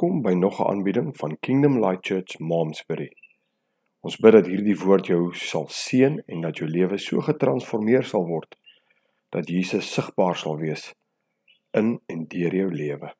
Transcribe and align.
Welkom 0.00 0.22
by 0.22 0.32
nog 0.32 0.58
'n 0.60 0.68
aanbieding 0.70 1.16
van 1.16 1.38
Kingdom 1.40 1.84
Light 1.84 2.06
Church 2.06 2.38
Momsbury. 2.38 3.12
Ons 4.00 4.16
bid 4.16 4.32
dat 4.32 4.46
hierdie 4.46 4.78
woord 4.78 5.06
jou 5.06 5.34
sal 5.34 5.66
seën 5.68 6.22
en 6.26 6.40
dat 6.40 6.56
jou 6.56 6.70
lewe 6.70 6.98
so 6.98 7.20
getransformeer 7.20 8.04
sal 8.04 8.24
word 8.26 8.56
dat 9.28 9.48
Jesus 9.48 9.92
sigbaar 9.92 10.36
sal 10.36 10.56
wees 10.56 10.94
in 11.70 12.00
en 12.06 12.24
deur 12.28 12.54
jou 12.54 12.70
lewe. 12.72 13.12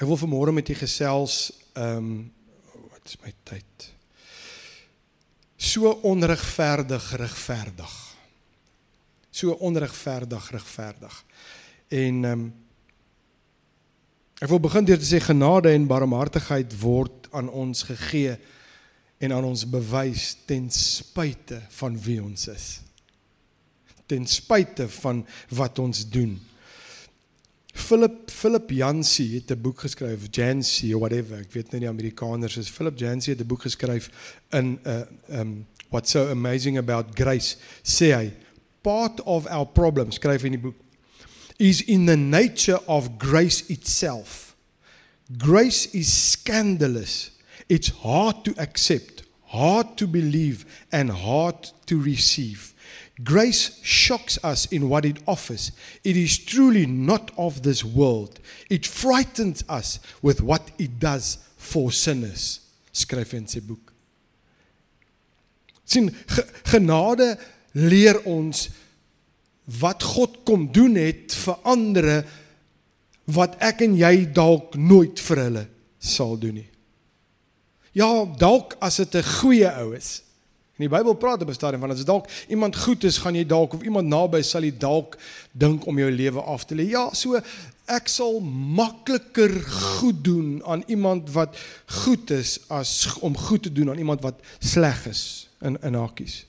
Ek 0.00 0.08
wil 0.08 0.16
vanmôre 0.16 0.52
met 0.56 0.68
u 0.72 0.74
gesels 0.80 1.50
ehm 1.76 1.96
um, 1.96 2.12
wat 2.88 3.04
is 3.04 3.18
my 3.20 3.32
tyd? 3.44 3.84
So 5.60 5.92
onregverdig 6.08 7.10
regverdig. 7.20 7.92
So 9.30 9.52
onregverdig 9.60 10.50
regverdig. 10.56 11.24
En 11.88 12.24
ehm 12.24 12.32
um, 12.32 12.48
ek 14.40 14.48
wil 14.48 14.64
begin 14.64 14.88
deur 14.88 14.96
te 14.96 15.04
sê 15.04 15.20
genade 15.20 15.68
en 15.76 15.84
barmhartigheid 15.84 16.72
word 16.80 17.28
aan 17.36 17.52
ons 17.52 17.82
gegee 17.84 18.38
en 19.20 19.32
aan 19.36 19.44
ons 19.44 19.66
bewys 19.68 20.30
ten 20.48 20.70
spyte 20.72 21.60
van 21.76 22.00
wie 22.00 22.22
ons 22.24 22.48
is. 22.48 22.68
Ten 24.08 24.24
spyte 24.26 24.88
van 24.88 25.26
wat 25.52 25.78
ons 25.78 26.08
doen. 26.08 26.38
Philip 27.80 28.30
Philip 28.30 28.70
Yancey 28.70 29.34
het 29.34 29.50
'n 29.50 29.60
boek 29.60 29.80
geskryf, 29.80 30.28
Yancey 30.30 30.92
or 30.92 31.00
whatever, 31.00 31.38
ek 31.38 31.52
weet 31.52 31.72
nie 31.72 31.80
die 31.80 31.88
Amerikaners 31.88 32.56
is. 32.56 32.68
Philip 32.68 32.98
Yancey 32.98 33.32
het 33.32 33.42
'n 33.42 33.46
boek 33.46 33.62
geskryf 33.62 34.10
in 34.50 34.78
'n 34.84 34.88
uh, 34.88 35.40
um 35.40 35.66
what's 35.90 36.10
so 36.10 36.30
amazing 36.30 36.78
about 36.78 37.14
grace. 37.14 37.56
Sê 37.82 38.14
hy, 38.14 38.32
part 38.82 39.20
of 39.24 39.46
our 39.46 39.66
problem, 39.66 40.10
skryf 40.10 40.44
in 40.44 40.52
die 40.52 40.60
boek, 40.60 40.76
is 41.58 41.82
in 41.82 42.06
the 42.06 42.16
nature 42.16 42.80
of 42.86 43.18
grace 43.18 43.64
itself. 43.68 44.56
Grace 45.36 45.88
is 45.92 46.30
scandalous. 46.30 47.30
It's 47.68 47.90
hard 48.02 48.44
to 48.44 48.52
accept, 48.56 49.24
hard 49.44 49.96
to 49.96 50.06
believe 50.06 50.64
and 50.90 51.10
hard 51.10 51.72
to 51.86 52.00
receive. 52.02 52.74
Grace 53.22 53.80
shocks 53.82 54.38
us 54.42 54.66
in 54.66 54.88
what 54.88 55.04
it 55.04 55.18
offers. 55.26 55.72
It 56.04 56.16
is 56.16 56.38
truly 56.38 56.86
not 56.86 57.30
of 57.36 57.62
this 57.62 57.84
world. 57.84 58.40
It 58.70 58.86
frightens 58.86 59.64
us 59.68 60.00
with 60.22 60.40
what 60.40 60.70
it 60.78 60.98
does 60.98 61.38
for 61.56 61.92
sinners. 61.92 62.60
Skryf 62.92 63.34
in 63.34 63.46
sy 63.46 63.60
boek. 63.60 63.90
sien 65.90 66.10
genade 66.70 67.34
leer 67.74 68.20
ons 68.28 68.68
wat 69.80 70.02
God 70.06 70.40
kom 70.46 70.68
doen 70.74 70.96
het 70.98 71.34
vir 71.44 71.58
ander 71.68 72.08
wat 73.30 73.56
ek 73.62 73.84
en 73.86 73.94
jy 73.98 74.14
dalk 74.34 74.74
nooit 74.78 75.20
vir 75.22 75.42
hulle 75.44 75.64
sal 76.02 76.36
doen 76.40 76.60
nie. 76.62 76.68
Ja, 77.94 78.24
dalk 78.38 78.76
as 78.80 78.96
dit 79.02 79.14
'n 79.14 79.22
goeie 79.22 79.70
ou 79.82 79.94
is. 79.94 80.22
In 80.80 80.86
die 80.88 80.96
Bybel 80.96 81.12
praat 81.12 81.42
op 81.42 81.48
'n 81.48 81.54
stadium 81.54 81.80
van 81.80 81.90
as 81.90 82.04
dalk 82.04 82.28
iemand 82.48 82.76
goed 82.76 83.04
is, 83.04 83.18
gaan 83.18 83.34
jy 83.34 83.46
dalk 83.46 83.72
of 83.72 83.82
iemand 83.82 84.08
naby 84.08 84.42
sal 84.42 84.62
jy 84.62 84.72
dalk 84.78 85.18
dink 85.52 85.86
om 85.86 85.98
jou 85.98 86.10
lewe 86.10 86.40
af 86.40 86.64
te 86.64 86.74
lê. 86.74 86.88
Ja, 86.88 87.12
so 87.12 87.40
ek 87.86 88.08
sal 88.08 88.40
makliker 88.40 89.60
goed 89.68 90.24
doen 90.24 90.62
aan 90.64 90.82
iemand 90.86 91.30
wat 91.30 91.56
goed 91.86 92.30
is 92.30 92.60
as 92.68 93.18
om 93.20 93.36
goed 93.36 93.62
te 93.62 93.72
doen 93.72 93.90
aan 93.90 93.98
iemand 93.98 94.22
wat 94.22 94.34
sleg 94.58 95.06
is 95.06 95.48
in 95.60 95.76
in 95.82 95.94
hakies. 95.94 96.46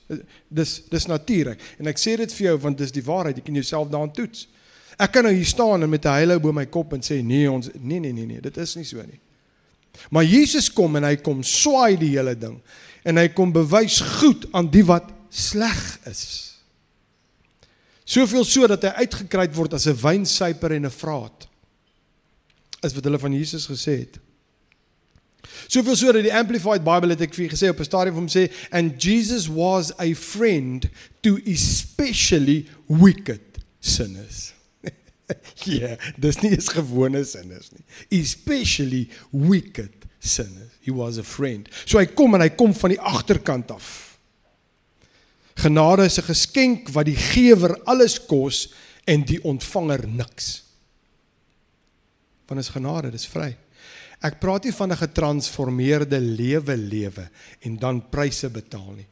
Dis 0.48 0.82
dis 0.88 1.06
natuurlik 1.06 1.60
en 1.78 1.86
ek 1.86 1.98
sê 1.98 2.16
dit 2.16 2.32
vir 2.32 2.46
jou 2.46 2.58
want 2.58 2.78
dis 2.78 2.92
die 2.92 3.04
waarheid. 3.04 3.36
Jy 3.36 3.42
kan 3.42 3.54
jouself 3.54 3.88
daaraan 3.88 4.12
toets. 4.12 4.48
Ek 4.96 5.12
kan 5.12 5.24
nou 5.24 5.34
hier 5.34 5.46
staan 5.46 5.82
en 5.82 5.90
met 5.90 6.04
'n 6.04 6.08
heilou 6.08 6.40
bo 6.40 6.52
my 6.52 6.66
kop 6.66 6.92
en 6.92 7.02
sê 7.02 7.22
nee, 7.22 7.50
ons 7.50 7.68
nee 7.80 8.00
nee 8.00 8.12
nee 8.12 8.26
nee, 8.26 8.40
dit 8.40 8.56
is 8.56 8.74
nie 8.76 8.84
so 8.84 8.96
nie. 8.96 9.20
Maar 10.10 10.24
Jesus 10.24 10.72
kom 10.72 10.96
en 10.96 11.04
hy 11.04 11.16
kom 11.16 11.42
swaai 11.42 11.98
die 11.98 12.16
hele 12.16 12.38
ding 12.38 12.60
en 13.02 13.16
hy 13.16 13.28
kom 13.34 13.52
bewys 13.52 14.00
goed 14.20 14.46
aan 14.52 14.70
die 14.70 14.84
wat 14.86 15.10
sleg 15.32 15.98
is. 16.10 16.24
Soveel 18.04 18.44
so 18.44 18.66
dat 18.70 18.84
hy 18.84 19.06
uitgekry 19.06 19.46
word 19.54 19.74
as 19.74 19.86
'n 19.86 19.96
wynsuiper 19.96 20.72
en 20.72 20.86
'n 20.86 20.90
vraat. 20.90 21.48
Is 22.82 22.94
wat 22.94 23.04
hulle 23.04 23.18
van 23.18 23.32
Jesus 23.32 23.66
gesê 23.66 23.98
het. 23.98 24.18
Soveel 25.68 25.96
so 25.96 26.12
dat 26.12 26.22
die 26.22 26.34
Amplified 26.34 26.84
Bible 26.84 27.14
het 27.14 27.20
ek 27.20 27.34
vir 27.34 27.48
gesê 27.48 27.70
op 27.70 27.80
'n 27.80 27.84
stadium 27.84 28.14
hom 28.14 28.28
sê 28.28 28.50
and 28.70 29.02
Jesus 29.02 29.48
was 29.48 29.92
a 29.98 30.14
friend 30.14 30.88
to 31.22 31.38
especially 31.46 32.66
wicked 32.86 33.58
sinners. 33.80 34.52
Ja, 35.64 35.74
yeah, 35.74 35.98
dis 36.16 36.40
nie 36.42 36.50
eens 36.50 36.68
gewone 36.68 37.24
sinners 37.24 37.70
nie. 37.72 37.84
Especially 38.20 39.08
wicked 39.30 40.06
sinners. 40.18 40.72
He 40.82 40.92
was 40.92 41.18
a 41.18 41.22
friend. 41.22 41.68
So 41.84 41.98
hy 41.98 42.06
kom 42.06 42.34
en 42.34 42.44
hy 42.44 42.50
kom 42.54 42.74
van 42.74 42.94
die 42.94 43.00
agterkant 43.00 43.70
af. 43.74 44.18
Genade 45.62 46.04
is 46.04 46.18
'n 46.18 46.26
geskenk 46.26 46.88
wat 46.90 47.06
die 47.06 47.16
gewer 47.16 47.76
alles 47.84 48.18
kos 48.18 48.72
en 49.04 49.24
die 49.24 49.42
ontvanger 49.44 50.08
niks. 50.08 50.62
Want 52.46 52.60
is 52.60 52.68
genade, 52.68 53.10
dis 53.10 53.26
vry. 53.26 53.56
Ek 54.22 54.38
praat 54.40 54.64
nie 54.64 54.72
van 54.72 54.92
'n 54.92 54.96
getransformeerde 54.96 56.20
lewe 56.20 56.76
lewe 56.76 57.30
en 57.60 57.78
dan 57.78 58.08
pryse 58.08 58.50
betaal 58.50 58.92
nie. 58.96 59.06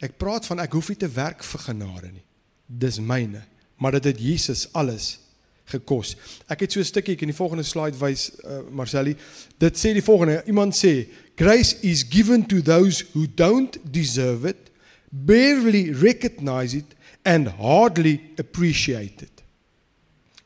Ek 0.00 0.16
praat 0.18 0.46
van 0.46 0.58
ek 0.58 0.72
hoef 0.72 0.88
nie 0.88 0.96
te 0.96 1.08
werk 1.08 1.44
vir 1.44 1.60
genade 1.60 2.12
nie. 2.12 2.24
Dis 2.66 2.98
myne, 2.98 3.44
maar 3.76 3.92
dit 3.92 4.04
het 4.04 4.20
Jesus 4.20 4.68
alles 4.72 5.18
gekos. 5.64 6.16
Ek 6.48 6.60
het 6.60 6.72
so 6.72 6.80
'n 6.80 6.84
stukkie 6.84 7.14
ek 7.14 7.22
in 7.22 7.32
die 7.32 7.36
volgende 7.36 7.64
slide 7.64 7.98
wys 7.98 8.30
uh, 8.44 8.60
Marcelli. 8.70 9.16
Dit 9.58 9.76
sê 9.76 9.92
die 9.92 10.02
volgende, 10.02 10.42
iemand 10.46 10.76
sê 10.76 11.08
grace 11.36 11.76
is 11.80 12.04
given 12.08 12.46
to 12.46 12.62
those 12.62 13.04
who 13.12 13.26
don't 13.34 13.78
deserve 13.90 14.48
it, 14.48 14.70
barely 15.10 15.92
recognize 15.92 16.76
it 16.76 16.94
and 17.24 17.48
hardly 17.48 18.20
appreciate 18.36 19.22
it. 19.22 19.42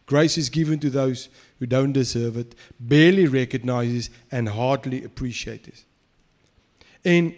Grace 0.07 0.39
is 0.41 0.49
given 0.49 0.79
to 0.79 0.91
those 0.91 1.29
who 1.59 1.67
don't 1.67 1.93
deserve 1.93 2.39
it, 2.39 2.55
barely 2.79 3.27
recognizes 3.27 4.11
and 4.31 4.49
hardly 4.49 5.05
appreciate 5.05 5.69
it. 5.69 5.85
En 7.03 7.35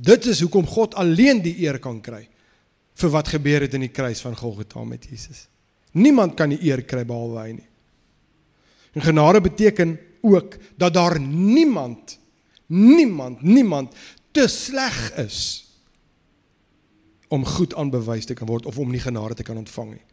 dit 0.00 0.26
is 0.26 0.40
hoekom 0.40 0.66
God 0.66 0.94
alleen 0.94 1.42
die 1.42 1.56
eer 1.64 1.78
kan 1.78 2.00
kry 2.00 2.28
vir 2.94 3.10
wat 3.10 3.28
gebeur 3.28 3.64
het 3.64 3.74
in 3.74 3.86
die 3.86 3.94
kruis 3.94 4.20
van 4.20 4.36
Golgotha 4.36 4.84
met 4.84 5.06
Jesus. 5.08 5.46
Niemand 5.92 6.34
kan 6.34 6.48
die 6.48 6.60
eer 6.62 6.82
kry 6.82 7.04
behalwe 7.04 7.40
hy 7.40 7.52
nie. 7.52 7.68
En 8.92 9.04
genade 9.04 9.40
beteken 9.40 9.98
ook 10.20 10.56
dat 10.76 10.94
daar 10.94 11.20
niemand 11.20 12.18
niemand 12.66 13.42
niemand 13.42 13.94
te 14.30 14.48
sleg 14.48 15.12
is 15.16 15.66
om 17.28 17.44
goed 17.44 17.74
aanbewys 17.74 18.24
te 18.24 18.34
kan 18.34 18.48
word 18.48 18.66
of 18.66 18.78
om 18.78 18.90
nie 18.90 19.00
genade 19.00 19.34
te 19.34 19.42
kan 19.42 19.56
ontvang 19.56 19.90
nie. 19.90 20.04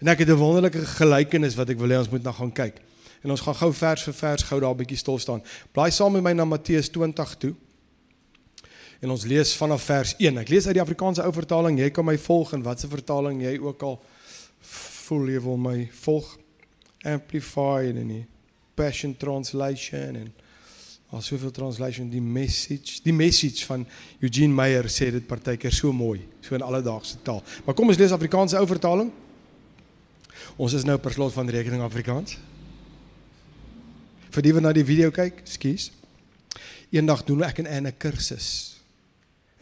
En 0.00 0.08
ek 0.08 0.18
het 0.18 0.28
'n 0.28 0.36
wonderlike 0.36 0.86
gelykenis 1.00 1.54
wat 1.54 1.68
ek 1.68 1.78
wil 1.78 1.88
hê 1.88 1.98
ons 1.98 2.10
moet 2.10 2.22
na 2.22 2.32
gaan 2.32 2.52
kyk. 2.52 2.80
En 3.22 3.30
ons 3.30 3.40
gaan 3.40 3.54
gou 3.54 3.72
vers 3.72 4.02
vir 4.02 4.14
vers 4.14 4.42
gou 4.42 4.60
daar 4.60 4.74
'n 4.74 4.76
bietjie 4.76 4.96
stil 4.96 5.18
staan. 5.18 5.42
Blaai 5.72 5.90
saam 5.90 6.12
met 6.12 6.22
my 6.22 6.32
na 6.32 6.44
Matteus 6.44 6.88
20 6.88 7.36
toe. 7.36 7.54
En 9.00 9.10
ons 9.10 9.24
lees 9.24 9.56
vanaf 9.56 9.82
vers 9.82 10.14
1. 10.18 10.38
Ek 10.38 10.48
lees 10.48 10.66
uit 10.66 10.74
die 10.74 10.82
Afrikaanse 10.82 11.22
ou 11.22 11.32
vertaling. 11.32 11.78
Jy 11.78 11.90
kan 11.90 12.04
my 12.04 12.18
volg 12.18 12.52
in 12.52 12.62
watter 12.62 12.88
vertaling 12.88 13.42
jy 13.42 13.58
ook 13.58 13.82
al 13.82 14.02
voel 15.04 15.28
jy 15.34 15.40
wil 15.44 15.60
my 15.60 15.76
volg 16.04 16.38
amplified 17.04 17.96
en 18.00 18.08
die 18.08 18.24
passion 18.74 19.14
translation 19.16 20.16
en 20.16 20.32
al 21.14 21.22
soveel 21.22 21.52
translation 21.54 22.08
die 22.10 22.22
message 22.22 23.02
die 23.04 23.14
message 23.14 23.66
van 23.68 23.84
Eugene 24.24 24.54
Meyer 24.54 24.88
sê 24.90 25.10
dit 25.14 25.26
partykeer 25.28 25.74
so 25.74 25.92
mooi 25.94 26.24
so 26.42 26.56
in 26.56 26.64
alledaagse 26.64 27.20
taal. 27.26 27.42
Maar 27.66 27.76
kom 27.76 27.92
ons 27.92 28.00
lees 28.00 28.14
Afrikaanse 28.14 28.58
ou 28.58 28.66
vertaling 28.70 29.12
ons 30.56 30.74
is 30.74 30.86
nou 30.86 30.96
per 31.02 31.14
slot 31.14 31.34
van 31.34 31.50
rekening 31.50 31.82
Afrikaans. 31.82 32.36
Vir 34.34 34.44
die 34.44 34.52
wat 34.54 34.64
na 34.66 34.72
die 34.74 34.84
video 34.86 35.12
kyk 35.14 35.44
skus. 35.48 35.88
Eendag 36.94 37.24
doen 37.26 37.42
ek 37.46 37.62
en 37.62 37.86
'n 37.86 37.94
kursus. 37.98 38.78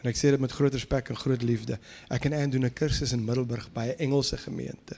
En 0.01 0.09
ek 0.09 0.17
sê 0.17 0.33
dit 0.33 0.39
met 0.39 0.51
groot 0.51 0.73
respek 0.73 1.09
en 1.09 1.17
groot 1.17 1.41
liefde. 1.41 1.79
Ek 2.09 2.25
en 2.25 2.33
'n 2.33 2.49
doen 2.49 2.65
'n 2.65 2.73
kursus 2.73 3.13
in 3.13 3.25
Middelburg 3.25 3.71
by 3.73 3.93
'n 3.93 3.99
Engelse 3.99 4.37
gemeente 4.37 4.97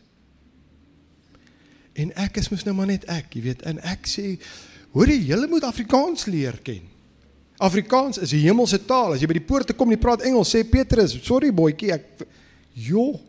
En 1.95 2.11
ek 2.25 2.41
is 2.41 2.49
mos 2.51 2.65
nou 2.67 2.75
maar 2.75 2.89
net 2.89 3.05
ek, 3.11 3.37
jy 3.37 3.41
weet, 3.45 3.63
en 3.69 3.79
ek 3.87 4.07
sê, 4.09 4.35
hoor 4.95 5.07
jy, 5.07 5.21
julle 5.29 5.47
moet 5.51 5.63
Afrikaans 5.67 6.27
leer 6.27 6.57
ken. 6.63 6.83
Afrikaans 7.63 8.19
is 8.19 8.33
'n 8.33 8.43
hemelse 8.43 8.79
taal. 8.85 9.13
As 9.13 9.21
jy 9.21 9.27
by 9.27 9.39
die 9.39 9.47
poorte 9.47 9.73
kom 9.73 9.87
en 9.87 9.95
jy 9.95 10.01
praat 10.01 10.21
Engels, 10.21 10.53
sê 10.53 10.63
Petrus, 10.69 11.17
"Sorry 11.23 11.51
boetjie, 11.51 11.93
ek 11.93 12.27
jo." 12.73 13.19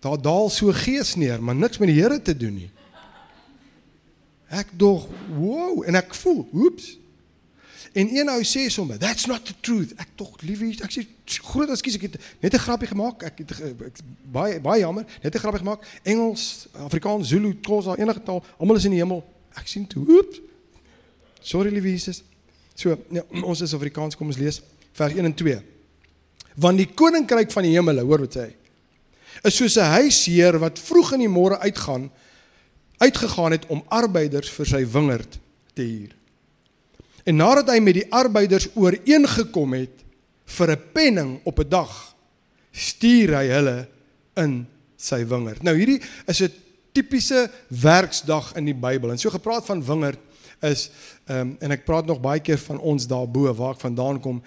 Daar 0.00 0.20
daal 0.22 0.48
so 0.50 0.72
gees 0.72 1.14
neer, 1.16 1.42
maar 1.42 1.54
niks 1.54 1.78
met 1.78 1.88
die 1.88 2.00
Here 2.00 2.22
te 2.22 2.36
doen 2.36 2.54
nie. 2.54 2.70
Ek 4.48 4.66
dog, 4.76 5.08
wow, 5.38 5.82
en 5.86 5.94
ek 5.94 6.14
voel, 6.14 6.48
oeps. 6.52 6.98
En 7.92 8.08
een 8.08 8.28
ou 8.28 8.40
sê 8.44 8.70
sommer, 8.72 8.98
that's 8.98 9.26
not 9.26 9.44
the 9.44 9.54
truth. 9.60 9.92
Ek 10.00 10.14
tog 10.16 10.40
liefie, 10.40 10.72
ek 10.80 10.92
sê 10.94 11.04
groot 11.44 11.68
ekskuus, 11.74 11.98
ek 11.98 12.06
het 12.06 12.16
net 12.40 12.54
'n 12.54 12.64
grappie 12.64 12.88
gemaak. 12.88 13.22
Ek 13.22 13.38
het 13.38 13.50
ek, 13.52 14.00
baie 14.32 14.60
baie 14.60 14.80
jammer, 14.80 15.04
net 15.22 15.34
'n 15.34 15.38
grappie 15.38 15.60
gemaak. 15.60 15.84
Engels, 16.02 16.66
Afrikaans, 16.72 17.28
Zulu, 17.28 17.52
Xhosa, 17.60 17.96
enige 17.96 18.22
taal, 18.22 18.44
almal 18.58 18.76
is 18.76 18.84
in 18.84 18.90
die 18.90 19.00
hemel. 19.00 19.24
Ek 19.54 19.66
sien 19.66 19.86
toe, 19.86 20.04
oeps. 20.08 20.40
Sorry 21.40 21.70
liefie 21.70 21.92
Jesus. 21.92 22.22
So, 22.74 22.96
nee, 23.08 23.22
ons 23.50 23.60
is 23.60 23.74
Afrikaans, 23.74 24.16
kom 24.16 24.26
ons 24.26 24.38
lees 24.38 24.62
vers 24.92 25.12
1 25.12 25.24
en 25.24 25.34
2. 25.34 25.62
Want 26.56 26.78
die 26.78 26.88
koninkryk 26.88 27.50
van 27.50 27.62
die 27.62 27.72
hemele, 27.72 28.00
hoor 28.00 28.18
wat 28.18 28.34
sê 28.36 28.40
hy, 28.40 28.56
is 29.44 29.56
soos 29.56 29.76
'n 29.76 29.92
huisheer 30.00 30.58
wat 30.58 30.78
vroeg 30.78 31.12
in 31.12 31.18
die 31.20 31.28
môre 31.28 31.58
uitgaan 31.58 32.10
uitgegaan 33.02 33.50
het 33.50 33.66
om 33.66 33.82
arbeiders 33.88 34.50
vir 34.50 34.66
sy 34.66 34.82
wingerd 34.86 35.38
te 35.74 35.82
huur. 35.82 36.12
En 37.24 37.36
nadat 37.36 37.70
hy 37.70 37.78
met 37.78 37.94
die 38.00 38.08
arbeiders 38.10 38.68
ooreengekom 38.74 39.72
het 39.78 40.02
vir 40.44 40.70
'n 40.70 40.82
penning 40.92 41.40
op 41.44 41.58
'n 41.58 41.68
dag, 41.68 42.14
stuur 42.72 43.34
hy 43.36 43.46
hulle 43.46 43.88
in 44.36 44.66
sy 44.96 45.24
wingerd. 45.26 45.62
Nou 45.62 45.76
hierdie 45.76 46.00
is 46.26 46.40
'n 46.40 46.52
tipiese 46.92 47.50
werksdag 47.68 48.54
in 48.56 48.64
die 48.64 48.74
Bybel. 48.74 49.10
En 49.10 49.18
so 49.18 49.30
gepraat 49.30 49.64
van 49.66 49.84
wingerd 49.84 50.18
is 50.60 50.90
ehm 51.26 51.38
um, 51.40 51.56
en 51.60 51.70
ek 51.70 51.84
praat 51.84 52.06
nog 52.06 52.20
baie 52.20 52.40
keer 52.40 52.58
van 52.58 52.78
ons 52.78 53.06
daarbo 53.06 53.54
waar 53.54 53.74
ek 53.74 53.80
vandaan 53.80 54.20
kom. 54.20 54.42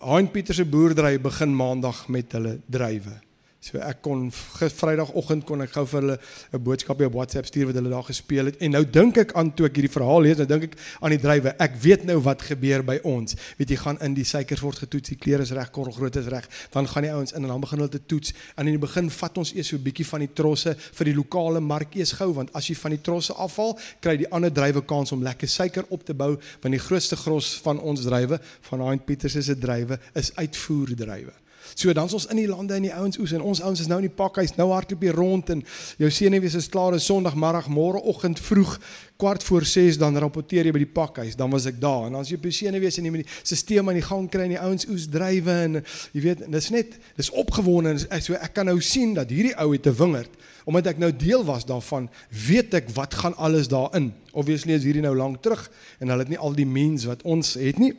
Hein 0.00 0.30
Pieter 0.30 0.54
se 0.54 0.64
boerdery 0.64 1.20
begin 1.20 1.56
maandag 1.56 2.08
met 2.08 2.32
hulle 2.32 2.60
drywe. 2.66 3.20
So 3.60 3.76
ek 3.84 3.98
kon 4.00 4.30
Vrydagoggend 4.32 5.44
kon 5.44 5.60
ek 5.60 5.74
gou 5.74 5.82
vir 5.84 6.00
hulle 6.00 6.14
'n 6.56 6.62
boodskapie 6.64 7.04
op 7.04 7.12
WhatsApp 7.12 7.44
stuur 7.44 7.66
wat 7.68 7.74
hulle 7.76 7.90
daar 7.92 8.08
gespeel 8.08 8.46
het. 8.46 8.56
En 8.56 8.70
nou 8.70 8.84
dink 8.84 9.18
ek 9.18 9.34
aan 9.36 9.52
toe 9.52 9.66
ek 9.66 9.76
hierdie 9.76 9.92
verhaal 9.92 10.22
lees, 10.22 10.38
nou 10.38 10.46
dink 10.46 10.62
ek 10.62 10.76
aan 11.02 11.10
die 11.10 11.20
drywe. 11.20 11.54
Ek 11.60 11.76
weet 11.76 12.04
nou 12.04 12.16
wat 12.24 12.40
gebeur 12.40 12.82
by 12.82 12.98
ons. 13.04 13.36
Weet 13.58 13.68
jy, 13.68 13.76
gaan 13.76 13.98
in 14.00 14.14
die 14.14 14.24
suikers 14.24 14.62
word 14.62 14.78
getoets, 14.78 15.10
die 15.10 15.18
kleure 15.20 15.42
is 15.42 15.52
reg, 15.52 15.70
korrel 15.70 15.92
groot 15.92 16.16
is 16.16 16.26
reg. 16.26 16.48
Dan 16.72 16.88
gaan 16.88 17.02
die 17.02 17.12
ouens 17.12 17.32
in 17.32 17.42
en 17.42 17.48
dan 17.48 17.60
begin 17.60 17.78
hulle 17.78 17.90
te 17.90 18.00
toets. 18.06 18.32
En 18.56 18.66
in 18.66 18.72
die 18.72 18.80
begin 18.80 19.10
vat 19.10 19.38
ons 19.38 19.52
eers 19.52 19.68
so 19.68 19.76
'n 19.76 19.82
bietjie 19.82 20.06
van 20.06 20.20
die 20.20 20.32
trosse 20.32 20.74
vir 20.78 21.04
die 21.04 21.14
lokale 21.14 21.60
mark 21.60 21.94
eers 21.96 22.12
gou, 22.12 22.32
want 22.32 22.48
as 22.54 22.66
jy 22.66 22.74
van 22.74 22.90
die 22.92 23.02
trosse 23.02 23.34
afval, 23.34 23.78
kry 24.00 24.16
die 24.16 24.30
ander 24.32 24.50
drywe 24.50 24.80
kans 24.86 25.12
om 25.12 25.22
lekker 25.22 25.48
suiker 25.48 25.84
op 25.90 26.02
te 26.02 26.14
bou, 26.14 26.38
want 26.62 26.72
die 26.72 26.78
grootste 26.78 27.16
gros 27.16 27.60
van 27.62 27.78
ons 27.78 28.00
drywe, 28.00 28.40
van 28.62 28.80
Hein 28.80 29.04
Pieters 29.04 29.44
se 29.44 29.54
drywe, 29.54 29.98
is 30.14 30.32
uitvoerdrywe. 30.34 31.49
So 31.74 31.92
dan's 31.92 32.14
ons 32.16 32.26
in 32.32 32.36
die 32.36 32.48
lande 32.48 32.76
in 32.76 32.88
die 32.88 32.94
ouens 32.94 33.18
oes 33.20 33.32
en 33.36 33.44
ons 33.44 33.60
ouens 33.64 33.80
is 33.80 33.88
nou 33.90 33.98
in 34.02 34.08
die 34.08 34.16
pakhuis, 34.16 34.56
nou 34.56 34.70
hardloop 34.72 35.04
hier 35.06 35.16
rond 35.16 35.50
en 35.54 35.62
jou 36.00 36.10
senuwees 36.10 36.56
is 36.58 36.68
klaar 36.72 36.96
is 36.96 37.06
Sondagmiddag, 37.08 37.68
môreoggend 37.72 38.40
vroeg 38.42 38.78
kwart 39.20 39.44
voor 39.44 39.64
6 39.68 39.98
dan 40.00 40.16
rapporteer 40.18 40.68
jy 40.68 40.72
by 40.72 40.82
die 40.84 40.92
pakhuis, 40.94 41.36
dan 41.36 41.52
was 41.52 41.66
ek 41.68 41.80
daar 41.80 42.08
en 42.08 42.16
dan 42.16 42.24
as 42.24 42.32
jy 42.32 42.38
by 42.40 42.52
senuwees 42.54 42.98
in 43.00 43.10
die 43.12 43.24
stelsel 43.42 43.88
aan 43.88 44.00
die 44.00 44.06
gang 44.06 44.28
kry 44.32 44.46
en 44.48 44.54
die 44.54 44.60
ouens 44.60 44.88
oes 44.88 45.08
drywe 45.12 45.56
en 45.66 45.80
jy 46.16 46.24
weet, 46.24 46.46
dis 46.50 46.70
net 46.74 46.96
dis 47.18 47.32
opgewonde 47.42 47.96
en 47.98 48.22
so 48.24 48.38
ek 48.38 48.54
kan 48.56 48.68
nou 48.70 48.78
sien 48.80 49.14
dat 49.18 49.30
hierdie 49.30 49.56
ou 49.60 49.72
het 49.74 49.86
'n 49.86 49.96
wingerd 49.96 50.40
omdat 50.64 50.92
ek 50.92 50.98
nou 50.98 51.10
deel 51.16 51.44
was 51.44 51.64
daarvan, 51.66 52.08
weet 52.46 52.74
ek 52.74 52.90
wat 52.94 53.14
gaan 53.14 53.36
alles 53.36 53.68
daarin. 53.68 54.12
Obviously 54.32 54.76
is 54.76 54.84
hierdie 54.84 55.02
nou 55.02 55.16
lank 55.16 55.42
terug 55.42 55.70
en 55.98 56.08
hulle 56.08 56.22
het 56.22 56.28
nie 56.28 56.38
al 56.38 56.54
die 56.54 56.66
mens 56.68 57.04
wat 57.08 57.22
ons 57.22 57.54
het 57.54 57.78
nie. 57.78 57.94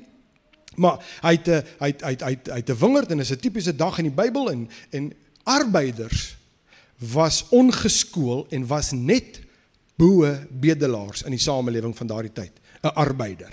Maar 0.75 1.03
hy 1.21 1.33
het 1.35 1.47
hy 1.79 1.89
het 1.91 2.01
hy 2.01 2.11
het 2.11 2.21
hy 2.21 2.29
het, 2.29 2.47
hy 2.47 2.59
het 2.61 2.69
'n 2.69 2.79
wingerd 2.79 3.11
en 3.11 3.19
is 3.19 3.31
'n 3.31 3.39
tipiese 3.39 3.75
dag 3.75 3.97
in 3.97 4.03
die 4.03 4.15
Bybel 4.23 4.51
en 4.51 4.69
en 4.89 5.13
arbeiders 5.43 6.37
was 6.97 7.45
ongeskool 7.49 8.45
en 8.49 8.67
was 8.67 8.91
net 8.91 9.41
boe 9.95 10.47
bedelaars 10.49 11.23
in 11.23 11.31
die 11.31 11.39
samelewing 11.39 11.97
van 11.97 12.07
daardie 12.07 12.33
tyd, 12.33 12.51
'n 12.83 12.87
arbeider. 12.87 13.51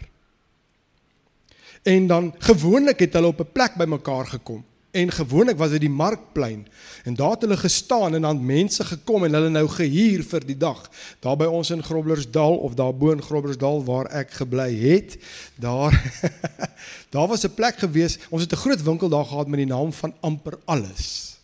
En 1.83 2.07
dan 2.07 2.35
gewoonlik 2.39 2.99
het 2.99 3.13
hulle 3.13 3.27
op 3.27 3.41
'n 3.41 3.53
plek 3.53 3.75
bymekaar 3.75 4.27
gekom 4.27 4.65
En 4.91 5.13
gewoonlik 5.13 5.57
was 5.57 5.71
dit 5.71 5.81
die 5.81 5.91
markplein 5.91 6.67
en 7.05 7.15
daar 7.15 7.31
het 7.31 7.41
hulle 7.41 7.57
gestaan 7.57 8.15
en 8.15 8.23
dan 8.23 8.45
mense 8.45 8.85
gekom 8.85 9.25
en 9.25 9.33
hulle 9.33 9.49
nou 9.49 9.69
gehuur 9.69 10.23
vir 10.25 10.47
die 10.49 10.57
dag. 10.57 10.91
Daar 11.21 11.37
by 11.37 11.45
ons 11.45 11.71
in 11.71 11.83
Groblersdal 11.85 12.57
of 12.57 12.75
daar 12.75 12.95
bo 12.97 13.13
in 13.13 13.23
Groblersdal 13.23 13.85
waar 13.85 14.09
ek 14.17 14.33
gebly 14.41 14.73
het, 14.81 15.19
daar 15.61 15.93
daar 17.15 17.29
was 17.29 17.45
'n 17.45 17.55
plek 17.55 17.79
gewees. 17.79 18.19
Ons 18.31 18.43
het 18.43 18.53
'n 18.53 18.63
groot 18.65 18.83
winkel 18.83 19.09
daar 19.09 19.25
gehad 19.25 19.49
met 19.49 19.59
die 19.59 19.67
naam 19.67 19.93
van 19.93 20.15
amper 20.21 20.59
alles. 20.65 21.37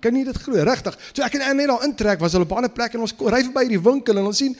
Kan 0.00 0.16
jy 0.16 0.24
dit 0.24 0.36
glo? 0.36 0.62
Regtig. 0.62 0.98
So 1.12 1.22
ek 1.22 1.34
en 1.34 1.56
net 1.56 1.66
daar 1.66 1.84
intrek 1.84 2.18
was 2.18 2.32
hulle 2.32 2.44
op 2.44 2.50
'n 2.50 2.54
ander 2.54 2.70
plek 2.70 2.94
en 2.94 3.00
ons 3.00 3.14
ry 3.18 3.42
verby 3.42 3.68
die 3.68 3.82
winkel 3.82 4.18
en 4.18 4.24
ons 4.24 4.36
sien 4.36 4.56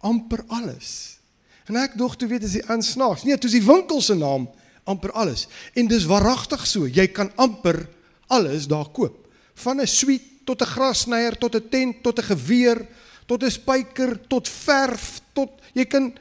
amper 0.00 0.44
alles. 0.48 1.18
En 1.66 1.76
ek 1.76 1.96
dog 1.96 2.16
toe 2.16 2.28
weet 2.28 2.44
as 2.44 2.52
die 2.52 2.66
aansnaaks. 2.66 3.22
Nee, 3.22 3.38
dis 3.38 3.52
die 3.52 3.64
winkel 3.64 4.00
se 4.00 4.14
naam 4.14 4.48
amper 4.84 5.12
alles. 5.12 5.46
En 5.74 5.86
dis 5.86 6.06
waaragtig 6.06 6.66
so, 6.66 6.86
jy 6.86 7.06
kan 7.06 7.30
amper 7.36 7.86
alles 8.32 8.66
daar 8.66 8.88
koop. 8.90 9.28
Van 9.54 9.80
'n 9.80 9.86
sweet 9.86 10.22
tot 10.44 10.62
'n 10.62 10.72
grassnyer 10.74 11.38
tot 11.38 11.54
'n 11.54 11.68
tent 11.68 12.02
tot 12.02 12.18
'n 12.18 12.22
geweer 12.22 12.86
tot 13.26 13.42
'n 13.42 13.50
spyker 13.50 14.18
tot 14.28 14.48
verf 14.48 15.20
tot 15.32 15.50
jy 15.74 15.84
kan 15.84 16.12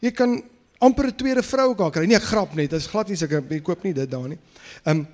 jy 0.00 0.10
kan 0.10 0.42
amper 0.78 1.06
'n 1.06 1.16
tweede 1.16 1.42
vrou 1.42 1.68
ook 1.74 1.92
kry. 1.92 2.06
Nee, 2.06 2.16
ek 2.16 2.22
grap 2.22 2.54
net, 2.54 2.70
dit 2.70 2.80
is 2.80 2.86
glad 2.86 3.08
nie 3.08 3.16
seker 3.16 3.42
ek 3.50 3.62
koop 3.62 3.82
nie 3.84 3.92
dit 3.92 4.10
daar 4.10 4.28
nie. 4.28 4.38
Ehm 4.84 4.98
um, 4.98 5.06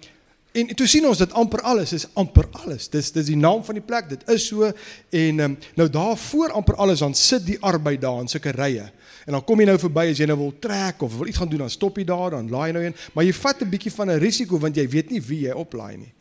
en 0.53 0.75
toe 0.75 0.87
sien 0.87 1.07
ons 1.07 1.19
dat 1.19 1.33
amper 1.33 1.61
alles 1.61 1.93
is 1.93 2.07
amper 2.19 2.49
alles. 2.63 2.89
Dis 2.91 3.13
dis 3.15 3.27
die 3.27 3.37
naam 3.37 3.65
van 3.65 3.75
die 3.79 3.85
plek. 3.85 4.09
Dit 4.11 4.25
is 4.29 4.47
so 4.51 4.67
en 5.11 5.41
um, 5.41 5.59
nou 5.79 5.89
daar 5.89 6.17
voor 6.17 6.51
amper 6.59 6.75
alles 6.75 6.99
dan 6.99 7.15
sit 7.15 7.47
die 7.47 7.59
arbeid 7.61 8.01
daar 8.01 8.21
in 8.21 8.29
sulke 8.29 8.51
rye. 8.51 8.91
En 9.27 9.37
dan 9.37 9.45
kom 9.45 9.61
jy 9.61 9.67
nou 9.69 9.79
verby 9.79 10.09
as 10.11 10.19
jy 10.19 10.27
nou 10.27 10.39
wil 10.41 10.55
trek 10.59 11.03
of 11.07 11.19
wil 11.19 11.29
iets 11.31 11.39
gaan 11.39 11.51
doen, 11.51 11.67
dan 11.67 11.71
stop 11.71 11.99
jy 12.01 12.07
daar, 12.09 12.33
dan 12.35 12.49
laai 12.51 12.71
jy 12.71 12.73
nou 12.73 12.85
een, 12.87 12.97
maar 13.15 13.25
jy 13.25 13.35
vat 13.37 13.63
'n 13.63 13.71
bietjie 13.71 13.93
van 13.93 14.11
'n 14.11 14.19
risiko 14.19 14.59
want 14.59 14.77
jy 14.77 14.89
weet 14.89 15.11
nie 15.11 15.21
wie 15.21 15.47
jy 15.47 15.53
oplaai 15.53 15.97
nie. 15.97 16.13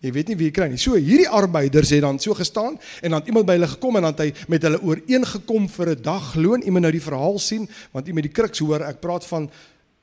Jy 0.00 0.12
weet 0.12 0.28
nie 0.28 0.36
wie 0.36 0.46
jy 0.46 0.52
kry 0.52 0.68
nie. 0.68 0.78
So 0.78 0.94
hierdie 0.94 1.28
arbeiders 1.28 1.90
het 1.90 2.00
dan 2.00 2.18
so 2.18 2.34
gestaan 2.34 2.78
en 3.02 3.10
dan 3.10 3.22
iemand 3.26 3.46
by 3.46 3.52
hulle 3.52 3.68
gekom 3.68 3.96
en 3.96 4.02
dan 4.02 4.14
hy 4.18 4.32
met 4.48 4.62
hulle 4.62 4.80
ooreengekom 4.82 5.68
vir 5.68 5.88
'n 5.90 6.02
dagloon. 6.02 6.62
Iemand 6.62 6.82
nou 6.82 6.92
die 6.92 7.02
verhaal 7.02 7.38
sien 7.38 7.68
want 7.92 8.06
iemand 8.06 8.24
die 8.24 8.32
kruks 8.32 8.58
hoor, 8.58 8.80
ek 8.80 9.00
praat 9.00 9.24
van 9.24 9.50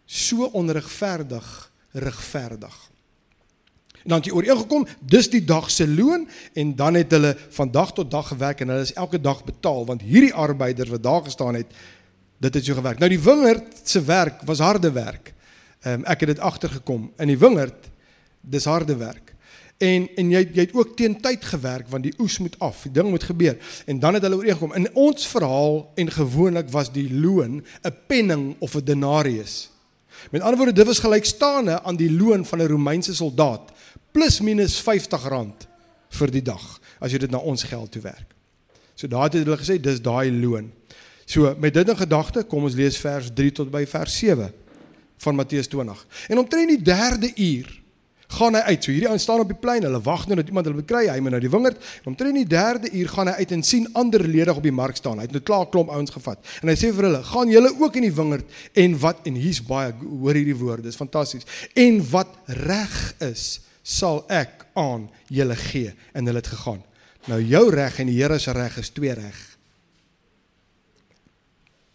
so 0.06 0.50
onregverdig, 0.54 1.72
regverdig. 1.94 2.91
En 4.04 4.10
dan 4.10 4.18
het 4.18 4.26
jy 4.26 4.34
ooreengekom, 4.34 4.88
dis 5.00 5.30
die 5.30 5.44
dag 5.46 5.72
se 5.72 5.88
loon 5.88 6.28
en 6.54 6.76
dan 6.76 6.94
het 6.94 7.12
hulle 7.12 7.36
van 7.50 7.72
dag 7.72 7.94
tot 7.94 8.12
dag 8.12 8.28
gewerk 8.28 8.62
en 8.62 8.74
hulle 8.74 8.82
is 8.82 8.94
elke 8.94 9.22
dag 9.22 9.44
betaal 9.44 9.86
want 9.86 10.02
hierdie 10.02 10.34
arbeiders 10.34 10.90
wat 10.90 11.04
daar 11.04 11.24
gestaan 11.24 11.56
het, 11.56 11.68
dit 12.42 12.54
het 12.54 12.66
so 12.66 12.74
gewerk. 12.74 13.00
Nou 13.00 13.10
die 13.10 13.22
wingerd 13.22 13.82
se 13.84 14.02
werk 14.04 14.42
was 14.46 14.60
harde 14.60 14.92
werk. 14.92 15.34
Ehm 15.82 16.02
um, 16.02 16.06
ek 16.06 16.20
het 16.20 16.36
dit 16.36 16.40
agtergekom. 16.40 17.12
In 17.18 17.28
die 17.28 17.38
wingerd 17.38 17.90
dis 18.42 18.66
harde 18.66 18.96
werk. 18.98 19.36
En 19.78 20.08
en 20.16 20.30
jy 20.30 20.42
jy 20.54 20.66
het 20.68 20.74
ook 20.74 20.96
teen 20.98 21.22
tyd 21.22 21.46
gewerk 21.46 21.90
want 21.90 22.04
die 22.04 22.14
oes 22.22 22.38
moet 22.38 22.60
af. 22.60 22.84
Die 22.84 22.92
ding 22.92 23.10
moet 23.10 23.24
gebeur. 23.24 23.58
En 23.86 24.00
dan 24.00 24.14
het 24.14 24.24
hulle 24.24 24.36
ooreengekom. 24.36 24.74
In 24.74 24.90
ons 24.94 25.28
verhaal 25.28 25.92
en 25.96 26.12
gewoonlik 26.12 26.70
was 26.70 26.92
die 26.92 27.10
loon 27.14 27.64
'n 27.82 27.96
penning 28.08 28.56
of 28.60 28.76
'n 28.76 28.86
denarius. 28.86 29.71
Met 30.30 30.42
ander 30.42 30.58
woorde, 30.58 30.74
dit 30.74 30.86
was 30.86 31.00
gelykstaande 31.00 31.82
aan 31.82 31.96
die 31.96 32.12
loon 32.12 32.46
van 32.46 32.62
'n 32.62 32.68
Romeinse 32.68 33.16
soldaat 33.16 33.72
plus 34.12 34.40
minus 34.42 34.82
R50 34.82 35.68
vir 36.10 36.32
die 36.32 36.42
dag 36.42 36.80
as 37.00 37.12
jy 37.12 37.18
dit 37.18 37.32
na 37.32 37.38
ons 37.38 37.64
geld 37.64 37.92
toe 37.92 38.02
werk. 38.02 38.36
So 38.96 39.08
daar 39.08 39.24
het 39.24 39.34
hulle 39.34 39.58
gesê 39.58 39.80
dis 39.82 40.02
daai 40.02 40.32
loon. 40.32 40.72
So 41.26 41.56
met 41.58 41.74
dit 41.74 41.90
in 41.90 41.98
gedagte, 41.98 42.44
kom 42.44 42.64
ons 42.64 42.76
lees 42.76 42.98
vers 42.98 43.32
3 43.34 43.52
tot 43.52 43.72
by 43.72 43.86
vers 43.88 44.18
7 44.18 44.54
van 45.18 45.36
Matteus 45.36 45.68
20. 45.68 46.06
En 46.28 46.38
omtrent 46.38 46.70
die 46.70 46.82
3de 46.94 47.32
uur 47.36 47.81
gaan 48.32 48.56
hy 48.58 48.62
uit. 48.72 48.84
So 48.84 48.94
hierdie 48.94 49.10
ouens 49.10 49.26
staan 49.26 49.44
op 49.44 49.52
die 49.52 49.58
plein, 49.60 49.86
hulle 49.88 50.02
wag 50.06 50.26
nou 50.30 50.38
dat 50.40 50.52
iemand 50.52 50.70
hulle 50.70 50.82
bekry, 50.82 51.04
hy 51.12 51.20
moet 51.24 51.36
nou 51.36 51.42
die 51.44 51.52
wingerd. 51.52 51.82
En 52.02 52.12
omtrent 52.14 52.40
die 52.40 52.48
3de 52.50 52.92
uur 53.02 53.12
gaan 53.16 53.32
hy 53.32 53.36
uit 53.42 53.56
en 53.58 53.64
sien 53.68 53.88
ander 54.00 54.24
lede 54.28 54.54
op 54.54 54.64
die 54.66 54.76
mark 54.76 55.00
staan. 55.00 55.20
Hy 55.22 55.28
het 55.28 55.36
nou 55.36 55.44
klaar 55.46 55.68
klomp 55.74 55.92
ouens 55.94 56.14
gevat. 56.14 56.40
En 56.62 56.72
hy 56.72 56.78
sê 56.80 56.94
vir 56.96 57.10
hulle: 57.10 57.24
"Gaan 57.32 57.52
julle 57.52 57.74
ook 57.80 58.00
in 58.00 58.08
die 58.08 58.16
wingerd 58.16 58.46
en 58.74 59.00
wat 59.00 59.28
en 59.28 59.36
hier's 59.36 59.62
baie 59.66 59.94
hoor 60.00 60.40
hierdie 60.40 60.58
woorde, 60.58 60.88
dis 60.88 61.00
fantasties. 61.00 61.48
En 61.76 62.02
wat 62.12 62.34
reg 62.66 62.98
is, 63.20 63.62
sal 63.84 64.24
ek 64.30 64.66
aan 64.74 65.10
julle 65.28 65.56
gee." 65.56 65.94
En 66.14 66.26
hulle 66.26 66.40
het 66.44 66.54
gegaan. 66.56 66.84
Nou 67.28 67.42
jou 67.42 67.70
reg 67.70 68.00
en 68.00 68.08
die 68.08 68.18
Here 68.22 68.40
se 68.40 68.52
reg 68.52 68.78
is 68.78 68.90
twee 68.90 69.14
reg. 69.14 69.51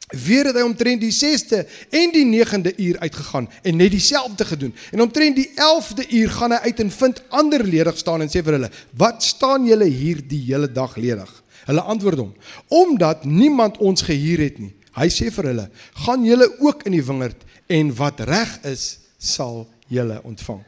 Weer 0.06 0.46
het 0.46 0.54
hy 0.54 0.62
omtrent 0.62 1.00
die 1.02 1.10
6ste 1.10 1.64
en 1.90 2.12
die 2.14 2.22
9de 2.28 2.76
uur 2.78 2.98
uitgegaan 3.02 3.48
en 3.62 3.76
net 3.76 3.90
dieselfde 3.90 4.44
gedoen. 4.44 4.74
En 4.94 5.02
omtrent 5.02 5.34
die 5.36 5.48
11de 5.50 6.06
uur 6.10 6.30
gaan 6.30 6.54
hy 6.54 6.60
uit 6.68 6.82
en 6.84 6.92
vind 6.94 7.22
ander 7.28 7.64
ledig 7.66 7.98
staan 7.98 8.22
en 8.22 8.30
sê 8.30 8.44
vir 8.46 8.54
hulle: 8.54 8.70
"Wat 8.94 9.24
staan 9.26 9.66
julle 9.66 9.88
hier 9.90 10.22
die 10.22 10.44
hele 10.46 10.70
dag 10.72 10.94
ledig?" 10.96 11.42
Hulle 11.66 11.82
antwoord 11.82 12.18
hom: 12.18 12.34
"Omdat 12.68 13.24
niemand 13.24 13.78
ons 13.78 14.02
gehuur 14.02 14.38
het 14.38 14.58
nie." 14.58 14.74
Hy 14.94 15.08
sê 15.10 15.32
vir 15.32 15.50
hulle: 15.50 15.70
"Gaan 16.06 16.24
julle 16.24 16.54
ook 16.60 16.86
in 16.86 16.92
die 16.92 17.04
wingerd 17.04 17.42
en 17.66 17.94
wat 17.94 18.20
reg 18.20 18.58
is, 18.62 18.98
sal 19.18 19.66
julle 19.88 20.20
ontvang." 20.22 20.62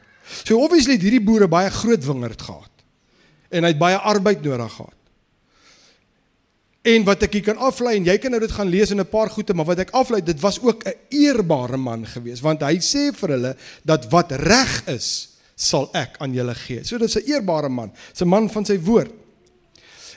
So 0.44 0.58
obviously 0.58 0.98
het 0.98 1.02
hierdie 1.02 1.22
boere 1.24 1.48
baie 1.48 1.70
groot 1.70 2.04
wingerd 2.04 2.42
gehad. 2.42 2.70
En 3.48 3.62
hy 3.62 3.70
het 3.70 3.78
baie 3.78 3.96
arbeid 3.96 4.42
nodig 4.42 4.72
gehad. 4.72 4.97
En 6.88 7.04
wat 7.04 7.24
ek 7.26 7.34
hier 7.36 7.44
kan 7.50 7.60
aflei 7.68 7.98
en 7.98 8.06
jy 8.06 8.16
kan 8.22 8.32
nou 8.32 8.40
dit 8.40 8.54
gaan 8.54 8.70
lees 8.72 8.92
in 8.94 9.00
'n 9.00 9.08
paar 9.08 9.30
goeie, 9.30 9.54
maar 9.54 9.68
wat 9.68 9.78
ek 9.84 9.90
aflei, 9.90 10.22
dit 10.22 10.40
was 10.40 10.60
ook 10.60 10.84
'n 10.84 10.94
eerbare 11.10 11.76
man 11.76 12.06
gewees, 12.06 12.40
want 12.40 12.62
hy 12.62 12.78
sê 12.80 13.12
vir 13.12 13.28
hulle 13.28 13.56
dat 13.84 14.08
wat 14.10 14.32
reg 14.32 14.82
is, 14.86 15.28
sal 15.54 15.90
ek 15.92 16.16
aan 16.18 16.32
julle 16.32 16.54
gee. 16.54 16.84
So 16.84 16.98
dis 16.98 17.16
'n 17.16 17.26
eerbare 17.26 17.68
man, 17.68 17.92
'n 18.20 18.28
man 18.28 18.50
van 18.50 18.64
sy 18.64 18.78
woord. 18.80 19.10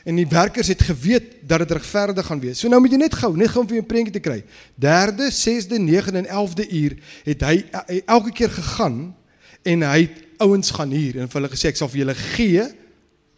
En 0.05 0.15
die 0.15 0.27
werkers 0.27 0.67
het 0.67 0.81
geweet 0.81 1.47
dat 1.47 1.59
dit 1.59 1.71
regverdig 1.71 2.25
gaan 2.25 2.39
wees. 2.39 2.59
So 2.59 2.67
nou 2.67 2.81
moet 2.81 2.91
jy 2.91 2.97
net 2.97 3.13
gou, 3.13 3.37
net 3.37 3.49
gou 3.49 3.61
om 3.61 3.67
vir 3.67 3.77
'n 3.77 3.85
prentjie 3.85 4.13
te 4.13 4.19
kry. 4.19 4.43
3de, 4.79 5.31
6de, 5.31 5.77
9de 5.77 6.17
en 6.17 6.25
11de 6.25 6.69
uur 6.69 6.97
het 7.23 7.41
hy, 7.41 7.65
hy 7.87 8.01
elke 8.05 8.31
keer 8.31 8.49
gegaan 8.49 9.15
en 9.63 9.81
hy 9.81 9.99
het 9.99 10.23
ouens 10.37 10.71
gaan 10.71 10.91
hier 10.91 11.19
en 11.19 11.29
vir 11.29 11.41
hulle 11.41 11.53
gesê 11.53 11.67
ek 11.67 11.75
sal 11.75 11.89
vir 11.89 11.99
julle 11.99 12.15
gee 12.15 12.80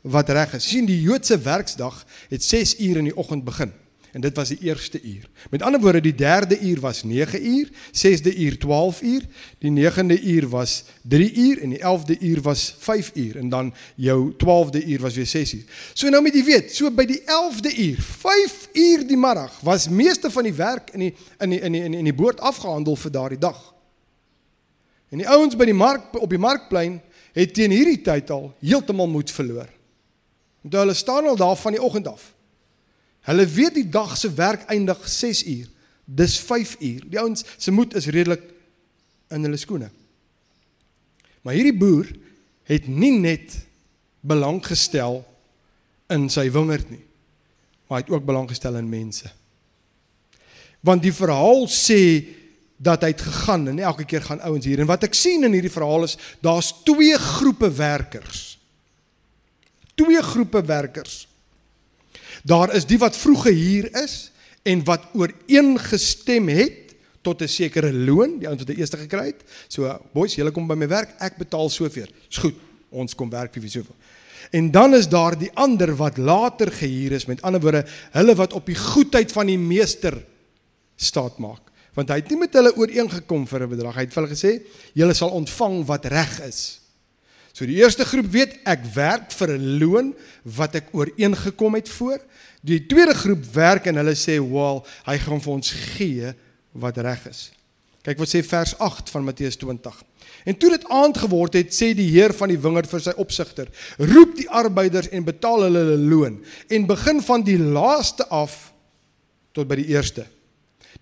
wat 0.03 0.29
reg 0.29 0.53
is. 0.53 0.67
sien 0.67 0.85
die 0.85 1.01
Joodse 1.01 1.39
werksdag 1.39 2.03
het 2.29 2.43
6 2.43 2.79
uur 2.79 2.97
in 2.97 3.09
die 3.11 3.17
oggend 3.17 3.43
begin 3.43 3.71
en 4.13 4.21
dit 4.21 4.35
was 4.37 4.51
die 4.53 4.59
eerste 4.61 5.01
uur. 5.01 5.29
Met 5.49 5.61
ander 5.61 5.81
woorde 5.81 6.01
die 6.01 6.15
derde 6.15 6.59
uur 6.59 6.79
was 6.79 7.03
9 7.03 7.45
uur, 7.45 7.69
6de 7.91 8.37
uur 8.37 8.57
12 8.59 9.01
uur, 9.01 9.23
die 9.57 9.71
9de 9.71 10.23
uur 10.23 10.49
was 10.49 10.83
3 11.01 11.33
uur 11.33 11.61
en 11.61 11.69
die 11.69 11.79
11de 11.79 12.17
uur 12.19 12.41
was 12.41 12.75
5 12.79 13.11
uur 13.13 13.37
en 13.37 13.49
dan 13.49 13.73
jou 13.95 14.33
12de 14.33 14.85
uur 14.85 14.99
was 14.99 15.15
weer 15.15 15.25
6 15.25 15.53
uur. 15.53 15.63
So 15.93 16.09
nou 16.09 16.21
moet 16.21 16.33
jy 16.33 16.43
weet, 16.43 16.75
so 16.75 16.91
by 16.91 17.05
die 17.09 17.21
11de 17.25 17.73
uur, 17.77 18.01
5 18.01 18.69
uur 18.73 19.07
die 19.07 19.17
middag 19.17 19.59
was 19.65 19.89
meeste 19.89 20.31
van 20.31 20.43
die 20.43 20.53
werk 20.53 20.93
in 20.93 20.99
die 20.99 21.13
in 21.39 21.49
die 21.49 21.59
in 21.59 21.71
die 21.71 21.81
in 21.81 21.91
die, 21.91 22.03
die 22.03 22.13
boord 22.13 22.39
afgehandel 22.39 22.95
vir 22.95 23.11
daardie 23.11 23.41
dag. 23.41 23.73
En 25.09 25.17
die 25.17 25.29
ouens 25.29 25.57
by 25.57 25.65
die 25.65 25.77
mark 25.77 26.13
op 26.21 26.29
die 26.29 26.41
markplein 26.41 27.01
het 27.33 27.53
teen 27.53 27.73
hierdie 27.73 28.01
tyd 28.01 28.29
al 28.29 28.51
heeltemal 28.61 29.09
moed 29.09 29.31
verloor. 29.31 29.69
Want 30.63 30.79
hulle 30.79 30.95
staan 30.95 31.27
al 31.27 31.39
daar 31.39 31.59
van 31.59 31.75
die 31.75 31.81
oggend 31.81 32.07
af. 32.07 32.31
Hulle 33.27 33.45
weet 33.47 33.77
die 33.77 33.89
dag 33.89 34.15
se 34.17 34.31
werk 34.33 34.65
eindig 34.71 34.99
6 35.07 35.43
uur. 35.47 35.67
Dis 36.05 36.37
5 36.39 36.75
uur. 36.79 37.03
Die 37.07 37.19
ouens 37.19 37.43
se 37.57 37.71
moed 37.71 37.95
is 37.95 38.07
redelik 38.11 38.43
in 39.31 39.43
hulle 39.43 39.59
skoene. 39.59 39.91
Maar 41.43 41.57
hierdie 41.57 41.77
boer 41.77 42.07
het 42.67 42.87
nie 42.87 43.11
net 43.19 43.55
belang 44.23 44.61
gestel 44.63 45.21
in 46.11 46.29
sy 46.31 46.45
wingerd 46.53 46.87
nie, 46.91 47.01
maar 47.87 47.99
hy 47.99 48.05
het 48.05 48.13
ook 48.13 48.27
belang 48.27 48.47
gestel 48.47 48.77
in 48.79 48.87
mense. 48.87 49.27
Want 50.83 51.03
die 51.03 51.13
verhaal 51.15 51.65
sê 51.71 51.99
dat 52.83 53.03
hy 53.03 53.11
het 53.13 53.23
gegaan 53.23 53.67
en 53.71 53.79
elke 53.79 54.05
keer 54.07 54.23
gaan 54.23 54.43
ouens 54.43 54.65
hier 54.67 54.81
en 54.83 54.89
wat 54.89 55.05
ek 55.07 55.15
sien 55.15 55.45
in 55.47 55.55
hierdie 55.55 55.71
verhaal 55.71 56.07
is 56.07 56.17
daar's 56.43 56.73
twee 56.83 57.15
groepe 57.19 57.69
werkers 57.77 58.52
twee 59.95 60.21
groepe 60.21 60.61
werkers. 60.65 61.27
Daar 62.43 62.73
is 62.75 62.85
die 62.85 62.97
wat 62.97 63.17
vroeg 63.17 63.43
hier 63.43 63.89
is 64.03 64.31
en 64.63 64.83
wat 64.87 65.11
ooreengestem 65.13 66.47
het 66.47 66.95
tot 67.23 67.41
'n 67.41 67.47
sekere 67.47 67.93
loon, 67.93 68.39
die 68.39 68.47
ouens 68.47 68.59
wat 68.59 68.67
die 68.67 68.79
eerste 68.79 68.97
gekry 68.97 69.25
het. 69.25 69.43
So, 69.67 69.99
boys, 70.13 70.35
julle 70.35 70.51
kom 70.51 70.67
by 70.67 70.75
my 70.75 70.87
werk, 70.87 71.15
ek 71.19 71.37
betaal 71.37 71.69
soveel. 71.69 72.07
Dis 72.27 72.37
goed. 72.37 72.55
Ons 72.91 73.15
kom 73.15 73.29
werk 73.29 73.53
vir 73.53 73.69
soveel. 73.69 73.95
En 74.51 74.71
dan 74.71 74.93
is 74.93 75.07
daar 75.09 75.37
die 75.39 75.51
ander 75.53 75.95
wat 75.95 76.17
later 76.17 76.71
gehuur 76.71 77.11
is, 77.11 77.25
met 77.25 77.41
ander 77.41 77.61
woorde, 77.61 77.85
hulle 78.11 78.35
wat 78.35 78.53
op 78.53 78.65
die 78.65 78.75
goedheid 78.75 79.31
van 79.31 79.45
die 79.45 79.57
meester 79.57 80.25
staat 80.95 81.37
maak. 81.37 81.71
Want 81.93 82.09
hy 82.09 82.15
het 82.15 82.29
nie 82.29 82.37
met 82.37 82.53
hulle 82.53 82.75
ooreengekom 82.75 83.47
vir 83.47 83.63
'n 83.63 83.69
bedrag. 83.69 83.95
Hy 83.95 84.01
het 84.01 84.13
vir 84.13 84.23
hulle 84.23 84.35
gesê, 84.35 84.61
julle 84.93 85.13
sal 85.13 85.29
ontvang 85.29 85.85
wat 85.85 86.05
reg 86.05 86.39
is. 86.41 86.79
So 87.53 87.67
die 87.69 87.77
eerste 87.77 88.05
groep 88.09 88.31
weet 88.33 88.55
ek 88.65 88.85
werk 88.95 89.31
vir 89.31 89.53
'n 89.53 89.77
loon 89.77 90.13
wat 90.41 90.75
ek 90.75 90.89
ooreengekom 90.91 91.75
het 91.77 91.89
voor. 91.89 92.19
Die 92.65 92.85
tweede 92.85 93.13
groep 93.13 93.45
werk 93.53 93.85
en 93.85 93.95
hulle 93.95 94.15
sê, 94.15 94.41
"Wel, 94.41 94.85
hy 95.05 95.17
gaan 95.17 95.41
vir 95.41 95.53
ons 95.53 95.71
gee 95.71 96.33
wat 96.71 96.97
reg 96.97 97.27
is." 97.27 97.51
Kyk 98.01 98.17
wat 98.17 98.27
sê 98.27 98.43
vers 98.43 98.77
8 98.79 99.09
van 99.09 99.23
Matteus 99.23 99.55
20. 99.55 100.03
En 100.43 100.57
toe 100.57 100.69
dit 100.69 100.89
aand 100.89 101.17
geword 101.17 101.53
het, 101.53 101.71
sê 101.71 101.93
die 101.95 102.09
heer 102.09 102.33
van 102.33 102.49
die 102.49 102.59
wingerd 102.59 102.89
vir 102.89 102.99
sy 102.99 103.13
opsigter: 103.15 103.67
"Roep 103.97 104.35
die 104.35 104.49
arbeiders 104.49 105.09
en 105.09 105.23
betaal 105.23 105.61
hulle 105.61 105.77
hulle 105.79 105.97
loon 105.97 106.43
en 106.67 106.85
begin 106.85 107.21
van 107.21 107.43
die 107.43 107.59
laaste 107.59 108.27
af 108.27 108.73
tot 109.51 109.67
by 109.67 109.75
die 109.75 109.87
eerste." 109.87 110.25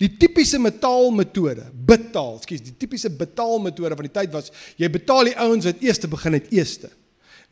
Die 0.02 0.10
tipiese 0.18 0.58
betaalmetode, 0.58 1.68
betaal, 1.86 2.40
skus, 2.42 2.64
die 2.66 2.74
tipiese 2.74 3.12
betaalmetode 3.14 3.98
van 4.00 4.08
die 4.08 4.14
tyd 4.16 4.34
was 4.34 4.50
jy 4.82 4.90
betaal 4.90 5.30
die 5.30 5.38
ouens 5.38 5.68
wat 5.70 5.84
eers 5.86 6.02
begin 6.10 6.38
het 6.40 6.50
eerste. 6.50 6.90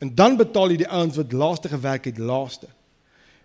En 0.02 0.10
dan 0.16 0.34
betaal 0.40 0.72
jy 0.72 0.80
die 0.82 0.90
ouens 0.90 1.18
wat 1.20 1.36
laaste 1.36 1.70
gewerk 1.70 2.08
het 2.10 2.18
laaste. 2.18 2.66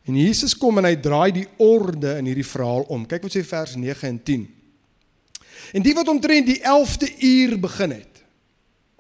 En 0.05 0.17
Jesus 0.17 0.55
kom 0.57 0.79
en 0.79 0.87
hy 0.87 0.95
draai 1.01 1.31
die 1.35 1.47
orde 1.61 2.15
in 2.19 2.29
hierdie 2.29 2.45
verhaal 2.45 2.85
om. 2.93 3.05
Kyk 3.09 3.25
wat 3.25 3.35
sê 3.35 3.43
vers 3.45 3.75
9 3.77 4.09
en 4.09 4.19
10. 4.23 4.45
En 5.77 5.85
die 5.85 5.93
wat 5.97 6.09
omtrent 6.09 6.49
die 6.49 6.59
11de 6.61 7.09
uur 7.25 7.57
begin 7.59 7.95
het. 7.97 8.21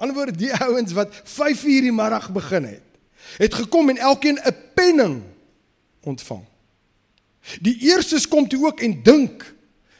Anderswoorde 0.01 0.37
die 0.37 0.53
ouens 0.53 0.93
wat 0.97 1.13
5 1.23 1.63
uur 1.63 1.87
die 1.87 1.93
middag 1.95 2.29
begin 2.35 2.67
het, 2.67 2.83
het 3.37 3.53
gekom 3.53 3.89
en 3.89 3.97
elkeen 3.97 4.37
'n 4.37 4.55
penning 4.75 5.21
ontvang. 6.01 6.43
Die 7.61 7.77
eerstes 7.89 8.27
kom 8.27 8.47
toe 8.47 8.65
ook 8.65 8.81
en 8.81 9.03
dink 9.03 9.55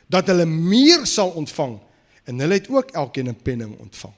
dat 0.07 0.27
hulle 0.27 0.45
meer 0.45 1.05
sal 1.05 1.29
ontvang 1.29 1.79
en 2.25 2.39
hulle 2.39 2.53
het 2.53 2.69
ook 2.69 2.91
elkeen 2.91 3.29
'n 3.29 3.41
penning 3.41 3.77
ontvang. 3.79 4.13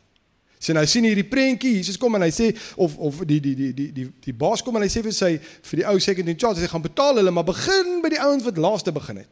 Sien 0.58 0.76
nou 0.76 0.86
sien 0.86 1.06
hierdie 1.06 1.28
prentjie, 1.28 1.76
Jesus 1.78 1.98
kom 1.98 2.16
en 2.16 2.22
hy 2.22 2.32
sê 2.34 2.50
of 2.76 2.98
of 2.98 3.20
die 3.30 3.40
die 3.40 3.56
die 3.56 3.74
die 3.74 3.92
die 3.94 4.08
die 4.26 4.34
baas 4.34 4.64
kom 4.66 4.76
en 4.76 4.82
hy 4.82 4.90
sê 4.90 5.04
vir 5.06 5.14
sy 5.14 5.38
vir 5.40 5.82
die 5.82 5.86
ou 5.86 6.00
second 6.00 6.28
in 6.28 6.40
charge, 6.40 6.64
hy 6.64 6.68
gaan 6.72 6.82
betaal 6.82 7.16
hulle, 7.16 7.32
maar 7.32 7.46
begin 7.46 8.02
by 8.02 8.10
die 8.10 8.22
ouens 8.22 8.44
wat 8.44 8.58
laaste 8.58 8.92
begin 8.92 9.18
het. 9.18 9.30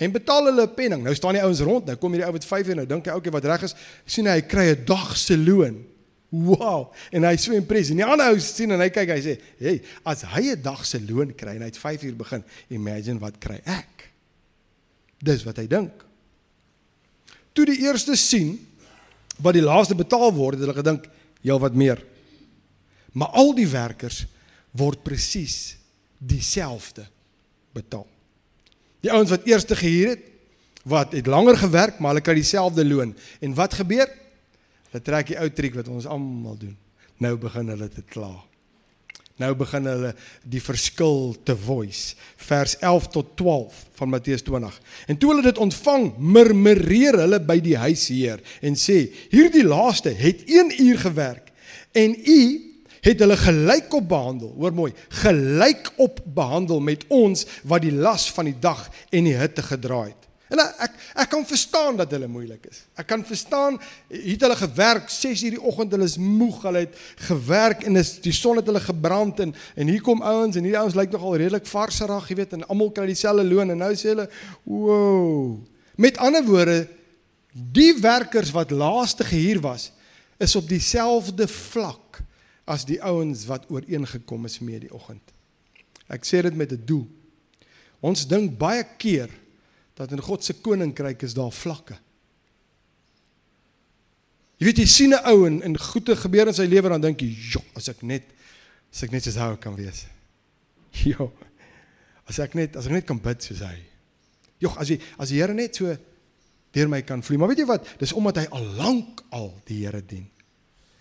En 0.00 0.12
betaal 0.12 0.48
hulle 0.50 0.62
'n 0.62 0.74
penning. 0.74 1.02
Nou 1.02 1.14
staan 1.14 1.34
die 1.34 1.42
ouens 1.42 1.60
rond, 1.60 1.86
nou 1.86 1.96
kom 1.96 2.12
hierdie 2.12 2.26
ou 2.26 2.32
wat 2.32 2.44
5 2.44 2.68
en 2.68 2.76
nou 2.76 2.86
dink 2.86 3.06
hy 3.06 3.12
okay 3.12 3.32
wat 3.32 3.44
reg 3.44 3.62
is. 3.62 3.74
sien 4.06 4.26
hy 4.26 4.40
kry 4.40 4.72
'n 4.72 4.84
dag 4.84 5.16
se 5.16 5.36
loon. 5.36 5.84
Wow. 6.30 6.92
En 7.12 7.24
hy 7.24 7.36
so 7.36 7.52
impressed. 7.52 7.90
En 7.90 7.96
die 7.96 8.04
ander 8.04 8.32
ou 8.32 8.38
sien 8.38 8.70
en 8.70 8.80
hy 8.80 8.90
kyk 8.90 9.08
hy 9.08 9.20
sê, 9.20 9.38
"Hey, 9.58 9.82
as 10.04 10.22
hy 10.22 10.52
'n 10.52 10.62
dag 10.62 10.84
se 10.84 11.00
loon 11.00 11.34
kry 11.34 11.54
en 11.56 11.60
hy 11.60 11.66
het 11.66 11.78
5 11.78 12.02
uur 12.02 12.16
begin, 12.16 12.44
imagine 12.70 13.18
wat 13.18 13.38
kry 13.38 13.60
ek?" 13.64 14.12
Dis 15.22 15.44
wat 15.46 15.60
hy 15.60 15.66
dink. 15.70 16.04
Toe 17.56 17.66
die 17.68 17.80
eerste 17.86 18.16
sien 18.20 18.56
wat 19.40 19.56
die 19.56 19.64
laaste 19.64 19.96
betaal 19.96 20.32
word, 20.36 20.56
het 20.56 20.64
hulle 20.64 20.76
gedink 20.76 21.08
heel 21.44 21.60
wat 21.60 21.76
meer. 21.76 22.00
Maar 23.16 23.32
al 23.36 23.54
die 23.56 23.68
werkers 23.68 24.24
word 24.76 25.04
presies 25.04 25.76
dieselfde 26.18 27.06
betaal. 27.76 28.06
Die 29.04 29.12
ouens 29.12 29.32
wat 29.32 29.46
eerste 29.48 29.76
gehuur 29.76 30.14
het, 30.16 30.24
wat 30.86 31.12
het 31.16 31.26
langer 31.26 31.56
gewerk, 31.58 31.98
maar 31.98 32.14
hulle 32.14 32.24
kry 32.24 32.36
dieselfde 32.38 32.84
loon. 32.86 33.14
En 33.40 33.54
wat 33.58 33.74
gebeur? 33.74 34.10
Hulle 34.90 35.02
trek 35.02 35.32
die 35.32 35.38
ou 35.40 35.48
triek 35.50 35.74
wat 35.80 35.88
ons 35.92 36.06
almal 36.06 36.58
doen. 36.60 36.76
Nou 37.22 37.34
begin 37.40 37.72
hulle 37.72 37.88
te 37.90 38.04
kla. 38.06 38.32
Nou 39.36 39.50
begin 39.58 39.84
hulle 39.84 40.12
die 40.48 40.62
verskil 40.64 41.34
te 41.44 41.52
voice. 41.60 42.14
Vers 42.40 42.76
11 42.80 43.08
tot 43.12 43.34
12 43.36 43.82
van 43.98 44.08
Matteus 44.08 44.44
20. 44.46 44.78
En 45.12 45.18
toe 45.20 45.32
hulle 45.34 45.44
dit 45.44 45.58
ontvang, 45.60 46.06
murmureer 46.16 47.20
hulle 47.20 47.40
by 47.44 47.58
die 47.60 47.76
huisheer 47.76 48.40
en 48.64 48.78
sê: 48.80 49.12
"Hierdie 49.32 49.64
laaste 49.66 50.14
het 50.16 50.46
1 50.48 50.72
uur 50.82 50.98
gewerk 50.98 51.52
en 51.92 52.16
u 52.16 52.40
het 53.00 53.20
hulle 53.20 53.36
gelykop 53.36 54.08
behandel." 54.08 54.54
Hoor 54.56 54.72
mooi, 54.72 54.92
gelykop 55.08 56.20
behandel 56.24 56.80
met 56.80 57.04
ons 57.08 57.46
wat 57.64 57.82
die 57.82 57.92
las 57.92 58.30
van 58.32 58.48
die 58.48 58.58
dag 58.60 58.88
en 59.10 59.24
die 59.24 59.36
hitte 59.36 59.62
gedra 59.62 60.06
het. 60.08 60.25
En 60.48 60.60
ek 60.62 60.92
ek 61.18 61.30
kan 61.32 61.46
verstaan 61.46 61.96
dat 61.98 62.10
hulle 62.14 62.28
moeilik 62.30 62.68
is. 62.70 62.84
Ek 62.94 63.08
kan 63.10 63.24
verstaan 63.26 63.80
het 64.08 64.44
hulle 64.44 64.56
gewerk 64.56 65.08
6:00 65.10 65.56
die 65.56 65.62
oggend, 65.62 65.90
hulle 65.90 66.06
is 66.06 66.18
moeg, 66.18 66.60
hulle 66.62 66.84
het 66.84 66.98
gewerk 67.26 67.82
en 67.82 67.96
is 67.96 68.20
die 68.22 68.34
son 68.34 68.60
het 68.60 68.66
hulle 68.66 68.80
gebrand 68.80 69.40
en 69.40 69.54
en 69.74 69.88
hier 69.88 70.02
kom 70.02 70.22
ouens 70.22 70.56
en 70.56 70.62
hierdie 70.62 70.80
ouens 70.80 70.94
lyk 70.94 71.10
nogal 71.10 71.36
redelik 71.36 71.66
varserig, 71.66 72.28
jy 72.28 72.36
weet, 72.36 72.52
en 72.52 72.66
almal 72.68 72.92
kry 72.92 73.06
dieselfde 73.10 73.44
loon 73.44 73.70
en 73.70 73.78
nou 73.78 73.92
sê 73.94 74.14
hulle, 74.14 74.28
"Wow." 74.62 75.58
Met 75.96 76.18
ander 76.18 76.44
woorde, 76.44 76.88
die 77.52 77.94
werkers 78.00 78.50
wat 78.50 78.70
laaste 78.70 79.24
gehuur 79.24 79.60
was, 79.60 79.92
is 80.38 80.56
op 80.56 80.68
dieselfde 80.68 81.48
vlak 81.48 82.22
as 82.64 82.84
die 82.84 83.02
ouens 83.02 83.46
wat 83.46 83.70
ooreengekom 83.70 84.44
is 84.44 84.58
mee 84.58 84.78
die 84.78 84.92
oggend. 84.92 85.32
Ek 86.08 86.24
sê 86.24 86.42
dit 86.42 86.54
met 86.54 86.72
'n 86.72 86.82
doel. 86.84 87.06
Ons 88.00 88.26
dink 88.28 88.58
baie 88.58 88.84
keer 88.98 89.30
dat 89.96 90.12
in 90.12 90.20
God 90.20 90.44
se 90.44 90.54
koninkryk 90.60 91.22
is 91.24 91.34
daar 91.34 91.52
vlakke. 91.52 91.96
Jy 94.56 94.68
weet 94.68 94.80
jy 94.80 94.86
sien 94.88 95.12
'n 95.12 95.24
ou 95.28 95.46
en 95.46 95.62
en 95.62 95.78
goeie 95.78 96.16
gebeur 96.16 96.48
in 96.48 96.54
sy 96.54 96.64
lewe 96.64 96.88
dan 96.88 97.00
dink 97.00 97.20
jy, 97.20 97.32
"Jo, 97.52 97.62
as 97.74 97.88
ek 97.88 98.02
net 98.02 98.24
as 98.92 99.02
ek 99.02 99.10
net 99.10 99.24
soos 99.24 99.36
hy 99.36 99.56
kan 99.56 99.74
wees." 99.74 100.06
Jo. 101.04 101.32
As 102.26 102.38
ek 102.38 102.54
net 102.54 102.76
as 102.76 102.86
ek 102.86 102.92
net 102.92 103.06
kan 103.06 103.18
bid 103.18 103.42
soos 103.42 103.60
hy. 103.60 103.84
Jo, 104.58 104.72
as 104.80 104.88
jy 104.88 105.00
as 105.18 105.28
die 105.28 105.40
Here 105.40 105.54
net 105.54 105.76
so 105.76 105.96
deur 106.72 106.88
my 106.88 107.02
kan 107.02 107.22
vloei. 107.22 107.38
Maar 107.38 107.48
weet 107.48 107.58
jy 107.58 107.66
wat? 107.66 107.86
Dis 107.98 108.12
omdat 108.12 108.36
hy 108.36 108.46
al 108.50 108.64
lank 108.76 109.22
al 109.30 109.60
die 109.64 109.84
Here 109.84 110.02
dien. 110.04 110.26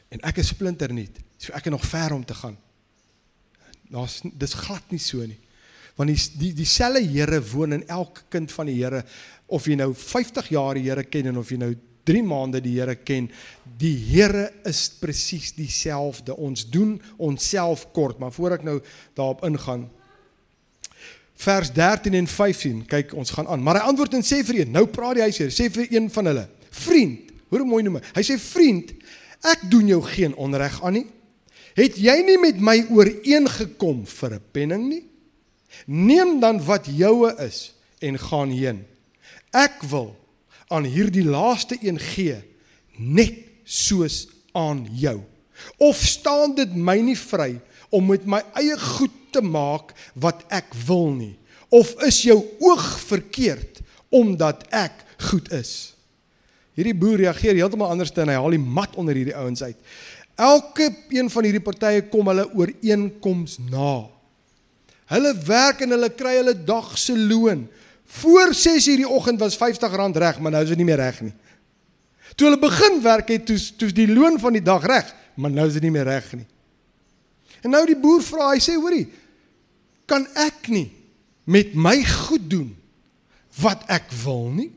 En 0.10 0.20
ek 0.22 0.38
is 0.38 0.48
splinter 0.48 0.94
nuut. 0.94 1.18
So 1.38 1.54
ek 1.54 1.64
het 1.66 1.74
nog 1.74 1.86
ver 1.86 2.14
om 2.14 2.26
te 2.26 2.34
gaan. 2.34 2.58
Daar's 3.90 4.22
dis 4.24 4.54
glad 4.54 4.92
nie 4.92 5.00
so 5.00 5.26
nie. 5.26 5.40
Want 5.96 6.12
die 6.12 6.40
die 6.40 6.54
dieselfde 6.54 7.04
Here 7.04 7.40
woon 7.52 7.74
in 7.74 7.88
elke 7.88 8.26
kind 8.30 8.52
van 8.52 8.68
die 8.68 8.78
Here 8.82 9.04
of 9.48 9.68
jy 9.70 9.78
nou 9.80 9.94
50 9.94 10.50
jaar 10.50 10.76
die 10.76 10.88
Here 10.90 11.04
ken 11.04 11.32
en 11.32 11.38
of 11.38 11.52
jy 11.54 11.60
nou 11.62 11.74
3 12.06 12.22
maande 12.26 12.62
die 12.62 12.76
Here 12.78 12.96
ken, 12.96 13.30
die 13.80 13.96
Here 14.12 14.50
is 14.68 14.88
presies 15.02 15.54
dieselfde. 15.58 16.36
Ons 16.38 16.66
doen 16.70 16.98
onsself 17.18 17.88
kort, 17.96 18.20
maar 18.22 18.34
voor 18.36 18.60
ek 18.60 18.66
nou 18.68 18.80
daarop 19.18 19.44
ingaan, 19.48 19.88
vers 21.42 21.72
13 21.76 22.16
en 22.16 22.30
15. 22.32 22.84
Kyk, 22.92 23.16
ons 23.18 23.34
gaan 23.36 23.50
aan. 23.52 23.64
Maar 23.64 23.82
hy 23.82 23.90
antwoord 23.92 24.20
en 24.20 24.24
sê 24.26 24.40
vir 24.48 24.62
een, 24.62 24.72
nou 24.76 24.86
praat 24.88 25.20
hy 25.20 25.32
hier, 25.32 25.52
sê 25.52 25.68
vir 25.74 25.90
een 25.92 26.08
van 26.14 26.32
hulle: 26.32 26.46
"Vriend, 26.86 27.34
hoor 27.50 27.66
mooi 27.68 27.84
noem. 27.84 28.00
Hy 28.16 28.24
sê: 28.24 28.38
"Vriend, 28.40 28.94
ek 29.44 29.66
doen 29.72 29.88
jou 29.88 30.02
geen 30.06 30.36
onreg 30.36 30.78
aan 30.84 31.00
nie. 31.00 31.08
Het 31.76 31.98
jy 32.00 32.16
nie 32.24 32.38
met 32.40 32.62
my 32.62 32.78
ooreengekom 32.90 34.06
vir 34.08 34.36
'n 34.36 34.42
penning 34.52 34.88
nie? 34.90 35.04
Neem 35.86 36.40
dan 36.40 36.62
wat 36.66 36.88
joue 36.90 37.32
is 37.44 37.74
en 38.00 38.20
gaan 38.20 38.52
heen. 38.54 38.84
Ek 39.56 39.84
wil 39.90 40.14
aan 40.74 40.88
hierdie 40.90 41.26
laaste 41.26 41.78
een 41.82 42.00
gee, 42.02 42.40
net 42.98 43.38
soos 43.64 44.26
aan 44.56 44.86
jou. 44.92 45.20
Of 45.78 46.02
staan 46.04 46.56
dit 46.58 46.76
my 46.76 46.98
nie 47.04 47.18
vry 47.18 47.56
om 47.94 48.10
met 48.12 48.26
my 48.28 48.42
eie 48.60 48.76
goed 48.80 49.14
te 49.36 49.44
maak 49.44 49.94
wat 50.20 50.44
ek 50.54 50.74
wil 50.88 51.12
nie? 51.16 51.36
Of 51.70 51.94
is 52.08 52.22
jou 52.28 52.40
oog 52.64 52.86
verkeerd 53.08 53.82
omdat 54.14 54.66
ek 54.76 55.04
goed 55.32 55.52
is? 55.56 55.96
Hierdie 56.76 56.96
boer 56.98 57.22
reageer 57.24 57.56
heeltemal 57.56 57.94
anders 57.94 58.12
dan 58.16 58.30
hy 58.32 58.36
haal 58.40 58.56
die 58.56 58.62
mat 58.62 58.98
onder 59.00 59.16
hierdie 59.16 59.38
ouens 59.38 59.64
uit. 59.64 59.78
Elke 60.36 60.90
een 61.16 61.30
van 61.32 61.48
hierdie 61.48 61.64
partye 61.64 62.04
kom 62.12 62.28
hulle 62.28 62.50
ooreenkoms 62.52 63.58
na. 63.72 64.04
Hulle 65.12 65.34
werk 65.46 65.84
en 65.86 65.94
hulle 65.94 66.10
kry 66.18 66.38
hulle 66.40 66.56
dag 66.66 66.98
se 66.98 67.18
loon. 67.18 67.68
Voor 68.06 68.54
6:00 68.54 69.02
die 69.02 69.10
oggend 69.10 69.40
was 69.40 69.58
R50 69.58 70.18
reg, 70.18 70.40
maar 70.40 70.52
nou 70.52 70.64
is 70.64 70.70
dit 70.70 70.78
nie 70.78 70.86
meer 70.86 71.02
reg 71.02 71.22
nie. 71.22 71.34
Toe 72.36 72.50
hulle 72.50 72.60
begin 72.60 73.02
werk 73.02 73.28
het, 73.28 73.46
toe 73.46 73.60
toe 73.78 73.92
die 73.92 74.08
loon 74.14 74.40
van 74.40 74.54
die 74.54 74.64
dag 74.64 74.84
reg, 74.86 75.14
maar 75.36 75.52
nou 75.52 75.68
is 75.68 75.74
dit 75.74 75.82
nie 75.82 75.92
meer 75.92 76.04
reg 76.04 76.34
nie. 76.34 76.48
En 77.62 77.70
nou 77.70 77.86
die 77.86 77.98
boer 77.98 78.22
vra, 78.22 78.52
hy 78.54 78.60
sê, 78.62 78.76
hoorie, 78.78 79.08
kan 80.06 80.28
ek 80.38 80.68
nie 80.70 80.92
met 81.50 81.74
my 81.74 82.04
goed 82.06 82.50
doen 82.50 82.76
wat 83.62 83.86
ek 83.90 84.12
wil 84.24 84.50
nie? 84.54 84.72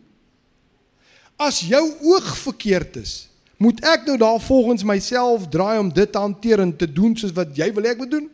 As 1.36 1.60
jou 1.66 1.82
oog 2.02 2.30
verkeerd 2.36 2.96
is, 3.00 3.28
moet 3.58 3.80
ek 3.86 4.06
nou 4.06 4.16
daar 4.20 4.40
volgens 4.40 4.84
myself 4.86 5.48
draai 5.50 5.78
om 5.78 5.90
dit 5.92 6.12
te 6.12 6.18
hanteer 6.18 6.62
en 6.62 6.72
te 6.76 6.86
doen 6.86 7.16
soos 7.18 7.34
wat 7.34 7.56
jy 7.58 7.68
wil 7.74 7.88
ek 7.90 8.00
moet 8.00 8.10
doen? 8.10 8.28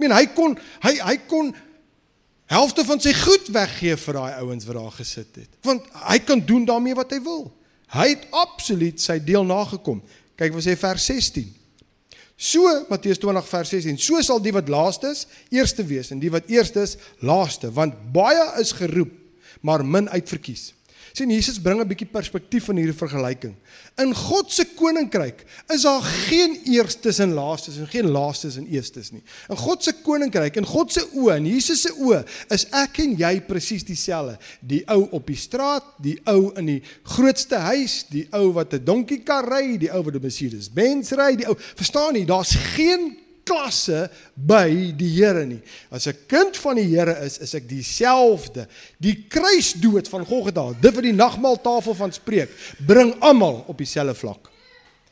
Ek 0.00 0.06
meen 0.08 0.16
hy 0.16 0.26
kon 0.32 0.54
hy 0.80 0.94
hy 0.96 1.16
kon 1.28 1.50
helfte 2.48 2.86
van 2.88 3.00
sy 3.04 3.12
goed 3.12 3.50
weggee 3.52 3.98
vir 4.00 4.16
daai 4.16 4.38
ouens 4.40 4.64
wat 4.64 4.78
daar 4.78 4.94
gesit 4.96 5.36
het. 5.36 5.50
Want 5.66 5.84
hy 6.08 6.16
kan 6.24 6.40
doen 6.40 6.64
daarmee 6.64 6.96
wat 6.96 7.12
hy 7.12 7.20
wil. 7.20 7.50
Hy 7.92 8.06
het 8.14 8.24
absoluut 8.32 9.02
sy 9.02 9.18
deel 9.20 9.44
nagekom. 9.44 10.00
Kyk 10.40 10.56
wat 10.56 10.64
sê 10.64 10.76
vers 10.80 11.04
16. 11.10 11.50
So 12.40 12.64
Matteus 12.88 13.20
20 13.20 13.44
vers 13.50 13.74
16. 13.76 14.00
So 14.00 14.24
sal 14.24 14.40
die 14.40 14.54
wat 14.56 14.72
laaste 14.72 15.12
is, 15.12 15.26
eerste 15.52 15.84
wees 15.84 16.08
en 16.14 16.22
die 16.22 16.32
wat 16.32 16.48
eerste 16.48 16.86
is, 16.86 16.96
laaste, 17.20 17.68
want 17.76 17.98
baie 18.14 18.46
is 18.62 18.72
geroep, 18.78 19.12
maar 19.60 19.84
min 19.84 20.08
uitverkies. 20.08 20.70
Sien 21.12 21.30
Jesus 21.30 21.58
bring 21.60 21.80
'n 21.80 21.88
bietjie 21.88 22.06
perspektief 22.06 22.68
in 22.68 22.76
hierdie 22.76 22.96
vergelyking. 22.96 23.54
In 23.98 24.14
God 24.14 24.52
se 24.52 24.64
koninkryk 24.64 25.44
is 25.68 25.82
daar 25.82 26.02
geen 26.02 26.58
eerstes 26.64 27.18
en 27.18 27.32
laastes 27.32 27.76
en 27.76 27.86
geen 27.86 28.10
laastes 28.10 28.56
en 28.56 28.66
eerstes 28.66 29.10
nie. 29.10 29.22
In 29.48 29.56
God 29.56 29.82
se 29.82 29.92
koninkryk 30.02 30.56
en 30.56 30.66
God 30.66 30.92
se 30.92 31.06
oë 31.14 31.36
en 31.36 31.46
Jesus 31.46 31.80
se 31.80 31.92
oë 31.98 32.24
is 32.50 32.66
ek 32.70 32.98
en 32.98 33.16
jy 33.16 33.40
presies 33.40 33.84
dieselfde. 33.84 34.38
Die 34.60 34.82
ou 34.88 35.08
op 35.10 35.26
die 35.26 35.36
straat, 35.36 35.84
die 35.98 36.18
ou 36.26 36.52
in 36.56 36.66
die 36.66 36.82
grootste 37.02 37.56
huis, 37.56 38.04
die 38.08 38.26
ou 38.32 38.52
wat 38.52 38.74
'n 38.74 38.84
donkiekar 38.84 39.48
ry, 39.48 39.76
die 39.78 39.90
ou 39.92 40.02
wat 40.02 40.14
'n 40.14 40.22
Mercedes-Benz 40.22 41.12
ry, 41.12 41.36
die 41.36 41.48
ou, 41.48 41.56
verstaan 41.74 42.14
jy, 42.14 42.24
daar's 42.24 42.54
geen 42.54 43.19
klasse 43.50 44.04
by 44.34 44.92
die 44.96 45.10
Here 45.16 45.42
nie. 45.46 45.60
As 45.90 46.06
'n 46.06 46.16
kind 46.26 46.56
van 46.56 46.76
die 46.76 46.86
Here 46.86 47.16
is, 47.24 47.38
is 47.38 47.54
ek 47.54 47.68
dieselfde. 47.68 48.68
Die 48.98 49.26
kruisdood 49.28 50.08
van 50.08 50.24
Golgotha, 50.24 50.72
dit 50.80 50.94
wat 50.94 51.04
die 51.04 51.12
nagmaaltafel 51.12 51.94
van 51.94 52.12
spreek, 52.12 52.50
bring 52.86 53.14
almal 53.20 53.64
op 53.66 53.78
dieselfde 53.78 54.14
vlak. 54.14 54.50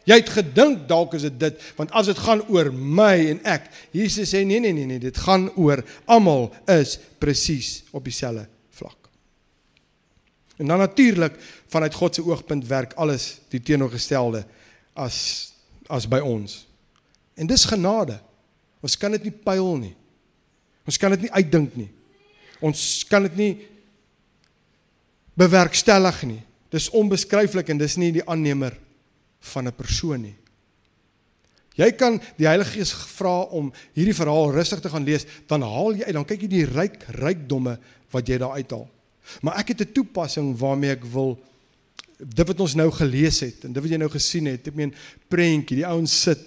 Jy 0.08 0.16
het 0.22 0.30
gedink 0.32 0.86
dalk 0.88 1.14
is 1.14 1.26
dit 1.26 1.40
dit, 1.40 1.64
want 1.76 1.90
as 1.92 2.06
dit 2.08 2.18
gaan 2.18 2.40
oor 2.48 2.70
my 2.72 3.28
en 3.34 3.40
ek, 3.44 3.68
Jesus 3.92 4.30
sê 4.32 4.44
nee 4.46 4.60
nee 4.60 4.72
nee 4.72 4.86
nee, 4.86 4.98
dit 4.98 5.16
gaan 5.16 5.50
oor 5.56 5.82
almal 6.06 6.48
is 6.66 6.98
presies 7.20 7.82
op 7.92 8.04
dieselfde 8.04 8.46
vlak. 8.70 9.10
En 10.56 10.66
dan 10.66 10.78
natuurlik 10.78 11.36
vanuit 11.68 11.94
God 11.94 12.14
se 12.14 12.24
oogpunt 12.24 12.66
werk 12.66 12.96
alles 12.96 13.40
die 13.52 13.60
teenoorgestelde 13.60 14.46
as 14.94 15.52
as 15.88 16.08
by 16.08 16.18
ons. 16.20 16.66
En 17.38 17.46
dis 17.46 17.64
genade. 17.64 18.18
Ons 18.82 18.96
kan 18.96 19.12
dit 19.12 19.28
nie 19.28 19.34
pyl 19.34 19.76
nie. 19.76 19.94
Ons 20.88 20.98
kan 21.00 21.10
dit 21.10 21.26
nie 21.26 21.32
uitdink 21.32 21.76
nie. 21.76 21.90
Ons 22.64 23.04
kan 23.08 23.22
dit 23.22 23.36
nie 23.36 23.52
bewerkstellig 25.38 26.22
nie. 26.26 26.42
Dis 26.72 26.90
onbeskryflik 26.90 27.70
en 27.72 27.80
dis 27.80 27.96
nie 28.00 28.12
die 28.12 28.26
aannemer 28.26 28.76
van 29.52 29.68
'n 29.68 29.72
persoon 29.72 30.22
nie. 30.22 30.36
Jy 31.78 31.92
kan 31.94 32.20
die 32.36 32.46
Heilige 32.46 32.74
Gees 32.74 32.92
vra 32.92 33.46
om 33.54 33.72
hierdie 33.94 34.14
verhaal 34.14 34.50
rustig 34.50 34.80
te 34.80 34.90
gaan 34.90 35.04
lees, 35.04 35.26
dan 35.46 35.62
haal 35.62 35.94
jy 35.94 36.04
uit, 36.04 36.14
dan 36.14 36.24
kyk 36.24 36.42
jy 36.42 36.48
die 36.48 36.64
ryk 36.66 37.04
rykdomme 37.08 37.78
wat 38.10 38.28
jy 38.28 38.38
daar 38.38 38.56
uithaal. 38.58 38.88
Maar 39.42 39.58
ek 39.58 39.68
het 39.68 39.80
'n 39.80 39.92
toepassing 39.92 40.58
waarmee 40.58 40.90
ek 40.90 41.04
wil 41.04 41.38
dit 42.18 42.46
wat 42.46 42.60
ons 42.60 42.74
nou 42.74 42.90
gelees 42.90 43.40
het 43.40 43.64
en 43.64 43.72
dit 43.72 43.82
wat 43.82 43.90
jy 43.90 43.98
nou 43.98 44.10
gesien 44.10 44.46
het, 44.46 44.66
ek 44.66 44.74
meen 44.74 44.94
prentjie, 45.28 45.76
die 45.76 45.86
ouens 45.86 46.22
sit 46.22 46.38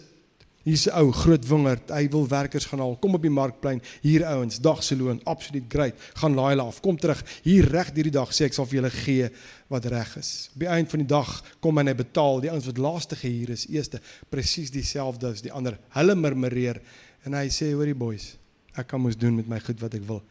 Hier's 0.61 0.85
'n 0.85 0.93
ou 0.93 1.11
groot 1.11 1.47
wingerd, 1.47 1.89
hy 1.89 2.07
wil 2.09 2.27
werkers 2.27 2.65
gaan 2.65 2.79
haal. 2.79 2.97
Kom 2.99 3.13
op 3.13 3.21
die 3.21 3.33
markplein, 3.33 3.81
hier 4.01 4.25
ouens, 4.25 4.59
dag 4.61 4.83
se 4.83 4.95
loon, 4.95 5.19
absoluut 5.23 5.63
great. 5.67 5.95
Gaan 6.13 6.33
laai 6.33 6.49
hulle 6.49 6.61
af. 6.61 6.79
Kom 6.79 6.97
terug. 6.97 7.23
Hier 7.41 7.65
reg 7.65 7.89
hierdie 7.93 8.11
dag 8.11 8.29
sê 8.29 8.45
ek 8.45 8.53
sal 8.53 8.65
vir 8.65 8.81
julle 8.81 8.89
gee 8.89 9.29
wat 9.69 9.85
reg 9.85 10.17
is. 10.17 10.49
Op 10.53 10.59
die 10.59 10.67
einde 10.67 10.89
van 10.89 10.99
die 10.99 11.07
dag 11.07 11.43
kom 11.59 11.77
en 11.77 11.87
hy 11.87 11.93
betaal 11.93 12.41
die 12.41 12.51
ouens 12.51 12.65
wat 12.65 12.77
laaste 12.77 13.15
gehuur 13.15 13.49
is, 13.49 13.65
eerste 13.67 14.01
presies 14.29 14.69
dieselfde 14.71 15.27
as 15.27 15.41
die 15.41 15.51
ander. 15.51 15.79
Hulle 15.89 16.15
murmureer 16.15 16.81
en 17.25 17.33
hy 17.33 17.47
sê, 17.49 17.73
"Hoorie 17.73 17.95
boys, 17.95 18.37
ek 18.75 18.87
kan 18.87 19.01
mos 19.01 19.17
doen 19.17 19.35
met 19.35 19.47
my 19.47 19.59
goed 19.59 19.79
wat 19.79 19.93
ek 19.93 20.03
wil. 20.03 20.21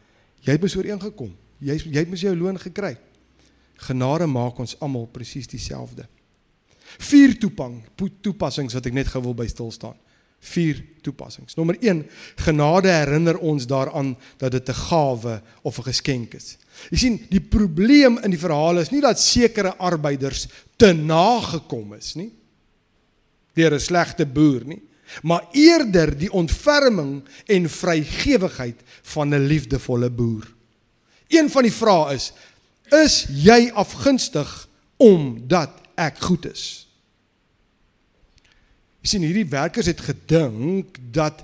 Jy 0.43 0.51
het 0.51 0.61
besoor 0.61 0.85
ingekom. 0.85 1.35
Jy 1.59 1.75
jy 1.91 1.99
het 1.99 2.09
mos 2.09 2.21
jou 2.21 2.35
loon 2.35 2.57
gekry. 2.57 2.97
Genade 3.75 4.27
maak 4.27 4.59
ons 4.59 4.79
almal 4.79 5.07
presies 5.07 5.47
dieselfde." 5.47 6.07
Vier 6.99 7.37
toepang, 7.39 7.83
toepassings 8.21 8.73
wat 8.73 8.85
ek 8.85 8.93
net 8.93 9.07
gou 9.07 9.21
wil 9.21 9.33
by 9.33 9.47
stil 9.47 9.71
staan 9.71 9.95
vier 10.41 10.83
toepassings. 11.01 11.55
Nommer 11.55 11.77
1, 11.79 12.03
genade 12.35 12.89
herinner 12.89 13.37
ons 13.37 13.67
daaraan 13.67 14.17
dat 14.37 14.51
dit 14.51 14.69
'n 14.69 14.73
gawe 14.73 15.41
of 15.61 15.77
'n 15.77 15.83
geskenk 15.83 16.33
is. 16.33 16.57
Jy 16.89 16.97
sien, 16.97 17.25
die 17.29 17.41
probleem 17.41 18.17
in 18.17 18.31
die 18.31 18.39
verhaal 18.39 18.79
is 18.79 18.91
nie 18.91 19.01
dat 19.01 19.19
sekere 19.19 19.75
arbeiders 19.77 20.47
te 20.77 20.93
nagekom 20.93 21.93
is 21.93 22.15
nie 22.15 22.31
deur 23.53 23.73
'n 23.73 23.79
slegte 23.79 24.25
boer 24.25 24.63
nie, 24.65 24.81
maar 25.23 25.47
eerder 25.51 26.17
die 26.17 26.31
ontferming 26.31 27.23
en 27.45 27.69
vrygewigheid 27.69 28.79
van 29.01 29.33
'n 29.33 29.47
liefdevolle 29.47 30.09
boer. 30.09 30.47
Een 31.27 31.49
van 31.49 31.63
die 31.63 31.73
vrae 31.73 32.13
is: 32.13 32.33
is 32.89 33.25
jy 33.29 33.71
afgunstig 33.73 34.67
omdat 34.97 35.69
ek 35.95 36.17
goed 36.17 36.51
is? 36.51 36.87
Jy 39.01 39.13
sien 39.15 39.25
hierdie 39.25 39.47
werkers 39.49 39.89
het 39.89 40.01
gedink 40.05 40.99
dat 41.13 41.41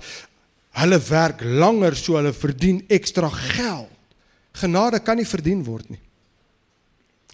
hulle 0.78 0.98
werk 1.08 1.42
langer 1.42 1.96
so 1.98 2.18
hulle 2.18 2.34
verdien 2.36 2.84
ekstra 2.92 3.30
geld. 3.34 3.94
Genade 4.58 5.00
kan 5.02 5.18
nie 5.18 5.26
verdien 5.26 5.64
word 5.66 5.90
nie. 5.90 6.00